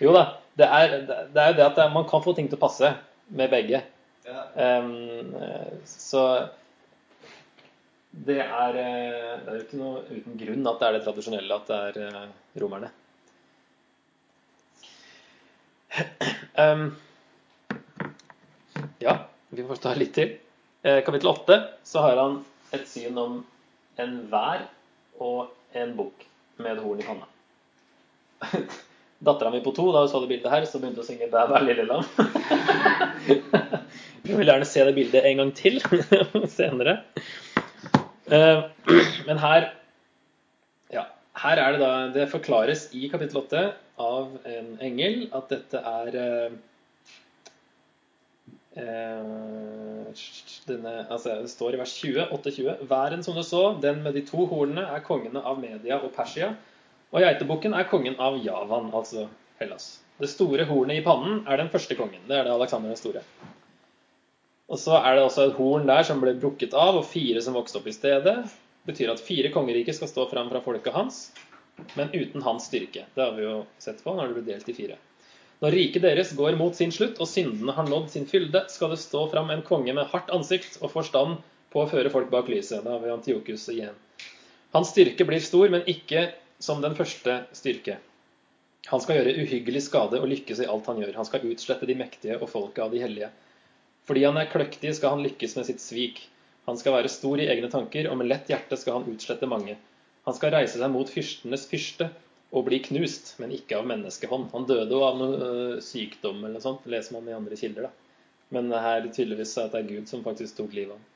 Jo 0.00 0.12
da. 0.16 0.24
Det 0.56 0.66
er, 0.66 0.94
det 1.32 1.40
er 1.42 1.48
jo 1.50 1.56
det 1.58 1.66
at 1.66 1.92
man 1.94 2.06
kan 2.08 2.22
få 2.22 2.32
ting 2.36 2.48
til 2.50 2.58
å 2.58 2.62
passe 2.66 2.92
med 3.30 3.50
begge. 3.50 3.82
Ja. 4.26 4.44
Um, 4.80 5.34
så 5.88 6.22
det 8.10 8.40
er, 8.42 8.76
eh, 8.76 9.36
det 9.44 9.48
er 9.52 9.56
jo 9.56 9.64
ikke 9.64 9.78
noe 9.80 10.00
uten 10.10 10.38
grunn 10.40 10.66
at 10.66 10.80
det 10.80 10.86
er 10.88 10.96
det 10.96 11.02
tradisjonelle 11.06 11.56
at 11.60 11.68
det 11.70 11.76
er 11.90 11.94
eh, 12.08 12.32
romerne. 12.62 12.90
Um, 16.60 16.90
ja, 19.00 19.16
vi 19.48 19.64
får 19.64 19.80
ta 19.80 19.94
litt 19.96 20.12
til. 20.16 20.34
Eh, 20.84 21.00
kapittel 21.04 21.32
8 21.32 21.56
så 21.88 22.04
har 22.04 22.20
han 22.20 22.38
et 22.76 22.86
syn 22.88 23.16
om 23.18 23.40
en 24.00 24.14
vær 24.30 24.66
og 25.20 25.50
en 25.76 25.94
bukk 25.96 26.26
med 26.60 26.80
horn 26.84 27.00
i 27.00 27.06
panna. 27.08 27.26
Dattera 29.26 29.52
mi 29.52 29.60
på 29.64 29.72
to, 29.76 29.90
da 29.92 30.04
hun 30.04 30.12
så 30.12 30.20
det 30.22 30.30
bildet 30.30 30.52
her, 30.52 30.64
så 30.68 30.80
begynte 30.80 31.00
hun 31.00 31.04
å 31.04 31.08
synge 31.08 31.28
'Bæ, 31.32 31.42
bæ, 31.50 31.58
lille 31.64 31.84
lam'. 31.88 32.08
Hun 34.30 34.38
vil 34.38 34.46
gjerne 34.46 34.68
se 34.68 34.84
det 34.84 34.94
bildet 34.94 35.26
en 35.26 35.40
gang 35.42 35.50
til 35.56 35.80
senere. 36.58 37.00
Eh, 38.30 38.62
men 39.28 39.40
her 39.42 39.70
ja, 40.92 41.04
her 41.42 41.60
er 41.60 41.72
det 41.72 41.80
da 41.80 41.92
Det 42.14 42.30
forklares 42.30 42.90
i 42.94 43.08
kapittel 43.12 43.42
8 43.42 43.64
av 44.00 44.28
en 44.46 44.74
engel 44.80 45.26
at 45.36 45.48
dette 45.52 45.80
er 45.80 46.20
Eh, 46.20 46.50
denne, 50.66 50.92
altså 51.10 51.40
Det 51.42 51.50
står 51.50 51.74
i 51.74 51.78
vers 51.80 51.94
20, 51.98 52.26
8-20 52.36 52.86
Væren 52.90 53.22
som 53.26 53.34
du 53.34 53.42
så, 53.42 53.62
den 53.82 54.02
med 54.04 54.14
de 54.14 54.22
to 54.26 54.46
hornene, 54.46 54.84
er 54.86 55.02
kongene 55.02 55.42
av 55.42 55.58
Media 55.58 55.98
og 55.98 56.12
Persia. 56.14 56.52
Og 57.10 57.20
geitebukken 57.24 57.74
er 57.74 57.88
kongen 57.90 58.14
av 58.22 58.38
Javan, 58.38 58.92
altså 58.94 59.26
Hellas. 59.58 59.98
Det 60.20 60.28
store 60.30 60.64
hornet 60.68 61.00
i 61.00 61.04
pannen 61.04 61.42
er 61.48 61.56
den 61.58 61.72
første 61.72 61.96
kongen. 61.98 62.22
Det 62.28 62.36
er 62.36 62.44
det 62.46 62.54
Alexander 62.54 62.92
den 62.92 63.00
store. 63.00 63.22
Og 64.70 64.78
så 64.78 65.00
er 65.00 65.16
det 65.16 65.24
også 65.24 65.48
et 65.48 65.56
horn 65.58 65.88
der 65.88 66.02
som 66.06 66.20
ble 66.22 66.36
brukket 66.38 66.74
av, 66.78 67.00
og 67.00 67.08
fire 67.10 67.42
som 67.42 67.56
vokste 67.58 67.80
opp 67.80 67.88
i 67.90 67.96
stedet. 67.96 68.36
Det 68.46 68.92
betyr 68.92 69.10
at 69.10 69.22
fire 69.24 69.50
kongeriker 69.52 69.96
skal 69.96 70.08
stå 70.08 70.28
fram 70.30 70.50
fra 70.52 70.62
folket 70.62 70.94
hans, 70.94 71.32
men 71.98 72.12
uten 72.14 72.44
hans 72.46 72.68
styrke. 72.70 73.02
Det 73.16 73.24
har 73.24 73.34
vi 73.34 73.48
jo 73.48 73.64
sett 73.82 74.04
på 74.04 74.14
når 74.14 74.30
det 74.30 74.36
ble 74.38 74.46
delt 74.52 74.70
i 74.70 74.76
fire. 74.76 75.00
Når 75.60 75.74
riket 75.76 76.04
deres 76.06 76.30
går 76.36 76.54
mot 76.56 76.76
sin 76.76 76.92
slutt, 76.94 77.18
og 77.20 77.28
syndene 77.28 77.74
har 77.76 77.88
nådd 77.88 78.06
sin 78.12 78.26
fylde, 78.28 78.62
skal 78.72 78.94
det 78.94 79.00
stå 79.02 79.26
fram 79.32 79.50
en 79.52 79.64
konge 79.66 79.92
med 79.92 80.08
hardt 80.08 80.30
ansikt 80.32 80.78
og 80.80 80.92
forstand 80.94 81.42
på 81.72 81.82
å 81.82 81.88
føre 81.90 82.12
folk 82.12 82.30
bak 82.32 82.48
lyset. 82.48 82.80
Da 82.86 82.94
har 82.94 83.02
vi 83.04 83.12
Antiokus 83.12 83.66
igjen. 83.72 83.98
Hans 84.72 84.94
styrke 84.94 85.26
blir 85.28 85.42
stor, 85.44 85.68
men 85.68 85.84
ikke 85.90 86.30
som 86.62 86.80
den 86.80 86.96
første 86.96 87.42
styrke. 87.56 87.98
Han 88.88 89.02
skal 89.04 89.20
gjøre 89.20 89.36
uhyggelig 89.42 89.84
skade 89.84 90.18
og 90.22 90.30
lykkes 90.32 90.62
i 90.64 90.68
alt 90.70 90.88
han 90.88 91.02
gjør. 91.02 91.12
Han 91.20 91.28
skal 91.28 91.44
utslette 91.52 91.88
de 91.90 91.98
mektige 91.98 92.40
og 92.40 92.48
folket 92.48 92.84
av 92.86 92.94
de 92.94 93.02
hellige. 93.04 93.28
Fordi 94.08 94.24
han 94.24 94.40
er 94.40 94.48
kløktig, 94.50 94.94
skal 94.96 95.18
han 95.18 95.26
lykkes 95.26 95.58
med 95.58 95.68
sitt 95.68 95.84
svik. 95.84 96.24
Han 96.70 96.80
skal 96.80 96.96
være 96.96 97.12
stor 97.12 97.40
i 97.42 97.50
egne 97.52 97.68
tanker, 97.68 98.08
og 98.08 98.16
med 98.16 98.32
lett 98.32 98.48
hjerte 98.48 98.80
skal 98.80 99.00
han 99.00 99.12
utslette 99.12 99.48
mange. 99.50 99.76
Han 100.24 100.36
skal 100.36 100.54
reise 100.56 100.80
seg 100.80 100.92
mot 100.92 101.08
fyrstenes 101.12 101.68
fyrste 101.68 102.08
og 102.50 102.66
bli 102.66 102.80
knust, 102.82 103.36
men 103.38 103.54
ikke 103.54 103.78
av 103.78 103.86
menneskehånd. 103.86 104.48
Han 104.54 104.66
døde 104.66 104.90
jo 104.90 105.04
av 105.06 105.20
noe 105.20 105.36
øh, 105.38 105.76
sykdom 105.84 106.40
eller 106.40 106.58
noe 106.58 106.64
sånt, 106.64 106.88
leser 106.90 107.14
man 107.16 107.28
i 107.30 107.36
andre 107.36 107.58
kilder. 107.58 107.86
da. 107.86 108.26
Men 108.50 108.72
her 108.74 108.96
er 108.96 109.06
det 109.06 109.14
tydeligvis 109.14 109.54
at 109.62 109.76
det 109.76 109.84
er 109.84 109.92
Gud 109.92 110.10
som 110.10 110.24
faktisk 110.26 110.58
tok 110.58 110.74
livet 110.74 110.96
av 110.96 110.98
ham. 110.98 111.06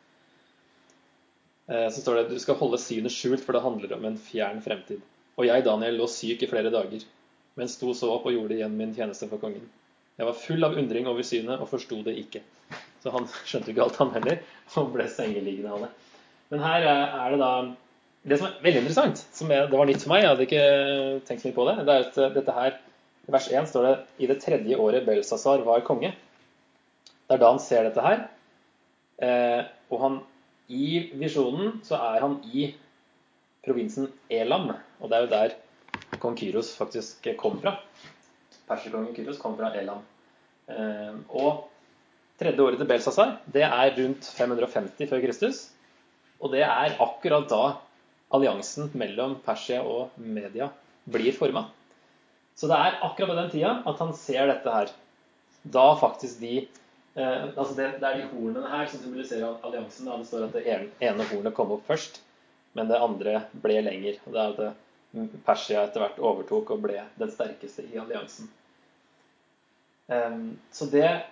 Eh, 1.75 1.89
så 1.91 2.05
står 2.05 2.21
det 2.21 2.37
du 2.37 2.39
skal 2.43 2.61
holde 2.61 2.79
synet 2.79 3.15
skjult, 3.15 3.43
for 3.43 3.57
det 3.57 3.65
handler 3.67 3.97
om 3.97 4.07
en 4.07 4.21
fjern 4.31 4.63
fremtid. 4.63 5.03
Og 5.35 5.49
jeg, 5.49 5.67
Daniel, 5.67 5.99
lå 5.99 6.07
syk 6.11 6.47
i 6.47 6.51
flere 6.51 6.71
dager 6.71 7.03
men 7.55 7.71
sto 7.71 7.95
så 7.95 8.11
opp 8.15 8.27
og 8.29 8.35
gjorde 8.35 8.57
igjen 8.59 8.77
min 8.79 8.95
tjeneste 8.97 9.29
for 9.31 9.43
kongen. 9.43 9.67
Jeg 10.19 10.29
var 10.29 10.39
full 10.39 10.67
av 10.67 10.77
undring 10.79 11.09
over 11.11 11.27
synet 11.27 11.63
og 11.63 11.71
forsto 11.71 12.01
det 12.07 12.17
ikke. 12.23 12.43
Så 13.03 13.13
han 13.15 13.29
skjønte 13.49 13.73
ikke 13.73 13.87
alt, 13.87 14.01
han 14.03 14.15
heller, 14.15 14.43
og 14.81 14.93
ble 14.95 15.07
sengeliggende 15.11 15.75
av 15.75 15.87
det. 15.87 15.93
Men 16.53 16.65
her 16.65 16.87
er 16.91 17.35
det 17.35 17.41
da 17.41 17.53
Det 18.25 18.39
som 18.41 18.49
er 18.49 18.61
veldig 18.65 18.81
interessant, 18.81 19.21
som 19.37 19.51
er, 19.53 19.67
det 19.69 19.77
var 19.77 19.89
nytt 19.89 20.01
for 20.01 20.15
meg, 20.15 20.23
jeg 20.23 20.31
hadde 20.33 20.45
ikke 20.47 20.67
tenkt 21.29 21.43
så 21.43 21.51
mye 21.51 21.57
på 21.59 21.67
det, 21.69 21.75
det 21.85 21.95
er 21.95 22.07
at 22.07 22.37
dette 22.39 22.55
her 22.57 22.79
I 23.29 23.35
vers 23.35 23.49
1 23.53 23.69
står 23.69 23.85
det 23.85 23.97
i 24.25 24.29
det 24.31 24.39
tredje 24.41 24.79
året 24.81 25.05
Belsazar 25.05 25.65
var 25.65 25.85
konge. 25.85 26.11
Det 27.25 27.37
er 27.37 27.41
da 27.41 27.51
han 27.53 27.61
ser 27.61 27.87
dette 27.89 28.05
her. 28.05 28.25
Eh, 29.25 29.61
og 29.93 30.01
han, 30.01 30.19
i 30.69 31.13
visjonen 31.21 31.79
så 31.85 32.01
er 32.01 32.25
han 32.25 32.39
i 32.53 32.71
provinsen 33.65 34.11
Elam, 34.33 34.73
og 35.01 35.09
det 35.09 35.17
er 35.17 35.25
jo 35.25 35.33
der 35.33 35.55
kong 36.21 36.37
Kyros 36.37 36.75
faktisk 36.77 37.29
kom 37.41 37.61
fra. 37.63 37.77
Perserkongen 38.69 39.15
Kyros 39.17 39.41
kom 39.41 39.57
fra 39.57 39.73
Elam. 39.77 40.05
Og 41.29 41.65
tredje 42.41 42.65
året 42.65 42.81
til 42.81 42.89
Belsazar, 42.89 43.39
det 43.53 43.65
er 43.67 43.97
rundt 43.99 44.29
550 44.37 45.11
før 45.11 45.25
Kristus. 45.25 45.65
Og 46.41 46.53
det 46.53 46.65
er 46.67 46.97
akkurat 47.01 47.49
da 47.49 47.65
alliansen 48.35 48.91
mellom 48.99 49.37
Persia 49.45 49.83
og 49.87 50.15
Media 50.19 50.71
blir 51.05 51.35
forma. 51.37 51.67
Så 52.55 52.71
det 52.71 52.79
er 52.79 53.01
akkurat 53.03 53.33
på 53.33 53.37
den 53.39 53.51
tida 53.53 53.75
at 53.87 54.01
han 54.03 54.15
ser 54.19 54.49
dette 54.51 54.77
her. 54.77 54.93
Da 55.75 55.87
faktisk 56.01 56.41
de 56.43 56.55
eh, 56.61 57.45
altså 57.55 57.75
det, 57.79 57.89
det, 58.01 58.09
er 58.09 58.21
de 58.21 58.31
hornene 58.33 58.71
her 58.71 58.89
som 58.91 59.03
symboliserer 59.03 59.61
alliansen. 59.67 60.09
Da. 60.09 60.19
Det 60.21 60.29
står 60.31 60.49
at 60.49 60.59
det 60.59 60.65
ene 61.09 61.29
hornet 61.31 61.57
kom 61.57 61.73
opp 61.75 61.87
først, 61.89 62.21
men 62.79 62.91
det 62.91 63.01
andre 63.01 63.45
ble 63.65 63.79
lenger. 63.87 64.21
Og 64.27 64.37
det 64.37 64.45
er 64.45 64.59
at 64.69 65.41
Persia 65.47 65.87
etter 65.87 66.03
hvert 66.03 66.21
overtok 66.23 66.75
og 66.75 66.85
ble 66.85 66.99
den 67.21 67.33
sterkeste 67.33 67.87
i 67.87 67.99
alliansen. 68.03 68.51
Så 70.75 70.89
det 70.93 71.05
er 71.07 71.23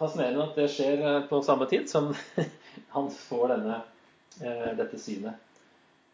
fascinerende 0.00 0.46
at 0.48 0.56
det 0.58 0.70
skjer 0.72 1.02
eh, 1.04 1.22
på 1.28 1.42
samme 1.44 1.68
tid 1.70 1.88
som 1.90 2.10
han 2.94 3.10
får 3.12 3.54
denne, 3.54 3.80
eh, 4.40 4.70
dette 4.78 5.00
synet. 5.00 5.49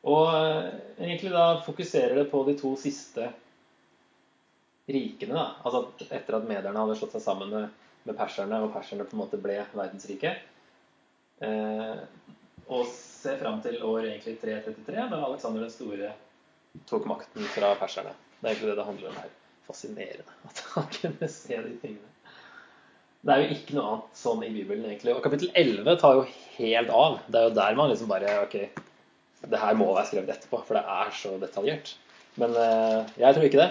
Og 0.06 0.28
eh, 0.30 0.68
egentlig 1.02 1.32
da 1.34 1.46
fokuserer 1.66 2.20
det 2.20 2.28
på 2.30 2.42
de 2.46 2.54
to 2.58 2.74
siste 2.80 3.30
rikene. 4.86 5.34
Da. 5.34 5.46
Altså 5.66 6.06
etter 6.06 6.38
at 6.38 6.46
mederne 6.46 6.84
hadde 6.84 6.98
slått 7.00 7.16
seg 7.16 7.24
sammen 7.24 7.50
med, 7.50 7.72
med 8.06 8.18
perserne, 8.18 8.62
og 8.62 8.74
perserne 8.74 9.06
på 9.08 9.16
en 9.16 9.24
måte 9.24 9.40
ble 9.42 9.58
verdensrike. 9.74 10.36
og 12.66 12.86
ser 12.88 13.36
fram 13.42 13.58
til 13.62 13.82
år 13.84 14.06
egentlig 14.06 14.38
333, 14.40 15.08
da 15.10 15.18
Alexander 15.26 15.66
den 15.66 15.72
store 15.74 16.12
tok 16.88 17.06
makten 17.10 17.44
fra 17.54 17.74
perserne. 17.80 18.14
Det 18.40 18.48
er 18.48 18.54
egentlig 18.54 18.70
det 18.70 18.78
det 18.78 18.86
handler 18.86 19.10
om 19.10 19.20
her. 19.20 19.32
Fascinerende 19.66 20.36
at 20.46 20.62
han 20.74 20.90
kunne 21.00 21.28
se 21.32 21.56
de 21.62 21.74
tingene. 21.82 22.12
Det 23.26 23.34
er 23.34 23.42
jo 23.42 23.54
ikke 23.56 23.74
noe 23.74 23.86
annet 23.90 24.18
sånn 24.20 24.42
i 24.46 24.52
Bibelen, 24.54 24.84
egentlig. 24.86 25.16
Og 25.16 25.24
kapittel 25.24 25.50
11 25.58 25.96
tar 25.98 26.20
jo 26.20 26.26
helt 26.58 26.92
av. 26.94 27.16
Det 27.26 27.40
er 27.40 27.48
jo 27.48 27.56
der 27.56 27.78
man 27.78 27.90
liksom 27.90 28.10
bare 28.12 28.36
Ok, 28.44 28.54
det 29.44 29.60
her 29.60 29.76
må 29.78 29.90
være 29.92 30.08
skrevet 30.10 30.32
etterpå, 30.36 30.62
for 30.64 30.78
det 30.78 30.84
er 30.96 31.12
så 31.14 31.34
detaljert. 31.42 31.92
Men 32.40 32.56
uh, 32.56 33.04
jeg 33.20 33.36
tror 33.36 33.48
ikke 33.48 33.62
det. 33.62 33.68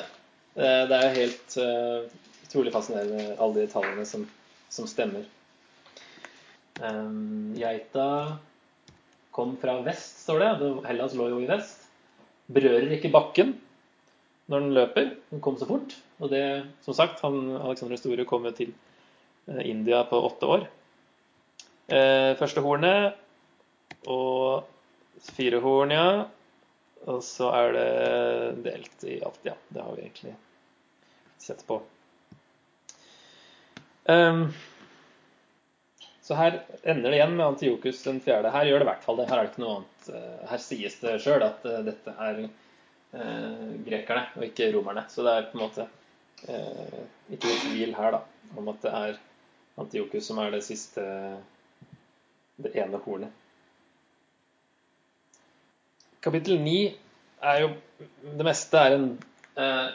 Uh, 0.56 0.84
det 0.90 1.00
er 1.00 1.18
helt 1.20 1.58
uh, 1.62 2.20
utrolig 2.46 2.74
fascinerende, 2.74 3.34
alle 3.40 3.64
de 3.64 3.72
tallene 3.72 4.06
som, 4.08 4.28
som 4.74 4.90
stemmer. 4.90 5.26
Um, 6.82 7.56
geita 7.58 8.06
kom 9.36 9.58
fra 9.60 9.80
vest, 9.86 10.22
står 10.28 10.44
det. 10.44 10.72
Hellas 10.88 11.18
lå 11.18 11.32
jo 11.34 11.42
i 11.44 11.50
vest 11.50 11.86
berører 12.52 12.94
ikke 12.96 13.14
bakken 13.14 13.56
når 14.52 14.66
den 14.66 14.76
løper. 14.78 15.12
Den 15.32 15.42
kom 15.42 15.58
så 15.58 15.68
fort. 15.70 15.96
Og 16.22 16.32
det, 16.32 16.44
som 16.86 16.96
sagt, 16.98 17.22
han, 17.26 17.56
Alexander 17.58 18.00
Store 18.00 18.28
kom 18.30 18.46
jo 18.46 18.54
til 18.56 18.74
eh, 19.50 19.64
India 19.66 20.04
på 20.08 20.20
åtte 20.28 20.50
år. 20.58 20.68
Eh, 21.90 22.32
første 22.40 22.64
hornet 22.66 23.18
og 24.10 24.66
fire 25.22 25.62
horn, 25.64 25.94
ja. 25.96 26.08
Og 27.06 27.22
så 27.24 27.52
er 27.54 27.76
det 27.76 27.90
delt 28.66 29.04
i 29.06 29.20
alt, 29.22 29.42
ja. 29.46 29.54
Det 29.70 29.84
har 29.84 29.96
vi 29.96 30.06
egentlig 30.08 30.36
sett 31.38 31.62
på. 31.68 31.82
Um, 34.06 34.48
så 36.26 36.36
her 36.36 36.64
ender 36.84 37.12
det 37.12 37.18
igjen 37.20 37.36
med 37.38 37.46
Antiokus 37.46 38.04
den 38.04 38.20
fjerde. 38.22 38.50
Her 38.50 38.66
gjør 38.66 38.82
det 38.82 38.86
i 38.88 38.90
hvert 38.90 39.04
fall 39.06 39.20
det. 39.20 39.28
Her 39.30 39.38
er 39.38 39.46
det 39.46 39.52
ikke 39.52 39.62
noe 39.62 39.76
annet. 39.76 40.08
Eh, 40.10 40.48
her 40.50 40.62
sies 40.64 40.96
det 41.04 41.20
sjøl 41.22 41.46
at 41.46 41.68
eh, 41.70 41.84
dette 41.86 42.14
er 42.28 42.40
eh, 42.46 43.68
grekerne 43.86 44.24
og 44.34 44.46
ikke 44.48 44.72
romerne. 44.74 45.04
Så 45.14 45.26
det 45.26 45.36
er 45.36 45.46
på 45.52 45.60
en 45.60 45.64
måte 45.68 45.86
eh, 46.50 46.98
ikke 47.30 47.52
noe 47.52 47.62
tvil 47.68 47.94
her 48.00 48.18
da, 48.18 48.24
om 48.58 48.74
at 48.74 48.82
det 48.82 48.96
er 49.04 49.22
Antiokus 49.86 50.32
som 50.32 50.42
er 50.42 50.56
det 50.56 50.64
siste 50.66 51.06
Det 52.56 52.72
ene 52.80 53.02
hornet. 53.06 53.45
Kapittel 56.26 56.58
9 56.58 56.78
er 57.46 57.60
jo 57.62 57.74
Det 58.40 58.48
meste 58.48 58.82
er 58.82 58.96
en 58.98 59.10
eh, 59.62 59.90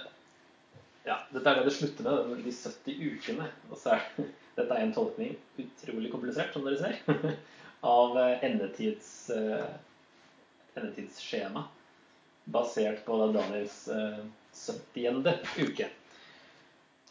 Ja, 1.08 1.16
dette 1.34 1.50
er 1.50 1.58
det 1.58 1.66
det 1.66 1.74
slutter 1.74 2.06
med, 2.06 2.44
de 2.44 2.52
70 2.54 3.00
ukene. 3.16 3.48
Og 3.70 3.80
så 3.80 3.96
er 3.96 4.28
dette 4.60 4.76
er 4.76 4.84
en 4.84 4.94
tolkning, 4.94 5.36
utrolig 5.60 6.10
komplisert, 6.12 6.52
som 6.52 6.66
dere 6.66 6.78
ser, 6.80 6.98
av 7.96 8.18
eh, 8.20 8.44
endetids, 8.48 9.30
eh, 9.34 9.70
endetidsskjema. 10.76 11.64
Basert 12.50 13.04
på 13.06 13.16
Daniels 13.34 13.82
70. 13.88 15.24
Eh, 15.32 15.64
uke. 15.64 15.88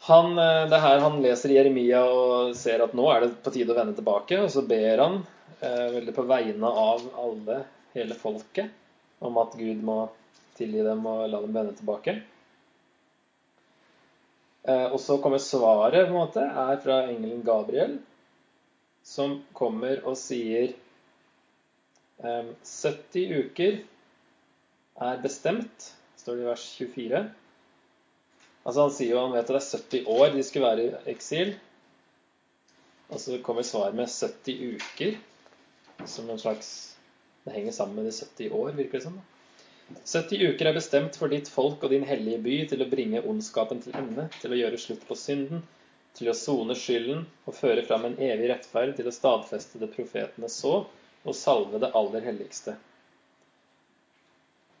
Han, 0.06 0.32
det 0.32 0.72
er 0.72 0.80
her 0.80 1.02
han 1.04 1.18
leser 1.20 1.52
Jeremia 1.52 2.00
og 2.08 2.54
ser 2.56 2.80
at 2.80 2.94
nå 2.96 3.04
er 3.12 3.26
det 3.26 3.34
på 3.44 3.52
tide 3.52 3.74
å 3.74 3.76
vende 3.76 3.96
tilbake. 3.98 4.38
Og 4.40 4.48
så 4.52 4.62
ber 4.64 5.02
han 5.02 5.18
veldig 5.60 6.14
på 6.16 6.24
vegne 6.24 6.70
av 6.86 7.02
alle, 7.20 7.58
hele 7.92 8.16
folket, 8.16 8.70
om 9.20 9.38
at 9.40 9.56
Gud 9.58 9.82
må 9.84 10.00
tilgi 10.58 10.84
dem 10.84 11.04
og 11.08 11.26
la 11.30 11.40
dem 11.42 11.56
vende 11.56 11.76
tilbake. 11.78 12.16
Eh, 14.62 14.86
og 14.92 15.00
så 15.00 15.18
kommer 15.22 15.40
svaret, 15.42 16.06
på 16.06 16.12
en 16.12 16.18
måte, 16.18 16.44
er 16.44 16.80
fra 16.84 17.02
engelen 17.08 17.44
Gabriel, 17.46 17.98
som 19.06 19.38
kommer 19.56 20.02
og 20.04 20.18
sier 20.20 20.74
70 22.20 23.16
eh, 23.16 23.38
uker 23.46 23.78
er 25.00 25.22
bestemt, 25.22 25.94
står 26.20 26.36
det 26.36 26.44
i 26.44 26.50
vers 26.50 26.66
24. 26.76 27.22
Altså 28.60 28.84
Han 28.84 28.92
sier 28.92 29.14
jo 29.14 29.22
han 29.24 29.32
vet 29.32 29.48
at 29.48 29.56
det 29.56 29.62
er 29.62 30.04
70 30.04 30.10
år 30.20 30.34
de 30.34 30.44
skulle 30.44 30.68
være 30.68 30.84
i 30.84 31.14
eksil. 31.14 31.54
Og 33.10 33.18
så 33.18 33.40
kommer 33.42 33.64
svaret 33.66 33.96
med 33.96 34.10
70 34.12 34.76
uker, 34.76 35.16
som 36.06 36.28
en 36.30 36.38
slags 36.38 36.89
Det 37.50 37.56
henger 37.56 37.72
sammen 37.74 37.96
med 37.98 38.04
de 38.04 38.12
70 38.12 38.50
år, 38.54 38.72
virker 38.78 39.00
det 39.00 39.04
som. 39.08 39.14
Sånn, 39.90 40.26
70 40.30 40.42
uker 40.52 40.68
er 40.70 40.76
bestemt 40.76 41.16
for 41.18 41.32
ditt 41.32 41.48
folk 41.50 41.82
og 41.82 41.90
din 41.90 42.04
hellige 42.06 42.38
by 42.44 42.58
til 42.70 42.84
å 42.84 42.86
bringe 42.92 43.22
ondskapen 43.26 43.80
til 43.82 43.96
ende, 43.98 44.28
til 44.38 44.54
å 44.54 44.58
gjøre 44.60 44.78
slutt 44.78 45.02
på 45.08 45.16
synden, 45.18 45.64
til 46.14 46.30
å 46.30 46.36
sone 46.38 46.76
skylden 46.78 47.24
og 47.50 47.56
føre 47.58 47.82
fram 47.88 48.06
en 48.06 48.14
evig 48.22 48.52
rettferd, 48.52 48.94
til 48.94 49.10
å 49.10 49.16
stadfeste 49.16 49.82
det 49.82 49.90
profetene 49.96 50.46
så, 50.46 50.84
og 51.26 51.36
salve 51.40 51.82
det 51.82 51.90
aller 51.98 52.22
helligste. 52.28 52.76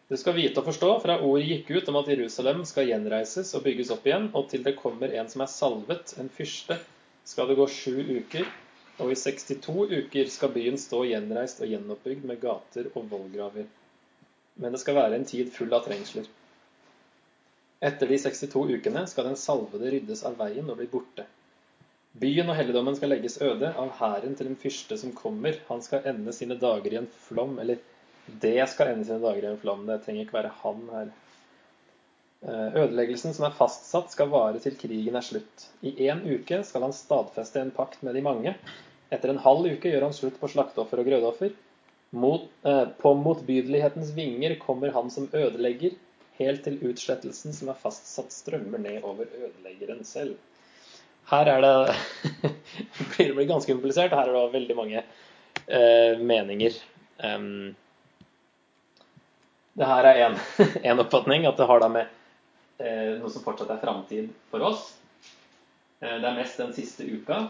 Du 0.06 0.14
skal 0.18 0.38
vite 0.38 0.62
og 0.62 0.70
forstå 0.70 0.94
fra 1.02 1.18
ordet 1.26 1.48
gikk 1.48 1.74
ut 1.74 1.90
om 1.90 1.98
at 2.04 2.14
Jerusalem 2.14 2.62
skal 2.70 2.86
gjenreises 2.86 3.50
og 3.58 3.66
bygges 3.66 3.90
opp 3.96 4.06
igjen, 4.06 4.30
og 4.30 4.46
til 4.54 4.62
det 4.62 4.78
kommer 4.78 5.10
en 5.10 5.34
som 5.34 5.42
er 5.42 5.50
salvet, 5.50 6.14
en 6.22 6.30
fyrste, 6.38 6.78
skal 7.26 7.50
det 7.50 7.58
gå 7.58 7.66
sju 7.70 7.98
uker, 8.14 8.46
og 9.00 9.12
i 9.12 9.16
62 9.16 9.86
uker 9.90 10.30
skal 10.32 10.52
byen 10.54 10.78
stå 10.78 11.02
gjenreist 11.08 11.62
og 11.64 11.70
gjenoppbygd 11.72 12.26
med 12.28 12.40
gater 12.42 12.90
og 12.94 13.08
vollgraver. 13.10 13.66
Men 14.60 14.74
det 14.74 14.80
skal 14.82 14.98
være 14.98 15.16
en 15.16 15.28
tid 15.28 15.52
full 15.54 15.72
av 15.72 15.86
trengsler. 15.86 16.28
Etter 17.80 18.10
de 18.10 18.18
62 18.20 18.66
ukene 18.76 19.06
skal 19.08 19.30
den 19.30 19.38
salvede 19.40 19.92
ryddes 19.94 20.24
av 20.28 20.36
veien 20.40 20.68
og 20.68 20.76
bli 20.82 20.88
borte. 20.92 21.24
Byen 22.20 22.50
og 22.50 22.58
helligdommen 22.58 22.96
skal 22.98 23.12
legges 23.14 23.38
øde 23.40 23.70
av 23.78 23.94
hæren 24.00 24.34
til 24.36 24.50
en 24.50 24.58
fyrste 24.58 24.98
som 25.00 25.14
kommer. 25.16 25.56
Han 25.70 25.80
skal 25.82 26.04
ende 26.10 26.34
sine 26.36 26.58
dager 26.60 26.92
i 26.92 26.98
en 27.00 27.08
flom, 27.28 27.56
eller 27.62 27.80
det 28.42 28.68
skal 28.68 28.92
ende 28.92 29.06
sine 29.06 29.22
dager 29.22 29.46
i 29.46 29.52
en 29.52 29.60
flom. 29.62 29.86
Det 29.88 30.00
trenger 30.04 30.26
ikke 30.26 30.38
være 30.40 30.52
han 30.60 30.82
her. 30.92 31.12
Eh, 32.40 32.76
ødeleggelsen 32.82 33.34
som 33.36 33.46
er 33.46 33.56
fastsatt, 33.56 34.12
skal 34.12 34.30
vare 34.32 34.60
til 34.60 34.76
krigen 34.80 35.16
er 35.16 35.24
slutt. 35.24 35.66
I 35.84 35.94
én 36.10 36.22
uke 36.24 36.62
skal 36.64 36.86
han 36.86 36.96
stadfeste 36.96 37.60
en 37.60 37.72
pakt 37.76 38.02
med 38.02 38.16
de 38.16 38.24
mange. 38.24 38.54
Etter 39.10 39.32
en 39.32 39.42
halv 39.42 39.66
uke 39.66 39.90
gjør 39.90 40.06
han 40.06 40.14
slutt 40.14 40.38
på 40.40 40.50
slakteoffer 40.50 41.02
og 41.02 41.08
grødoffer. 41.10 41.56
Mot, 42.10 42.46
eh, 42.66 42.84
på 43.02 43.14
motbydelighetens 43.14 44.12
vinger 44.16 44.56
kommer 44.62 44.94
han 44.94 45.10
som 45.10 45.28
ødelegger, 45.32 45.96
helt 46.40 46.64
til 46.64 46.78
utslettelsen 46.88 47.52
som 47.54 47.68
er 47.68 47.78
fastsatt, 47.78 48.32
strømmer 48.32 48.80
ned 48.82 49.02
over 49.04 49.26
ødeleggeren 49.28 50.04
selv. 50.06 50.38
Her 51.30 51.46
er 51.46 51.60
det 51.60 51.74
Det 53.18 53.34
blir 53.34 53.46
ganske 53.46 53.72
komplisert. 53.72 54.14
Her 54.16 54.30
er 54.30 54.34
det 54.34 54.54
veldig 54.54 54.76
mange 54.76 55.02
eh, 55.02 56.18
meninger. 56.18 56.78
Um, 57.22 57.76
det 59.78 59.86
her 59.86 60.08
er 60.08 60.38
én 60.82 60.98
oppfatning, 61.04 61.46
at 61.46 61.56
det 61.56 61.66
har 61.66 61.82
da 61.82 61.88
med 61.92 62.06
eh, 62.80 63.18
noe 63.20 63.30
som 63.30 63.44
fortsatt 63.44 63.70
er 63.74 63.82
framtid 63.82 64.32
for 64.50 64.64
oss. 64.66 64.88
Eh, 66.00 66.16
det 66.16 66.26
er 66.26 66.38
mest 66.38 66.58
den 66.60 66.74
siste 66.76 67.06
uka. 67.06 67.44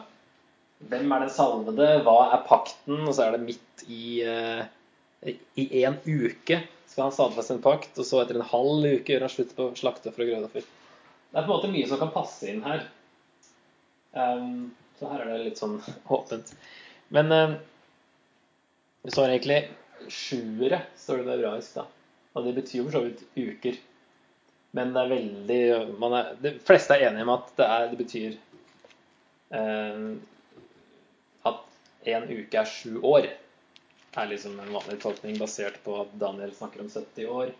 Hvem 0.88 1.12
er 1.12 1.24
den 1.26 1.32
salvede? 1.34 1.88
Hva 2.06 2.18
er 2.32 2.44
pakten? 2.48 3.02
Og 3.04 3.12
så 3.14 3.26
er 3.26 3.36
det 3.36 3.44
midt 3.44 3.84
i 3.88 4.20
eh, 4.24 4.62
i 5.20 5.82
én 5.84 5.98
uke 6.06 6.62
skal 6.90 7.06
han 7.06 7.12
stadfeste 7.14 7.54
en 7.54 7.62
pakt, 7.62 7.98
og 8.00 8.06
så 8.06 8.22
etter 8.22 8.38
en 8.38 8.46
halv 8.50 8.86
uke 8.86 9.12
gjør 9.12 9.26
han 9.26 9.32
slutt 9.32 9.52
på 9.54 9.68
slakter 9.78 10.14
for 10.14 10.24
å 10.24 10.28
grøde 10.30 10.48
for. 10.50 10.64
Det 11.30 11.38
er 11.38 11.44
på 11.44 11.52
en 11.52 11.52
måte 11.52 11.70
mye 11.70 11.86
som 11.86 12.00
kan 12.00 12.10
passe 12.14 12.48
inn 12.50 12.64
her. 12.64 12.82
Um, 14.16 14.72
så 14.98 15.12
her 15.12 15.22
er 15.22 15.30
det 15.30 15.44
litt 15.44 15.60
sånn 15.60 15.76
åpent. 16.16 16.50
Men 17.14 17.30
um, 17.30 17.54
det 19.06 19.14
står 19.14 19.28
egentlig 19.28 19.60
sjuere, 20.10 20.82
står 20.98 21.20
det 21.20 21.28
på 21.28 21.36
hebraisk, 21.36 21.78
da. 21.78 21.86
Og 22.34 22.46
det 22.46 22.56
betyr 22.58 22.80
jo 22.80 22.88
for 22.88 22.96
så 22.96 23.04
vidt 23.06 23.22
uker. 23.38 23.78
Men 24.74 24.92
det 24.94 25.02
er 25.02 25.14
veldig 25.14 25.62
er, 26.10 26.28
De 26.42 26.52
fleste 26.66 26.94
er 26.94 27.08
enige 27.08 27.26
om 27.26 27.32
at 27.36 27.54
det, 27.58 27.66
er, 27.66 27.88
det 27.90 27.98
betyr 27.98 28.36
eh, 29.58 30.04
en 32.04 32.28
uke 32.30 32.60
er 32.60 32.68
sju 32.68 33.00
år. 33.06 33.28
Er 34.18 34.30
liksom 34.30 34.56
en 34.60 34.72
vanlig 34.74 35.00
tolkning 35.02 35.36
basert 35.38 35.78
på 35.84 36.00
at 36.02 36.14
Daniel 36.18 36.54
snakker 36.54 36.82
om 36.82 36.88
70 36.90 37.28
år, 37.30 37.52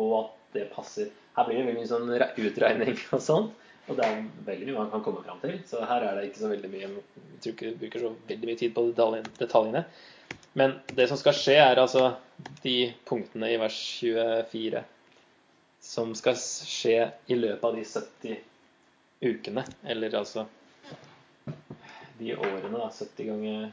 og 0.00 0.14
at 0.20 0.36
det 0.54 0.68
passer. 0.74 1.10
Her 1.36 1.46
blir 1.46 1.60
det 1.60 1.66
veldig 1.66 1.80
mye 1.80 1.90
sånn 1.90 2.46
utregning 2.46 2.96
og 3.16 3.24
sånt. 3.24 3.66
Og 3.90 3.96
det 3.98 4.06
er 4.06 4.22
veldig 4.46 4.68
mye 4.68 4.78
man 4.78 4.90
kan 4.92 5.02
komme 5.02 5.22
fram 5.26 5.40
til. 5.42 5.58
Så 5.66 5.82
her 5.88 6.04
er 6.06 6.16
det 6.16 6.28
ikke 6.28 6.44
så 6.44 6.50
veldig 6.52 6.70
mye 6.70 6.86
Jeg 6.86 7.42
tror 7.42 7.54
ikke 7.54 7.70
du 7.70 7.80
bruker 7.80 8.04
så 8.04 8.12
veldig 8.28 8.50
mye 8.50 8.60
tid 8.60 8.74
på 8.76 8.84
detaljene. 8.94 9.84
Men 10.58 10.76
det 10.94 11.08
som 11.10 11.18
skal 11.18 11.34
skje, 11.34 11.56
er 11.62 11.78
altså 11.78 12.12
de 12.62 12.92
punktene 13.06 13.50
i 13.50 13.58
vers 13.60 13.76
24 14.00 14.82
som 15.80 16.12
skal 16.14 16.36
skje 16.36 16.96
i 17.32 17.36
løpet 17.38 17.64
av 17.64 17.76
de 17.76 17.84
70 17.88 18.40
ukene. 19.30 19.64
Eller 19.82 20.14
altså 20.18 20.46
de 22.20 22.36
årene, 22.36 22.76
da. 22.76 22.90
70 22.94 23.30
ganger 23.32 23.70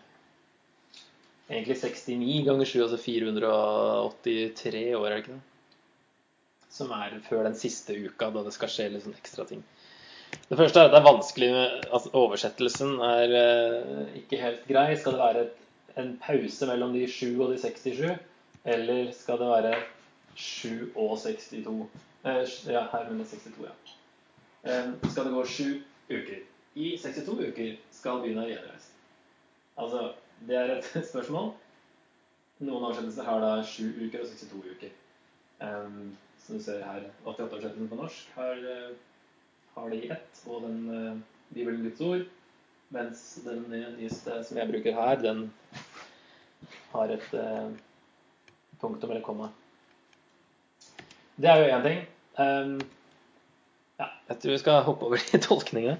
Egentlig 1.48 1.78
69 1.80 2.42
ganger 2.44 2.68
7, 2.68 2.82
altså 2.84 2.98
483 3.00 4.82
år, 4.98 5.06
er 5.08 5.14
det 5.14 5.20
ikke 5.22 5.36
det? 5.38 5.44
Som 6.78 6.90
er 6.92 7.14
før 7.24 7.46
den 7.48 7.56
siste 7.56 7.96
uka, 7.96 8.28
da 8.36 8.44
det 8.44 8.52
skal 8.52 8.72
skje 8.74 8.90
litt 8.92 9.06
sånn 9.06 9.16
ekstra 9.16 9.46
ting. 9.48 9.62
Det 10.50 10.58
første 10.60 10.82
er 10.82 10.90
at 10.90 10.92
det 10.92 11.00
er 11.00 11.06
vanskelig 11.06 11.48
med 11.54 11.86
altså 11.88 12.12
Oversettelsen 12.20 12.98
er 13.00 13.36
eh, 13.40 14.02
ikke 14.20 14.42
helt 14.42 14.68
grei. 14.68 14.90
Skal 15.00 15.16
det 15.16 15.24
være 15.24 15.46
et 15.46 15.64
en 15.98 16.18
pause 16.22 16.68
mellom 16.70 16.94
de 16.94 17.08
7 17.10 17.42
og 17.42 17.52
de 17.52 17.58
67? 17.62 18.18
Eller 18.66 19.12
skal 19.18 19.40
det 19.42 19.48
være 19.50 19.74
7 20.36 20.92
og 20.96 21.18
62? 21.20 21.88
Eh, 22.24 22.44
ja, 22.68 22.84
her 22.92 23.10
under 23.10 23.26
62, 23.26 23.64
ja. 23.64 23.74
Eh, 24.68 24.92
skal 25.12 25.26
det 25.26 25.34
gå 25.34 25.46
7 25.46 25.64
uker? 26.12 26.44
I 26.78 26.94
62 27.02 27.40
uker 27.50 27.78
skal 27.92 28.22
byen 28.22 28.38
være 28.38 28.54
gjenreist. 28.54 28.94
Altså, 29.82 30.02
det 30.48 30.58
er 30.58 30.76
et 30.76 30.90
spørsmål. 31.12 31.52
Noen 32.60 32.84
oversettelser 32.84 33.26
har 33.26 33.42
da 33.42 33.52
7 33.66 33.88
uker 34.06 34.22
og 34.22 34.30
62 34.30 34.62
uker. 34.76 34.96
Um, 35.62 36.12
som 36.44 36.58
du 36.58 36.64
ser 36.64 36.84
her, 36.86 37.08
88-oversettelsen 37.26 37.90
på 37.90 37.98
norsk 37.98 38.36
har, 38.38 38.62
uh, 38.62 38.92
har 39.76 39.90
det 39.90 40.04
i 40.04 40.12
ett, 40.14 40.42
og 40.46 40.68
den 40.68 40.78
uh, 40.90 41.18
Bibelen 41.54 41.82
Guds 41.86 42.02
ord. 42.06 42.28
Mens 42.94 43.24
den 43.44 43.66
nyeste 43.98 44.38
som 44.48 44.58
jeg 44.62 44.70
bruker 44.70 44.96
her, 44.96 45.18
den 45.22 45.48
har 46.94 47.16
et 47.18 47.34
uh, 47.34 47.74
punktum 48.82 49.12
eller 49.12 49.26
komma. 49.26 49.50
Det 51.38 51.50
er 51.50 51.64
jo 51.64 51.74
én 51.74 51.90
ting. 51.90 52.06
Um, 52.38 52.78
jeg 54.28 54.40
tror 54.42 54.54
vi 54.54 54.60
skal 54.62 54.84
hoppe 54.88 55.08
over 55.08 55.22
de 55.22 55.40
tolkningene. 55.48 55.98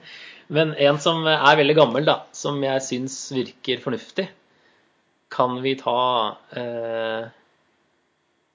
Men 0.54 0.74
en 0.80 1.00
som 1.04 1.26
er 1.28 1.60
veldig 1.60 1.76
gammel, 1.78 2.06
da, 2.08 2.22
som 2.36 2.60
jeg 2.64 2.84
syns 2.86 3.18
virker 3.36 3.82
fornuftig, 3.84 4.28
kan 5.34 5.58
vi 5.60 5.74
ta 5.76 6.00
eh, 6.56 7.26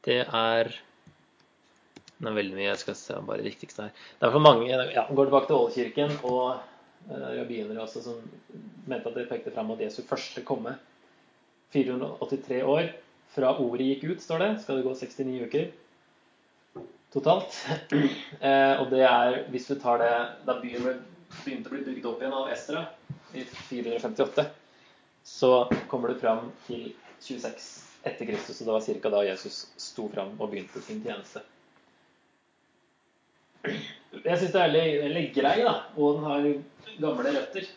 Det 0.09 0.23
er 0.25 0.71
Det 0.73 2.31
er 2.31 2.39
veldig 2.39 2.57
mye 2.57 2.71
jeg 2.71 2.81
skal 2.81 2.97
se 2.97 3.19
bare 3.27 3.43
det 3.43 3.51
viktigste 3.51 3.85
her. 3.89 4.07
Det 4.17 4.25
er 4.25 4.33
for 4.33 4.45
mange 4.47 4.71
ja, 4.71 5.05
Går 5.11 5.29
tilbake 5.29 5.51
til 5.51 5.59
Ålkirken 5.59 6.17
og 6.23 6.47
eh, 7.11 7.29
rabbinere 7.37 7.85
også 7.85 8.07
som 8.07 8.25
mente 8.89 9.11
at 9.11 9.19
det 9.21 9.29
pekte 9.29 9.53
fram 9.53 9.69
mot 9.69 9.85
Jesu 9.85 10.01
første 10.09 10.45
komme 10.49 10.79
483 11.77 12.63
år 12.65 12.89
fra 13.33 13.53
ordet 13.61 13.91
gikk 13.91 14.09
ut, 14.11 14.25
står 14.25 14.43
det. 14.45 14.51
Skal 14.63 14.81
det 14.81 14.87
gå 14.87 14.97
69 14.97 15.45
uker 15.49 15.69
totalt. 17.13 17.57
Eh, 18.43 18.81
og 18.81 18.89
det 18.91 19.05
er, 19.07 19.37
hvis 19.53 19.69
vi 19.71 19.77
tar 19.79 20.01
det 20.03 20.15
da 20.49 20.57
byen 20.59 20.97
begynte 21.45 21.71
å 21.71 21.75
bli 21.77 21.85
bygd 21.87 22.07
opp 22.11 22.23
igjen 22.23 22.35
av 22.35 22.49
Estra 22.51 22.81
i 23.39 23.45
458, 23.47 24.45
så 25.23 25.51
kommer 25.89 26.11
det 26.11 26.19
fram 26.19 26.49
til 26.67 26.89
26 27.23 27.69
etter 28.03 28.27
Kristus. 28.27 28.61
Og 28.61 28.67
det 28.67 28.75
var 28.75 29.03
ca. 29.05 29.13
da 29.15 29.23
Jesus 29.29 29.61
sto 29.79 30.09
fram 30.11 30.35
og 30.39 30.51
begynte 30.51 30.83
sin 30.83 31.03
tjeneste. 31.05 31.45
Jeg 33.63 34.39
syns 34.41 34.53
det 34.57 34.65
er 34.65 34.75
veldig, 35.05 35.25
grei, 35.37 35.55
da, 35.63 35.77
og 35.95 36.19
den 36.19 36.27
har 36.27 36.51
gamle 36.99 37.37
røtter. 37.39 37.71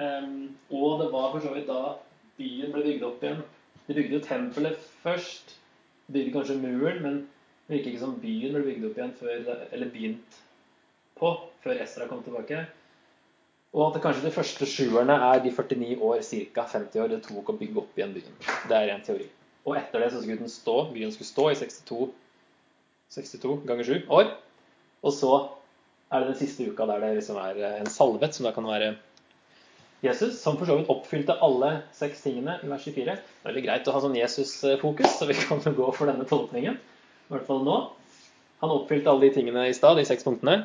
Um, 0.00 0.56
og 0.70 1.00
det 1.00 1.08
var 1.12 1.32
for 1.32 1.44
så 1.44 1.54
vidt 1.54 1.68
da 1.68 1.96
byen 2.36 2.72
ble 2.74 2.84
bygd 2.84 3.08
opp 3.08 3.24
igjen. 3.24 3.42
De 3.86 3.96
bygde 3.96 4.18
jo 4.18 4.24
tempelet 4.24 4.88
først. 5.02 5.56
De 6.06 6.18
bygde 6.18 6.36
kanskje 6.36 6.60
muren, 6.60 7.00
men 7.04 7.20
det 7.70 7.76
virker 7.78 7.92
ikke 7.92 8.02
som 8.02 8.14
byen 8.18 8.56
ble 8.56 8.64
bygd 8.66 8.86
opp 8.88 8.96
igjen 8.98 9.12
før, 9.14 9.42
eller 9.70 9.90
begynt 9.94 10.38
på 11.20 11.28
før 11.62 11.82
Ezra 11.84 12.08
kom 12.10 12.24
tilbake. 12.26 12.64
Og 13.70 13.84
at 13.84 14.00
kanskje 14.02 14.24
de 14.24 14.32
første 14.34 14.66
sjuerne 14.66 15.14
er 15.28 15.44
de 15.44 15.52
49 15.54 16.00
år, 16.02 16.24
ca. 16.26 16.64
50 16.72 17.04
år 17.04 17.12
det 17.12 17.20
tok 17.28 17.52
å 17.52 17.54
bygge 17.60 17.78
opp 17.84 18.00
igjen 18.00 18.16
byen. 18.16 18.40
Det 18.66 18.74
er 18.74 18.90
en 18.90 19.06
teori. 19.06 19.28
Og 19.68 19.78
etter 19.78 20.02
det 20.02 20.10
så 20.10 20.24
skulle 20.24 20.42
den 20.42 20.50
stå, 20.50 20.76
byen 20.90 21.14
skulle 21.14 21.30
stå 21.30 21.46
i 21.52 21.60
62, 21.62 22.10
62 23.14 23.54
ganger 23.70 23.90
7 23.92 24.10
år. 24.18 24.34
Og 25.06 25.14
så 25.14 25.32
er 26.10 26.24
det 26.24 26.32
den 26.32 26.40
siste 26.42 26.66
uka 26.66 26.90
der 26.90 27.06
det 27.06 27.14
liksom 27.20 27.38
er 27.38 27.62
en 27.76 27.94
salvet, 27.94 28.34
som 28.34 28.50
da 28.50 28.56
kan 28.56 28.66
være 28.66 28.96
Jesus, 30.02 30.40
som 30.42 30.58
for 30.58 30.66
så 30.66 30.80
vidt 30.80 30.90
oppfylte 30.90 31.38
alle 31.44 31.74
seks 31.94 32.24
tingene 32.24 32.58
i 32.64 32.66
vers 32.66 32.82
24. 32.82 33.14
Det 33.14 33.44
er 33.44 33.52
veldig 33.52 33.68
greit 33.68 33.86
å 33.86 33.94
ha 33.94 34.02
sånn 34.02 34.18
Jesus-fokus, 34.18 35.20
så 35.20 35.30
vi 35.30 35.38
kan 35.38 35.60
gå 35.62 35.92
for 35.94 36.10
denne 36.10 36.26
tolkningen. 36.26 36.80
I 37.30 37.36
hvert 37.36 37.46
fall 37.46 37.60
nå. 37.62 37.76
Han 38.60 38.72
oppfylte 38.74 39.12
alle 39.12 39.28
de 39.28 39.34
tingene 39.36 39.68
i 39.70 39.74
stad, 39.76 39.94
de 39.96 40.04
seks 40.08 40.26
punktene. 40.26 40.64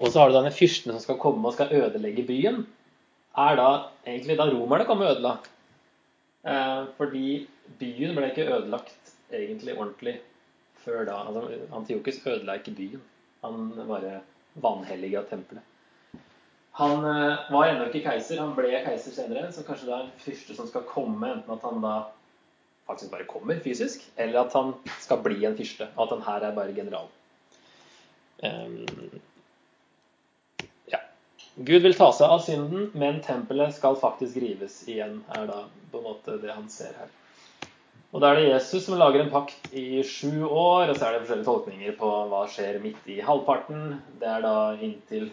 Og 0.00 0.08
så 0.08 0.22
har 0.22 0.30
du 0.30 0.38
denne 0.38 0.54
fyrsten 0.54 0.94
som 0.94 1.02
skal 1.02 1.18
komme 1.20 1.44
og 1.44 1.52
skal 1.52 1.74
ødelegge 1.76 2.24
byen. 2.24 2.62
Er 3.36 3.58
da 3.60 3.68
egentlig 4.06 4.38
da 4.40 4.48
romerne 4.48 4.86
kom 4.88 5.04
og 5.04 5.10
ødela. 5.12 5.34
Eh, 6.48 6.88
fordi 6.96 7.26
byen 7.80 8.16
ble 8.16 8.30
ikke 8.32 8.48
ødelagt 8.48 9.12
egentlig 9.28 9.76
ordentlig 9.76 10.16
før 10.80 11.04
da. 11.04 11.20
Altså, 11.28 11.60
Antiokus 11.76 12.22
ødela 12.24 12.56
ikke 12.56 12.74
byen. 12.80 13.04
Han 13.44 13.70
bare 13.76 14.20
vanhelliga 14.56 15.26
tempelet. 15.28 15.62
Han 16.80 17.04
eh, 17.04 17.52
var 17.52 17.68
ennå 17.68 17.90
ikke 17.90 18.04
keiser, 18.08 18.40
han 18.40 18.56
ble 18.56 18.72
keiser 18.84 19.12
senere, 19.12 19.52
så 19.52 19.64
kanskje 19.64 19.90
det 19.90 19.94
er 19.96 20.06
en 20.06 20.24
fyrste 20.24 20.56
som 20.56 20.68
skal 20.68 20.88
komme, 20.88 21.28
enten 21.32 21.52
at 21.52 21.64
han 21.68 21.84
da 21.84 21.94
faktisk 22.86 23.12
bare 23.12 23.28
kommer 23.28 23.60
fysisk, 23.64 24.04
eller 24.16 24.44
at 24.44 24.52
han 24.52 24.74
skal 25.00 25.22
bli 25.24 25.44
en 25.44 25.56
fyrste. 25.58 25.88
At 25.96 26.12
han 26.14 26.22
her 26.26 26.48
er 26.48 26.56
bare 26.56 26.74
general. 26.76 27.08
Um, 28.42 28.86
ja. 30.92 31.00
Gud 31.56 31.82
vil 31.82 31.96
ta 31.96 32.10
seg 32.14 32.30
av 32.30 32.42
synden, 32.46 32.90
men 32.94 33.22
tempelet 33.24 33.74
skal 33.74 33.98
faktisk 34.00 34.38
rives 34.42 34.82
igjen, 34.88 35.22
er 35.34 35.48
da 35.50 35.62
på 35.92 36.02
en 36.02 36.10
måte 36.10 36.36
det 36.42 36.52
han 36.52 36.68
ser 36.72 36.94
her. 37.00 37.14
Og 38.14 38.22
da 38.22 38.30
er 38.30 38.38
det 38.38 38.50
Jesus 38.52 38.86
som 38.86 38.96
lager 39.00 39.20
en 39.20 39.32
pakt 39.32 39.72
i 39.76 40.02
sju 40.06 40.46
år, 40.46 40.88
og 40.88 40.94
så 40.96 41.08
er 41.08 41.16
det 41.16 41.24
forskjellige 41.24 41.48
tolkninger 41.48 41.96
på 41.98 42.10
hva 42.30 42.44
skjer 42.48 42.78
midt 42.84 43.10
i 43.12 43.18
halvparten. 43.24 43.98
Det 44.20 44.30
er 44.30 44.44
da 44.46 44.56
inntil 44.78 45.28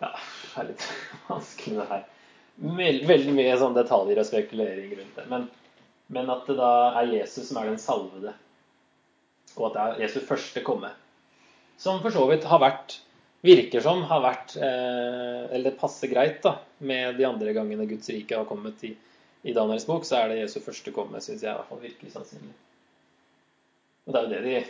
Ja, 0.00 0.14
det 0.14 0.60
er 0.62 0.68
litt 0.70 0.86
vanskelig, 1.28 1.80
det 1.80 1.88
her. 1.90 2.06
Veldig 3.10 3.34
mye 3.34 3.58
sånn 3.60 3.76
detaljer 3.76 4.20
og 4.22 4.28
spekulering 4.28 4.94
rundt 4.94 5.18
det. 5.18 5.26
Men 5.32 5.48
men 6.10 6.30
at 6.32 6.48
det 6.48 6.56
da 6.58 6.70
er 7.00 7.12
Jesus 7.14 7.48
som 7.48 7.60
er 7.60 7.70
den 7.70 7.78
salvede, 7.80 8.34
og 9.56 9.70
at 9.70 9.76
det 9.76 9.84
er 9.84 10.02
Jesu 10.04 10.20
første 10.26 10.62
komme. 10.66 10.90
Som 11.80 12.02
for 12.02 12.12
så 12.14 12.26
vidt 12.28 12.44
har 12.50 12.60
vært 12.62 12.98
virker 13.46 13.80
som 13.84 14.02
har 14.08 14.20
vært 14.20 14.56
eh, 14.60 15.46
Eller 15.48 15.70
det 15.70 15.78
passer 15.80 16.10
greit 16.12 16.42
da, 16.44 16.58
med 16.78 17.16
de 17.16 17.24
andre 17.28 17.54
gangene 17.56 17.88
Guds 17.88 18.10
rike 18.12 18.36
har 18.36 18.48
kommet 18.48 18.82
i, 18.84 18.92
i 19.42 19.54
Daniels 19.56 19.86
bok, 19.88 20.04
så 20.04 20.20
er 20.20 20.32
det 20.32 20.42
Jesu 20.42 20.60
første 20.64 20.92
komme, 20.96 21.22
syns 21.24 21.44
jeg 21.44 21.52
i 21.52 21.56
hvert 21.56 21.70
fall 21.70 21.82
virkelig 21.82 22.12
sannsynlig. 22.14 22.54
Og 24.06 24.12
det 24.12 24.20
er 24.20 24.26
jo 24.26 24.34
det 24.34 24.44
de 24.44 24.60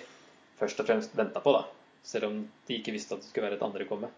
først 0.61 0.82
og 0.82 0.91
fremst 0.91 1.16
venta 1.16 1.43
på, 1.43 1.55
da. 1.57 1.64
Selv 2.07 2.30
om 2.30 2.41
de 2.68 2.76
ikke 2.78 2.95
visste 2.95 3.16
at 3.16 3.24
det 3.24 3.30
skulle 3.30 3.49
være 3.49 3.59
et 3.59 3.66
andre 3.66 3.86
komme. 3.88 4.09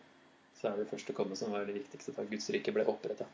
Så 0.59 0.69
er 0.71 0.79
det 0.79 0.91
første 0.91 1.15
komme 1.17 1.39
som 1.39 1.55
var 1.55 1.65
det 1.67 1.79
viktigste 1.81 2.15
da 2.17 2.27
Guds 2.29 2.51
rike 2.55 2.75
ble 2.75 2.85
oppretta. 2.91 3.27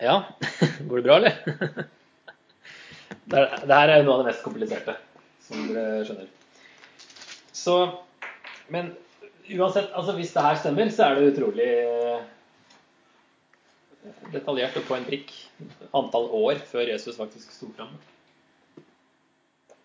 Ja. 0.00 0.24
Går 0.88 0.96
det 0.96 1.02
bra, 1.02 1.16
eller? 1.16 1.34
Det 3.30 3.70
her 3.70 3.88
er 3.92 4.00
jo 4.00 4.06
noe 4.08 4.16
av 4.16 4.22
det 4.24 4.30
mest 4.32 4.42
kompliserte, 4.42 4.96
som 5.46 5.68
dere 5.70 6.02
skjønner. 6.06 6.30
Så 7.54 7.74
Men 8.70 8.88
uansett, 9.50 9.92
altså 9.94 10.14
hvis 10.16 10.32
det 10.34 10.44
her 10.46 10.58
stemmer, 10.58 10.90
så 10.94 11.06
er 11.06 11.18
det 11.18 11.30
utrolig 11.32 11.68
eh, 11.84 12.20
detaljert 14.34 14.78
og 14.80 14.86
på 14.88 14.96
en 14.96 15.06
prikk 15.06 15.32
antall 15.96 16.28
år 16.40 16.62
før 16.70 16.90
Jesus 16.90 17.18
faktisk 17.18 17.54
sto 17.54 17.70
fram. 17.76 17.92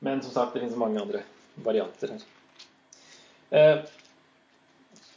Men 0.05 0.21
som 0.21 0.33
sagt, 0.33 0.53
det 0.53 0.63
finnes 0.63 0.77
mange 0.79 1.01
andre 1.01 1.23
varianter 1.65 2.15
her. 2.15 2.25
Eh, 3.55 3.85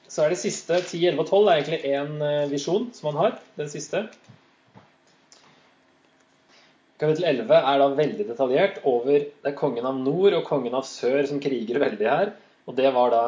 så 0.08 0.24
er 0.24 0.32
det 0.32 0.40
siste, 0.40 0.80
10, 0.80 1.02
11 1.12 1.20
og 1.20 1.28
12, 1.28 1.48
er 1.48 1.60
egentlig 1.60 1.92
én 1.92 2.24
eh, 2.24 2.50
visjon 2.52 2.88
som 2.96 3.10
han 3.10 3.22
har. 3.24 3.38
Den 3.60 3.68
siste. 3.72 4.06
Kapittel 6.98 7.28
11 7.30 7.54
er 7.58 7.78
da 7.78 7.86
veldig 7.94 8.24
detaljert 8.26 8.80
over 8.88 9.20
det 9.20 9.46
er 9.46 9.58
kongen 9.58 9.86
av 9.86 9.98
nord 10.02 10.34
og 10.34 10.46
kongen 10.48 10.74
av 10.74 10.86
sør 10.88 11.20
som 11.30 11.38
kriger 11.42 11.78
veldig 11.78 12.08
her. 12.10 12.32
Og 12.66 12.74
det 12.78 12.90
var 12.94 13.14
da 13.14 13.22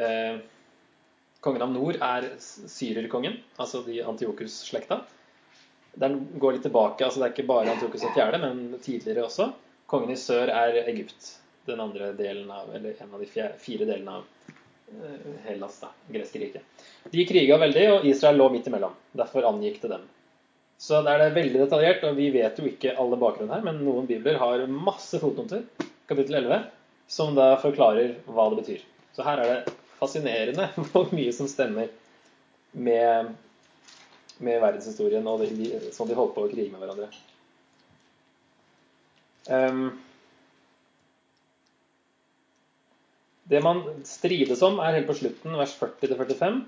eh, 0.00 0.42
Kongen 1.44 1.60
av 1.60 1.72
nord 1.74 1.98
er 2.00 2.24
syrerkongen, 2.40 3.34
altså 3.60 3.82
de 3.84 3.98
Antiokus-slekta. 4.00 5.02
Den 6.00 6.14
går 6.40 6.56
litt 6.56 6.64
tilbake, 6.64 7.04
altså 7.04 7.20
det 7.20 7.26
er 7.26 7.34
ikke 7.34 7.50
bare 7.50 7.74
Antiokus 7.74 8.00
den 8.00 8.14
fjerde, 8.16 8.40
men 8.40 8.78
tidligere 8.80 9.26
også. 9.26 9.50
Kongen 9.92 10.14
i 10.14 10.16
sør 10.16 10.48
er 10.48 10.78
Egypt. 10.86 11.34
Den 11.68 11.82
andre 11.84 12.14
delen 12.16 12.48
av, 12.48 12.72
eller 12.72 12.96
en 12.96 13.12
av 13.12 13.20
de 13.20 13.28
fire 13.60 13.84
delene 13.84 14.16
av 14.16 14.48
eh, 14.48 15.28
Hellas, 15.44 15.76
da, 15.84 15.92
greske 16.16 16.40
riket. 16.40 16.82
De 17.12 17.28
kriga 17.28 17.60
veldig, 17.60 17.84
og 17.92 18.08
Israel 18.08 18.40
lå 18.40 18.48
midt 18.56 18.72
imellom. 18.72 18.96
Derfor 19.12 19.44
angikk 19.52 19.82
det 19.84 19.92
dem. 19.92 20.08
Så 20.80 21.00
der 21.06 21.16
er 21.16 21.28
det 21.28 21.36
veldig 21.36 21.60
detaljert, 21.64 22.04
og 22.06 22.16
vi 22.18 22.30
vet 22.34 22.58
jo 22.58 22.66
ikke 22.68 22.96
alle 23.00 23.18
bakgrunner 23.20 23.56
her, 23.56 23.66
men 23.66 23.82
noen 23.84 24.08
bibler 24.10 24.40
har 24.40 24.66
masse 24.68 25.20
fotnoter, 25.22 25.62
kapittel 26.10 26.40
11, 26.42 26.64
som 27.10 27.36
da 27.36 27.54
forklarer 27.62 28.16
hva 28.26 28.48
det 28.52 28.60
betyr. 28.62 28.82
Så 29.14 29.26
her 29.26 29.40
er 29.40 29.52
det 29.52 29.76
fascinerende 30.00 30.70
hvor 30.90 31.12
mye 31.14 31.32
som 31.36 31.48
stemmer 31.50 31.92
med, 32.74 33.30
med 34.42 34.60
verdenshistorien 34.60 35.26
og 35.30 35.46
sånn 35.94 36.10
de 36.10 36.18
holdt 36.18 36.34
på 36.34 36.46
å 36.46 36.50
krige 36.50 36.72
med 36.72 36.82
hverandre. 36.82 37.12
Um, 39.44 39.86
det 43.44 43.60
man 43.60 43.82
strides 44.08 44.62
om, 44.64 44.80
er 44.80 44.98
helt 44.98 45.08
på 45.08 45.18
slutten, 45.18 45.56
vers 45.60 45.74
40-45. 45.78 46.62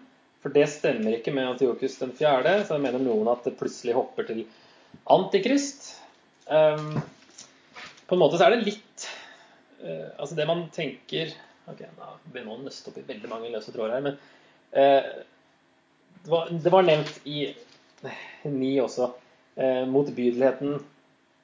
For 0.44 0.54
det 0.54 0.66
stemmer 0.70 1.16
ikke 1.16 1.32
med 1.34 1.48
Antiokus 1.48 1.96
den 1.98 2.12
fjerde, 2.16 2.60
så 2.68 2.78
mener 2.78 3.02
noen 3.02 3.28
at 3.32 3.46
det 3.46 3.56
plutselig 3.58 3.96
hopper 3.96 4.28
til 4.28 4.44
Antikrist. 5.10 5.88
Um, 6.46 7.00
på 8.06 8.14
en 8.14 8.20
måte 8.20 8.38
så 8.38 8.46
er 8.46 8.54
det 8.54 8.68
litt 8.68 9.06
uh, 9.82 10.12
Altså 10.14 10.36
det 10.38 10.44
man 10.46 10.60
tenker 10.70 11.32
Ok, 11.66 11.80
da 11.98 12.12
man 12.36 12.52
å 12.54 12.58
nøste 12.62 12.92
opp 12.92 13.00
i 13.00 13.02
veldig 13.08 13.30
mange 13.32 13.50
løse 13.50 13.72
tråder 13.74 13.96
her, 13.96 14.04
men 14.04 14.14
uh, 14.70 15.08
det, 16.22 16.30
var, 16.30 16.52
det, 16.52 16.70
var, 16.70 16.86
nevnt 16.86 17.16
i 17.26 17.40
ni 18.46 18.76
også. 18.78 19.08
Uh, 19.58 19.82
motbydeligheten 19.90 20.78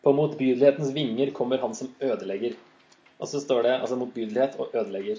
På 0.07 0.15
motbydelighetens 0.15 0.95
vinger 0.95 1.35
kommer 1.35 1.59
han 1.65 1.75
som 1.75 1.91
ødelegger. 1.99 2.55
Og 3.19 3.31
så 3.31 3.43
står 3.43 3.67
det 3.67 3.75
altså 3.81 3.99
motbydelighet 3.99 4.55
og 4.63 4.71
ødelegger. 4.75 5.19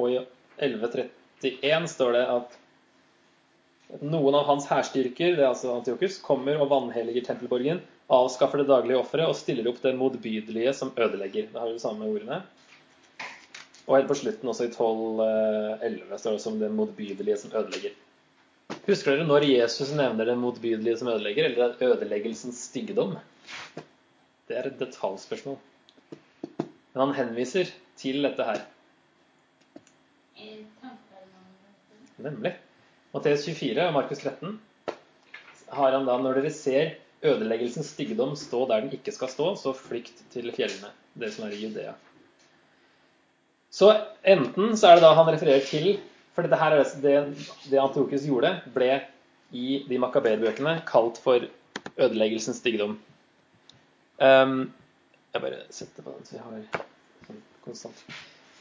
og 0.00 0.06
i 0.08 0.20
11.30 0.62 1.10
81 1.42 1.88
står 1.90 2.12
det 2.16 2.26
at 2.30 2.58
noen 4.00 4.36
av 4.38 4.46
hans 4.48 4.68
hærstyrker, 4.70 5.34
det 5.36 5.42
er 5.42 5.50
altså 5.50 5.74
Antiokus, 5.74 6.20
kommer 6.24 6.60
og 6.62 6.70
vanhelliger 6.70 7.26
tempelborgen, 7.26 7.82
avskaffer 8.12 8.62
det 8.62 8.70
daglige 8.70 9.00
offeret 9.00 9.28
og 9.28 9.36
stiller 9.36 9.68
opp 9.68 9.82
det 9.82 9.94
motbydelige 9.98 10.72
som 10.76 10.92
ødelegger. 10.96 11.48
Det 11.50 11.60
har 11.60 11.68
vi 11.68 11.76
de 11.76 11.82
samme 11.82 12.08
ordene. 12.08 12.40
Og 13.88 13.96
helt 13.96 14.08
på 14.08 14.16
slutten, 14.16 14.48
også 14.48 14.68
i 14.68 14.72
12.11, 14.72 16.16
står 16.16 16.30
det 16.30 16.38
også 16.38 16.52
om 16.52 16.58
det 16.62 16.72
motbydelige 16.72 17.38
som 17.42 17.54
ødelegger. 17.58 17.96
Husker 18.86 19.16
dere 19.16 19.28
når 19.28 19.48
Jesus 19.50 19.92
nevner 19.96 20.30
det 20.30 20.38
motbydelige 20.40 21.00
som 21.00 21.10
ødelegger, 21.12 21.50
eller 21.50 21.76
ødeleggelsens 21.82 22.62
styggedom? 22.70 23.16
Det 24.48 24.58
er 24.58 24.70
et 24.70 24.78
detaljspørsmål. 24.80 25.58
Men 26.92 27.02
han 27.02 27.16
henviser 27.18 27.72
til 28.00 28.22
dette 28.24 28.46
her. 28.46 28.62
Nemlig. 32.20 32.54
Matteus 33.12 33.44
24 33.46 33.86
og 33.86 33.96
Markus 33.96 34.20
13 34.24 34.58
har 35.72 35.94
han 35.96 36.06
da, 36.08 36.16
når 36.20 36.40
dere 36.40 36.52
ser 36.52 36.96
ødeleggelsens 37.22 37.92
styggedom 37.94 38.34
stå 38.36 38.64
der 38.68 38.84
den 38.84 38.96
ikke 38.96 39.14
skal 39.14 39.30
stå, 39.32 39.52
så 39.56 39.72
flykt 39.76 40.24
til 40.32 40.50
fjellene, 40.52 40.90
det 41.14 41.30
som 41.32 41.46
er 41.46 41.54
i 41.56 41.60
Judea. 41.62 41.94
Så 43.72 43.88
enten 44.28 44.76
så 44.76 44.90
er 44.90 44.98
det 44.98 45.06
da 45.06 45.14
han 45.16 45.30
refererer 45.32 45.64
til 45.64 45.94
For 46.32 46.44
dette 46.44 46.56
her 46.56 46.72
er 46.72 46.90
det, 47.04 47.16
det 47.68 47.80
Antiokus 47.80 48.22
gjorde, 48.24 48.54
ble 48.72 49.02
i 49.52 49.82
de 49.84 49.98
Makaber-bøkene 50.00 50.78
kalt 50.88 51.18
for 51.20 51.44
ødeleggelsens 52.00 52.62
styggedom. 52.62 52.94
Um, 54.16 54.72
jeg 55.34 55.44
bare 55.44 55.58
setter 55.68 56.06
på 56.06 56.14
den 56.16 56.24
så 56.24 56.38
vi 56.38 56.40
har 56.40 56.86
sånn 57.26 57.42
konstant. 57.66 58.00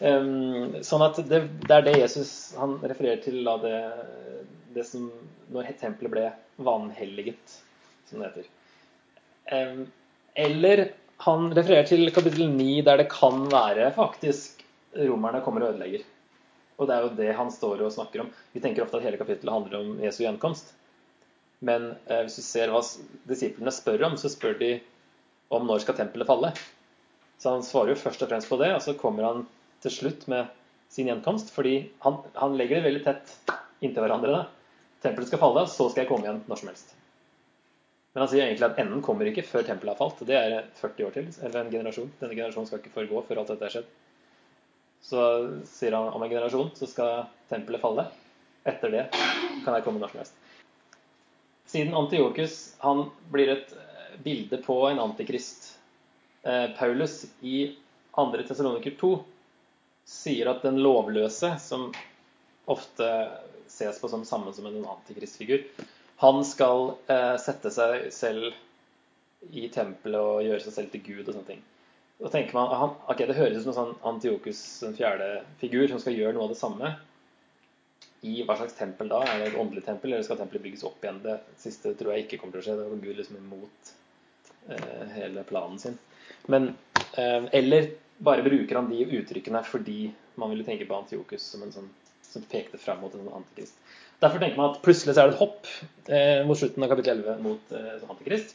Um, 0.01 0.79
sånn 0.81 1.03
at 1.05 1.19
det, 1.29 1.43
det, 1.61 1.75
er 1.75 1.83
det 1.85 1.99
Jesus 1.99 2.31
han 2.57 2.79
refererer 2.81 3.19
til 3.21 3.43
da 3.45 3.53
det, 3.61 3.75
det 4.73 4.85
som 4.87 5.11
Når 5.53 5.67
tempelet 5.77 6.13
ble 6.13 6.23
vanhelliget, 6.65 7.57
som 8.09 8.21
det 8.21 8.31
heter. 8.31 8.47
Um, 9.51 9.83
eller 10.41 10.87
han 11.21 11.51
refererer 11.53 11.85
til 11.85 12.09
kapittel 12.15 12.49
9, 12.49 12.81
der 12.87 13.03
det 13.03 13.11
kan 13.11 13.45
være 13.51 13.91
faktisk 13.93 14.63
romerne 14.97 15.43
kommer 15.45 15.65
og 15.65 15.75
ødelegger. 15.75 16.05
Og 16.79 16.87
det 16.89 16.95
er 16.95 17.05
jo 17.05 17.15
det 17.19 17.33
han 17.37 17.51
står 17.53 17.83
og 17.85 17.93
snakker 17.93 18.23
om. 18.23 18.31
Vi 18.55 18.61
tenker 18.63 18.85
ofte 18.85 18.97
at 18.97 19.05
hele 19.05 19.19
kapittelet 19.19 19.53
handler 19.53 19.81
om 19.83 19.99
Jesu 20.01 20.23
gjenkomst. 20.23 20.71
Men 21.61 21.91
eh, 22.07 22.23
hvis 22.25 22.39
du 22.39 22.45
ser 22.45 22.71
hva 22.73 22.81
disiplene 23.29 23.73
spør 23.75 24.07
om, 24.07 24.17
så 24.17 24.31
spør 24.33 24.57
de 24.57 24.71
om 25.53 25.67
når 25.67 25.83
skal 25.83 25.99
tempelet 25.99 26.29
falle. 26.29 26.49
Så 27.37 27.53
han 27.53 27.65
svarer 27.65 27.93
jo 27.93 28.01
først 28.01 28.23
og 28.25 28.31
fremst 28.31 28.49
på 28.49 28.57
det, 28.61 28.71
og 28.73 28.81
så 28.81 28.95
kommer 28.97 29.27
han 29.27 29.43
til 29.83 29.93
slutt 29.93 30.25
med 30.31 30.49
sin 30.91 31.09
gjenkomst. 31.09 31.51
Fordi 31.55 31.75
han, 32.05 32.21
han 32.37 32.57
legger 32.59 32.79
det 32.79 32.87
veldig 32.89 33.03
tett 33.05 33.35
inntil 33.81 34.05
hverandre. 34.05 34.45
Tempelet 35.01 35.31
skal 35.31 35.41
falle, 35.41 35.65
så 35.69 35.89
skal 35.89 36.03
jeg 36.03 36.11
komme 36.11 36.27
igjen 36.27 36.43
når 36.49 36.61
som 36.61 36.71
helst. 36.71 36.95
Men 38.11 38.25
han 38.25 38.31
sier 38.31 38.43
egentlig 38.43 38.67
at 38.67 38.79
enden 38.81 39.03
kommer 39.05 39.27
ikke 39.29 39.45
før 39.47 39.63
tempelet 39.65 39.95
har 39.95 40.01
falt. 40.01 40.23
Det 40.27 40.35
er 40.37 40.55
40 40.81 41.07
år 41.07 41.13
til, 41.15 41.29
eller 41.41 41.61
en 41.61 41.71
generasjon. 41.71 42.11
Denne 42.19 42.35
generasjonen 42.35 42.67
skal 42.67 42.81
ikke 42.81 42.95
forgå 42.97 43.23
før 43.27 43.41
alt 43.41 43.53
dette 43.53 43.67
er 43.67 43.75
skjedd. 43.77 43.91
Så 45.01 45.21
sier 45.65 45.95
han 45.97 46.11
om 46.11 46.21
en 46.21 46.29
generasjon 46.29 46.73
så 46.77 46.89
skal 46.89 47.23
tempelet 47.49 47.81
falle. 47.81 48.05
Etter 48.67 48.91
det 48.93 49.05
kan 49.63 49.73
jeg 49.73 49.85
komme 49.85 50.01
når 50.01 50.11
som 50.11 50.21
helst. 50.21 50.35
Siden 51.71 51.95
Antiokus 51.97 52.75
han 52.83 53.07
blir 53.31 53.53
et 53.55 53.71
bilde 54.21 54.59
på 54.61 54.75
en 54.89 54.99
antikrist. 55.01 55.71
Eh, 56.43 56.67
Paulus 56.77 57.23
i 57.41 57.71
2. 58.11 58.43
Tessaloniker 58.43 58.93
2 58.99 59.11
sier 60.07 60.49
at 60.51 60.63
den 60.65 60.79
lovløse, 60.83 61.55
som 61.61 61.89
ofte 62.71 63.07
ses 63.71 63.99
på 64.01 64.09
som 64.11 64.25
samme 64.25 64.53
som 64.53 64.67
en 64.67 64.85
antikristfigur. 64.85 65.63
Han 66.21 66.43
skal 66.45 66.93
eh, 67.07 67.35
sette 67.41 67.71
seg 67.73 68.11
selv 68.13 68.51
i 69.49 69.67
tempelet 69.73 70.21
og 70.21 70.43
gjøre 70.45 70.63
seg 70.65 70.75
selv 70.75 70.91
til 70.93 71.05
Gud 71.05 71.23
og 71.23 71.33
sånne 71.33 71.47
ting. 71.47 71.61
Da 72.21 72.29
tenker 72.29 72.53
man, 72.53 72.73
han, 72.77 72.91
ok, 73.09 73.23
Det 73.25 73.37
høres 73.37 73.57
ut 73.57 73.63
som 73.63 73.71
en 73.71 73.77
sånn 73.79 73.95
Antiokus 74.11 74.59
den 74.83 74.93
fjerde-figur 74.99 75.87
som 75.89 76.01
skal 76.03 76.13
gjøre 76.13 76.35
noe 76.35 76.45
av 76.45 76.53
det 76.53 76.59
samme. 76.59 76.91
I 78.21 78.43
hva 78.45 78.59
slags 78.59 78.77
tempel 78.77 79.09
da? 79.09 79.23
Er 79.25 79.41
det 79.41 79.47
et 79.49 79.57
åndelig 79.57 79.81
tempel, 79.87 80.11
eller 80.11 80.27
skal 80.27 80.37
tempelet 80.37 80.67
bygges 80.67 80.85
opp 80.85 81.01
igjen? 81.01 81.23
Det 81.23 81.39
siste 81.63 81.95
tror 81.97 82.13
jeg 82.13 82.27
ikke 82.27 82.37
kommer 82.43 82.53
til 82.53 82.61
å 82.61 82.67
skje. 82.67 82.77
Da 82.77 82.85
går 82.91 83.01
Gud 83.07 83.17
liksom 83.17 83.39
imot 83.39 83.91
eh, 84.69 85.07
hele 85.15 85.45
planen 85.49 85.81
sin. 85.81 85.97
Men, 86.53 86.75
eh, 87.17 87.49
eller 87.57 87.89
bare 88.23 88.45
bruker 88.45 88.77
han 88.77 88.89
de 88.91 89.03
uttrykkene 89.19 89.63
fordi 89.67 90.11
man 90.39 90.53
ville 90.53 90.65
tenke 90.67 90.87
på 90.89 90.97
Antiokus 90.97 91.45
som 91.53 91.65
en 91.65 91.73
sånn 91.75 91.89
som 92.31 92.43
pekte 92.47 92.79
fram 92.79 93.01
mot 93.03 93.15
en 93.15 93.27
antikrist. 93.41 93.75
Derfor 94.21 94.39
tenker 94.39 94.59
man 94.59 94.71
at 94.71 94.83
plutselig 94.85 95.15
så 95.17 95.23
er 95.23 95.31
det 95.31 95.35
et 95.35 95.41
hopp 95.41 95.67
eh, 96.07 96.41
mot 96.47 96.55
slutten 96.55 96.85
av 96.85 96.91
kapittel 96.93 97.23
11 97.25 97.41
mot 97.43 97.73
eh, 97.75 98.03
antikrist. 98.07 98.53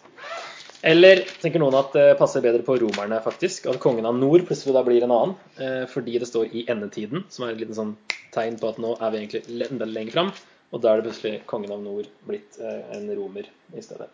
Eller 0.87 1.25
tenker 1.43 1.61
noen 1.61 1.77
at 1.77 1.95
det 1.97 2.19
passer 2.21 2.45
bedre 2.45 2.63
på 2.65 2.77
romerne, 2.81 3.19
faktisk. 3.25 3.67
At 3.71 3.81
kongen 3.83 4.07
av 4.09 4.17
nord 4.17 4.47
plutselig 4.49 4.77
da 4.77 4.85
blir 4.87 5.05
en 5.05 5.15
annen. 5.15 5.35
Eh, 5.59 5.85
fordi 5.91 6.21
det 6.23 6.29
står 6.31 6.53
i 6.55 6.67
endetiden, 6.73 7.27
som 7.33 7.47
er 7.47 7.55
et 7.55 7.65
liten 7.65 7.77
sånn 7.77 7.97
tegn 8.37 8.61
på 8.61 8.71
at 8.71 8.79
nå 8.83 8.95
er 9.01 9.13
vi 9.13 9.25
egentlig 9.25 9.69
enda 9.69 9.89
lenger 9.91 10.19
fram. 10.19 10.31
Og 10.75 10.83
da 10.85 10.93
er 10.93 11.01
det 11.03 11.11
plutselig 11.11 11.43
kongen 11.51 11.75
av 11.75 11.83
nord 11.83 12.09
blitt 12.29 12.61
eh, 12.63 12.85
en 12.97 13.11
romer 13.19 13.51
i 13.75 13.85
stedet. 13.85 14.09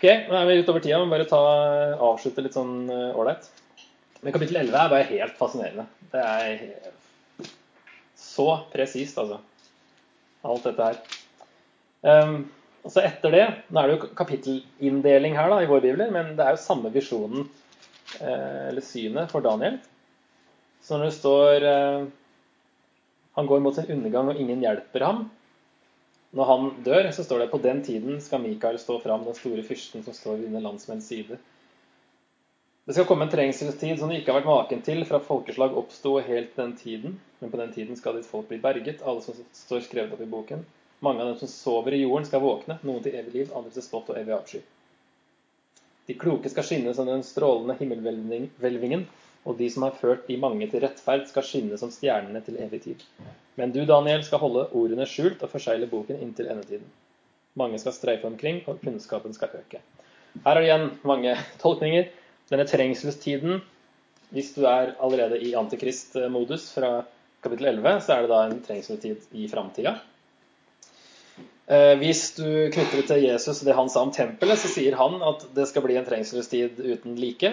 Ok, 0.00 0.06
nå 0.30 0.36
er 0.36 0.46
vi 0.48 0.60
utover 0.64 0.80
tida. 0.80 0.98
Men 1.02 1.12
bare 1.12 1.28
ta, 1.28 1.40
avslutte 2.00 2.40
litt 2.40 2.56
sånn 2.56 2.88
ålreit. 2.88 3.50
Men 4.24 4.32
kapittel 4.32 4.62
11 4.62 4.76
er 4.80 4.92
bare 4.94 5.08
helt 5.10 5.36
fascinerende. 5.36 5.84
Det 6.12 6.24
er 6.24 6.62
så 8.20 8.48
presist, 8.72 9.18
altså. 9.20 9.40
Alt 10.48 10.64
dette 10.68 10.88
her. 10.88 11.00
Um, 12.00 12.36
og 12.80 12.92
så 12.94 13.02
etter 13.04 13.34
det 13.34 13.42
Nå 13.68 13.80
er 13.82 13.90
det 13.90 13.96
jo 13.98 14.06
kapittelinndeling 14.16 15.34
her 15.36 15.50
da, 15.52 15.58
i 15.60 15.68
vår 15.68 15.82
bibler, 15.84 16.12
men 16.14 16.32
det 16.38 16.46
er 16.46 16.56
jo 16.56 16.62
samme 16.62 16.92
visjonen, 16.94 17.44
eh, 18.20 18.70
eller 18.70 18.84
synet, 18.84 19.28
for 19.32 19.44
Daniel. 19.44 19.76
Så 20.80 20.96
når 20.96 21.10
det 21.10 21.16
står 21.18 21.66
eh, 21.68 22.06
Han 23.36 23.50
går 23.50 23.60
mot 23.60 23.76
sin 23.76 23.90
undergang, 23.92 24.32
og 24.32 24.40
ingen 24.40 24.64
hjelper 24.64 25.04
ham. 25.06 25.26
Når 26.36 26.46
han 26.46 26.68
dør, 26.86 27.08
så 27.10 27.24
står 27.26 27.42
det 27.42 27.50
på 27.50 27.58
den 27.62 27.80
tiden 27.82 28.20
skal 28.22 28.42
Mikael 28.42 28.78
stå 28.78 29.00
fram, 29.02 29.24
den 29.26 29.34
store 29.34 29.64
fyrsten 29.66 30.04
som 30.06 30.14
står 30.14 30.38
ved 30.38 30.46
dine 30.46 30.62
landsmenns 30.62 31.08
side. 31.10 31.38
Det 32.86 32.94
skal 32.94 33.06
komme 33.06 33.26
en 33.26 33.32
trengselstid 33.32 33.98
som 33.98 34.10
du 34.10 34.16
ikke 34.16 34.32
har 34.32 34.40
vært 34.40 34.50
maken 34.50 34.84
til 34.86 35.02
fra 35.06 35.20
folkeslag 35.22 35.74
oppsto 35.78 36.16
helt 36.26 36.54
den 36.58 36.76
tiden. 36.78 37.18
Men 37.40 37.50
på 37.52 37.58
den 37.60 37.72
tiden 37.74 37.98
skal 37.98 38.16
ditt 38.16 38.28
folk 38.30 38.48
bli 38.48 38.58
berget, 38.62 39.02
alle 39.02 39.22
som 39.24 39.36
står 39.54 39.84
skrevet 39.86 40.14
opp 40.14 40.22
i 40.22 40.30
boken. 40.30 40.64
Mange 41.02 41.22
av 41.22 41.30
dem 41.30 41.38
som 41.40 41.50
sover 41.50 41.96
i 41.96 42.02
jorden, 42.02 42.26
skal 42.28 42.42
våkne, 42.44 42.78
noen 42.84 43.02
til 43.04 43.14
evig 43.16 43.34
liv, 43.34 43.52
andre 43.56 43.72
til 43.74 43.84
spott 43.86 44.10
og 44.12 44.18
evig 44.20 44.34
avsky. 44.36 44.60
De 46.10 46.16
kloke 46.18 46.50
skal 46.52 46.66
skinne 46.66 46.92
som 46.96 47.06
den 47.08 47.22
strålende 47.24 47.76
himmelhvelvingen, 47.78 49.06
og 49.48 49.56
de 49.58 49.68
som 49.72 49.86
har 49.86 49.96
ført 49.96 50.26
de 50.28 50.36
mange 50.40 50.68
til 50.70 50.82
rettferd, 50.84 51.26
skal 51.30 51.46
skinne 51.46 51.78
som 51.80 51.92
stjernene 51.92 52.42
til 52.44 52.58
evig 52.60 52.82
tid. 52.84 53.04
Men 53.56 53.72
du, 53.72 53.82
Daniel, 53.88 54.24
skal 54.24 54.42
holde 54.42 54.66
ordene 54.76 55.06
skjult 55.08 55.42
og 55.44 55.52
forsegle 55.52 55.88
boken 55.90 56.20
inntil 56.20 56.50
endetiden. 56.52 56.88
Mange 57.58 57.80
skal 57.82 57.96
streife 57.96 58.28
omkring, 58.28 58.60
og 58.68 58.82
kunnskapen 58.84 59.34
skal 59.34 59.56
øke. 59.58 59.80
Her 60.44 60.52
er 60.52 60.60
det 60.60 60.68
igjen 60.68 60.90
mange 61.08 61.34
tolkninger. 61.62 62.10
Denne 62.50 62.66
trengselstiden, 62.66 63.62
hvis 64.30 64.52
du 64.54 64.64
er 64.68 64.94
allerede 65.02 65.40
i 65.42 65.54
antikristmodus 65.58 66.70
fra 66.76 66.92
kapittel 67.42 67.72
11, 67.72 68.00
så 68.04 68.14
er 68.14 68.24
det 68.24 68.30
da 68.30 68.44
en 68.46 68.62
trengselstid 68.62 69.34
i 69.38 69.48
framtida. 69.50 69.96
Eh, 71.70 71.96
hvis 71.98 72.22
du 72.34 72.46
knytter 72.74 72.98
det 72.98 73.06
til 73.06 73.24
Jesus 73.24 73.60
og 73.60 73.68
det 73.68 73.76
han 73.78 73.90
sa 73.90 74.02
om 74.02 74.14
tempelet, 74.14 74.58
så 74.58 74.70
sier 74.70 74.96
han 74.98 75.20
at 75.22 75.44
det 75.54 75.68
skal 75.70 75.84
bli 75.86 75.98
en 75.98 76.06
trengselstid 76.06 76.80
uten 76.82 77.18
like. 77.18 77.52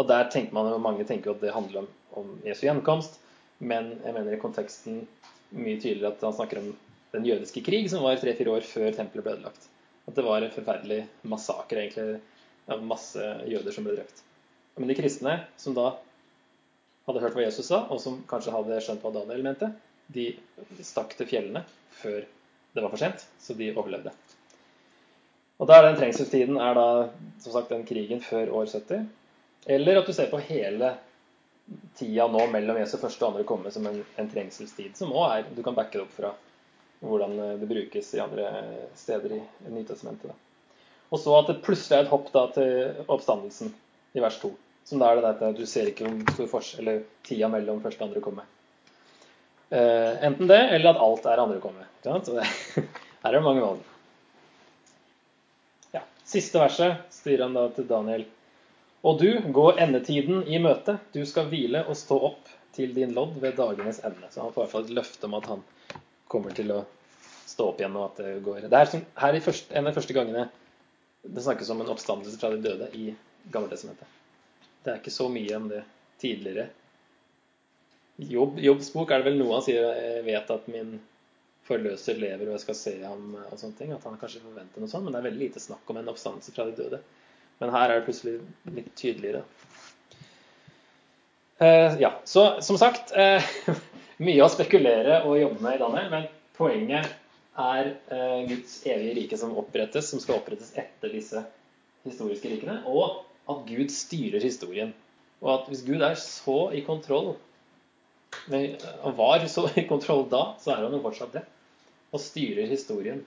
Og 0.00 0.06
der 0.08 0.30
tenker 0.32 0.56
man 0.56 0.70
jo, 0.72 0.78
mange 0.80 1.04
tenker 1.04 1.34
at 1.34 1.42
det 1.44 1.52
handler 1.52 1.84
om, 1.84 1.90
om 2.22 2.30
Jesu 2.46 2.64
gjenkomst. 2.64 3.18
Men 3.60 3.92
jeg 4.00 4.16
mener 4.16 4.32
i 4.32 4.40
konteksten 4.40 5.02
mye 5.50 5.76
tydeligere 5.76 6.14
at 6.14 6.24
han 6.24 6.36
snakker 6.38 6.62
om 6.62 6.70
den 7.12 7.26
jødiske 7.26 7.62
krig, 7.66 7.90
som 7.92 8.04
var 8.06 8.20
tre-fire 8.20 8.54
år 8.54 8.64
før 8.64 8.94
tempelet 8.96 9.26
ble 9.26 9.34
ødelagt. 9.36 9.66
At 10.08 10.16
det 10.16 10.24
var 10.24 10.42
en 10.42 10.54
forferdelig 10.54 11.02
massakre 11.28 11.84
egentlig, 11.84 12.20
av 12.70 12.82
masse 12.86 13.24
jøder 13.50 13.74
som 13.74 13.86
ble 13.86 13.96
drept. 13.96 14.22
Men 14.78 14.88
de 14.88 14.96
kristne, 14.96 15.36
som 15.58 15.74
da 15.76 15.90
hadde 17.08 17.22
hørt 17.24 17.34
hva 17.36 17.44
Jesus 17.44 17.68
sa, 17.68 17.82
og 17.90 17.98
som 18.02 18.20
kanskje 18.30 18.54
hadde 18.54 18.78
skjønt 18.84 19.02
hva 19.04 19.12
Daniel 19.16 19.42
mente, 19.44 19.72
de 20.14 20.30
stakk 20.86 21.16
til 21.18 21.28
fjellene 21.30 21.64
før 22.00 22.22
det 22.74 22.84
var 22.84 22.92
for 22.92 23.02
sent, 23.02 23.24
så 23.42 23.56
de 23.58 23.72
overlevde. 23.74 24.12
Og 25.60 25.68
da 25.68 25.76
er 25.76 25.88
den 25.88 25.98
trengselstiden 25.98 26.60
er 26.62 26.78
da 26.78 26.86
som 27.42 27.52
sagt 27.52 27.72
den 27.74 27.82
krigen 27.88 28.22
før 28.24 28.52
år 28.62 28.70
70. 28.70 29.08
Eller 29.66 30.00
at 30.00 30.06
du 30.06 30.12
ser 30.16 30.30
på 30.30 30.40
hele 30.44 30.94
tida 31.98 32.26
nå 32.28 32.46
mellom 32.50 32.78
Jesu 32.80 32.96
første 32.98 33.24
og 33.24 33.32
andre 33.32 33.46
komme 33.48 33.70
som 33.74 33.86
en, 33.86 34.00
en 34.18 34.30
trengselstid, 34.30 34.96
som 34.96 35.12
òg 35.12 35.26
er 35.34 35.50
Du 35.54 35.62
kan 35.62 35.76
backe 35.76 35.98
det 35.98 36.06
opp 36.06 36.14
fra 36.16 36.32
hvordan 37.00 37.36
det 37.60 37.68
brukes 37.68 38.14
i 38.14 38.20
andre 38.20 38.48
steder 38.98 39.38
i 39.38 39.42
Nytestamentet. 39.72 40.32
Og 41.10 41.20
så 41.20 41.32
at 41.38 41.48
det 41.48 41.62
plutselig 41.64 41.96
er 41.96 42.04
et 42.04 42.12
hopp 42.12 42.28
da 42.34 42.46
til 42.54 43.04
oppstandelsen 43.08 43.72
i 44.14 44.22
vers 44.22 44.36
2. 44.42 44.50
Som 44.86 45.00
da 45.00 45.10
er 45.10 45.20
det 45.20 45.30
at 45.32 45.56
du 45.58 45.64
ser 45.68 45.88
ikke 45.90 46.08
hvor 46.08 46.34
stor 46.34 46.50
forskjell 46.54 46.82
eller 46.84 47.04
tida 47.26 47.48
mellom 47.52 47.80
første 47.84 48.02
og 48.02 48.10
andre 48.10 48.24
komme. 48.24 48.44
Uh, 49.70 50.18
enten 50.26 50.50
det, 50.50 50.58
eller 50.74 50.90
at 50.90 51.02
alt 51.04 51.26
er 51.30 51.42
andre 51.44 51.60
komme. 51.62 51.86
her 52.04 53.30
er 53.30 53.36
det 53.36 53.42
mange 53.44 53.62
valg. 53.62 53.82
Ja, 55.94 56.02
Siste 56.26 56.62
verset 56.62 57.04
styrer 57.14 57.46
han 57.46 57.54
da 57.58 57.68
til 57.74 57.86
Daniel. 57.90 58.26
Og 59.02 59.20
du, 59.20 59.28
gå 59.52 59.66
endetiden 59.80 60.42
i 60.44 60.58
møte. 60.60 60.98
Du 61.14 61.22
skal 61.26 61.48
hvile 61.48 61.86
og 61.88 61.96
stå 61.96 62.18
opp 62.30 62.48
til 62.76 62.92
din 62.94 63.14
lodd 63.16 63.38
ved 63.40 63.56
dagenes 63.56 64.02
ende. 64.04 64.28
Så 64.30 64.44
han 64.44 64.52
får 64.52 64.60
i 64.60 64.64
hvert 64.64 64.74
fall 64.74 64.88
et 64.88 64.96
løfte 64.98 65.28
om 65.28 65.36
at 65.38 65.48
han 65.50 65.62
kommer 66.30 66.54
til 66.56 66.72
å 66.74 66.82
stå 67.48 67.70
opp 67.72 67.80
igjen. 67.80 67.96
og 67.96 68.10
at 68.10 68.20
Det 68.20 68.34
går. 68.44 68.66
Det 68.68 68.80
er 68.80 69.06
her 69.24 69.38
i 69.38 69.44
første, 69.44 69.72
en 69.74 69.86
av 69.86 69.92
de 69.92 70.00
første 70.00 70.16
gangene 70.16 70.48
det 71.22 71.44
snakkes 71.44 71.70
om 71.72 71.80
en 71.80 71.92
oppstandelse 71.92 72.38
fra 72.40 72.52
de 72.52 72.60
døde 72.64 72.88
i 72.96 73.10
Gammeltestamentet. 73.52 74.08
Det 74.84 74.92
er 74.92 75.00
ikke 75.00 75.12
så 75.12 75.28
mye 75.32 75.56
om 75.56 75.66
det 75.68 75.82
tidligere 76.20 76.70
Jobb, 78.20 78.58
Jobbs 78.60 78.90
bok 78.92 79.12
er 79.12 79.20
det 79.20 79.30
vel 79.30 79.38
noe 79.40 79.54
han 79.56 79.64
sier 79.64 79.80
jeg 79.80 80.24
vet 80.26 80.50
at 80.52 80.66
min 80.68 80.98
forløser 81.64 82.18
lever 82.20 82.48
og 82.50 82.56
jeg 82.56 82.62
skal 82.66 82.76
se 82.76 82.92
ham 83.00 83.36
og 83.46 83.56
sånne 83.56 83.78
ting. 83.78 83.92
At 83.96 84.04
han 84.04 84.18
kanskje 84.20 84.42
forventer 84.44 84.82
noe 84.82 84.92
sånt, 84.92 85.06
men 85.06 85.14
det 85.14 85.20
er 85.22 85.28
veldig 85.30 85.40
lite 85.40 85.62
snakk 85.62 85.88
om 85.88 86.00
en 86.00 86.10
oppstandelse 86.12 86.52
fra 86.52 86.66
de 86.68 86.76
døde. 86.76 87.00
Men 87.60 87.72
her 87.74 87.90
er 87.90 88.00
det 88.00 88.06
plutselig 88.08 88.38
litt 88.72 88.90
tydeligere. 88.98 89.42
Uh, 91.60 91.96
ja, 92.00 92.14
så 92.24 92.44
som 92.64 92.78
sagt 92.80 93.12
uh, 93.12 93.44
Mye 94.24 94.44
å 94.44 94.52
spekulere 94.52 95.22
og 95.28 95.36
jobbe 95.40 95.64
med 95.64 95.76
i 95.76 95.80
Daniel, 95.80 96.08
men 96.12 96.24
poenget 96.56 97.08
er 97.60 97.92
uh, 98.12 98.40
Guds 98.48 98.78
evige 98.88 99.16
rike 99.16 99.38
som 99.40 99.52
opprettes, 99.60 100.08
som 100.12 100.20
skal 100.20 100.40
opprettes 100.40 100.72
etter 100.80 101.12
disse 101.12 101.44
historiske 102.08 102.48
rikene, 102.52 102.80
og 102.88 103.22
at 103.50 103.64
Gud 103.68 103.92
styrer 103.92 104.44
historien. 104.44 104.92
Og 105.40 105.54
at 105.54 105.70
hvis 105.72 105.84
Gud 105.84 106.04
er 106.04 106.16
så 106.20 106.66
i 106.76 106.82
kontroll 106.84 107.34
men 108.46 108.76
han 109.02 109.16
var 109.16 109.46
så 109.46 109.70
i 109.74 109.86
kontroll 109.88 110.28
da, 110.30 110.54
så 110.60 110.74
er 110.74 110.84
han 110.84 110.94
jo 110.94 111.02
fortsatt 111.02 111.34
det. 111.34 111.42
Og 112.10 112.22
styrer 112.22 112.70
historien. 112.70 113.22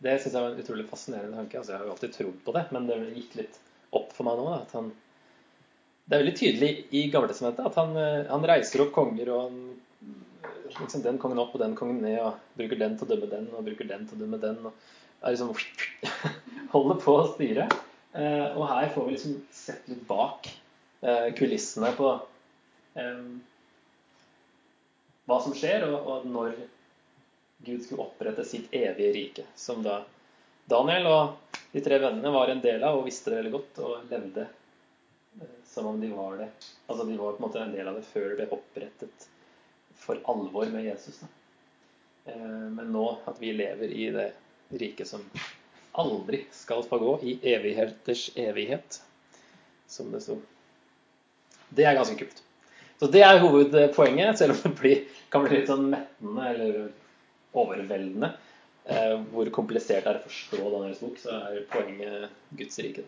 Det 0.00 0.16
syns 0.20 0.32
jeg 0.32 0.42
var 0.42 0.54
en 0.54 0.62
utrolig 0.62 0.88
fascinerende 0.88 1.36
tanke. 1.36 1.58
Altså, 1.60 1.74
jeg 1.74 1.80
har 1.82 1.88
jo 1.88 1.94
alltid 1.94 2.16
trodd 2.16 2.40
på 2.46 2.54
det, 2.56 2.64
men 2.74 2.88
det 2.88 2.98
gikk 3.18 3.36
litt 3.42 3.60
opp 3.96 4.14
for 4.16 4.28
meg 4.28 4.40
nå. 4.40 4.50
at 4.56 4.76
han 4.78 4.92
det 6.10 6.16
er 6.16 6.24
veldig 6.24 6.38
tydelig 6.40 6.70
i 6.98 7.00
Gammeltestamentet 7.06 7.66
at 7.68 7.76
han, 7.78 7.92
eh, 7.94 8.24
han, 8.26 8.46
reiser 8.50 8.82
opp 8.82 8.88
konger 8.96 9.28
og 9.30 9.44
han, 9.44 9.58
liksom 10.80 11.04
den 11.04 11.20
kongen 11.22 11.38
opp 11.38 11.52
og 11.54 11.62
den 11.62 11.76
kongen 11.78 12.00
ned 12.02 12.18
og 12.18 12.40
bruker 12.58 12.80
den 12.80 12.96
til 12.98 13.06
å 13.06 13.10
dømme 13.12 13.28
den 13.30 13.46
og 13.54 13.62
bruker 13.68 13.86
den 13.86 14.08
til 14.08 14.18
å 14.18 14.22
dømme 14.24 14.40
den. 14.42 14.58
og 14.66 14.72
liksom 15.22 15.52
Holder 16.74 16.98
på 17.04 17.14
å 17.14 17.28
styre. 17.36 17.68
Eh, 18.10 18.48
og 18.56 18.66
her 18.72 18.90
får 18.90 19.06
vi 19.06 19.14
liksom 19.14 19.38
sett 19.54 19.86
litt 19.90 20.02
bak 20.08 20.50
eh, 20.50 21.30
kulissene 21.38 21.92
på 21.94 22.10
hva 25.30 25.36
som 25.44 25.54
skjer, 25.54 25.86
og, 25.86 25.94
og, 26.10 26.24
når 26.26 26.58
Gud 27.64 27.82
skulle 27.84 28.06
opprette 28.06 28.44
sitt 28.44 28.72
evige 28.74 29.12
rike. 29.12 29.44
Som 29.56 29.82
da 29.84 30.00
Daniel 30.70 31.08
og 31.10 31.56
de 31.72 31.82
tre 31.84 31.98
vennene 32.02 32.32
var 32.32 32.50
en 32.50 32.62
del 32.62 32.82
av 32.86 32.98
og 32.98 33.06
visste 33.08 33.30
det 33.30 33.40
veldig 33.40 33.52
godt 33.54 33.80
og 33.84 34.10
levde 34.10 34.46
eh, 34.46 35.58
som 35.66 35.90
om 35.90 36.00
de 36.00 36.10
var 36.14 36.38
det. 36.40 36.48
Altså 36.86 37.04
de 37.06 37.18
var 37.18 37.36
på 37.36 37.42
en 37.42 37.46
måte 37.48 37.62
en 37.62 37.74
del 37.74 37.90
av 37.90 37.98
det 37.98 38.06
før 38.08 38.30
det 38.30 38.38
ble 38.40 38.48
opprettet 38.56 39.28
for 40.00 40.20
alvor 40.32 40.70
med 40.72 40.86
Jesus. 40.88 41.20
Da. 41.22 41.30
Eh, 42.32 42.68
men 42.78 42.92
nå 42.94 43.06
at 43.30 43.40
vi 43.42 43.52
lever 43.56 43.92
i 43.92 44.10
det 44.14 44.30
riket 44.80 45.10
som 45.10 45.24
aldri 46.00 46.44
skal 46.54 46.84
få 46.86 46.98
gå, 46.98 47.18
i 47.26 47.38
evigheters 47.54 48.30
evighet, 48.38 49.02
som 49.90 50.12
det 50.12 50.22
sto. 50.22 50.38
Det 51.74 51.86
er 51.86 51.98
ganske 51.98 52.14
kult. 52.18 52.42
Så 53.00 53.08
det 53.10 53.22
er 53.26 53.40
hovedpoenget, 53.42 54.38
selv 54.38 54.54
om 54.54 54.74
det 54.82 54.94
kan 55.32 55.46
bli 55.46 55.58
litt 55.58 55.70
sånn 55.70 55.88
mettende 55.90 56.48
eller 56.52 56.78
overveldende. 57.52 58.32
Eh, 58.90 59.16
hvor 59.32 59.50
komplisert 59.54 60.06
det 60.06 60.12
er 60.14 60.20
å 60.20 60.26
forstå 60.26 60.60
Daniels 60.72 61.02
bok, 61.04 61.18
så 61.20 61.36
er 61.36 61.64
poenget 61.70 62.30
Guds 62.58 62.80
rike. 62.82 63.04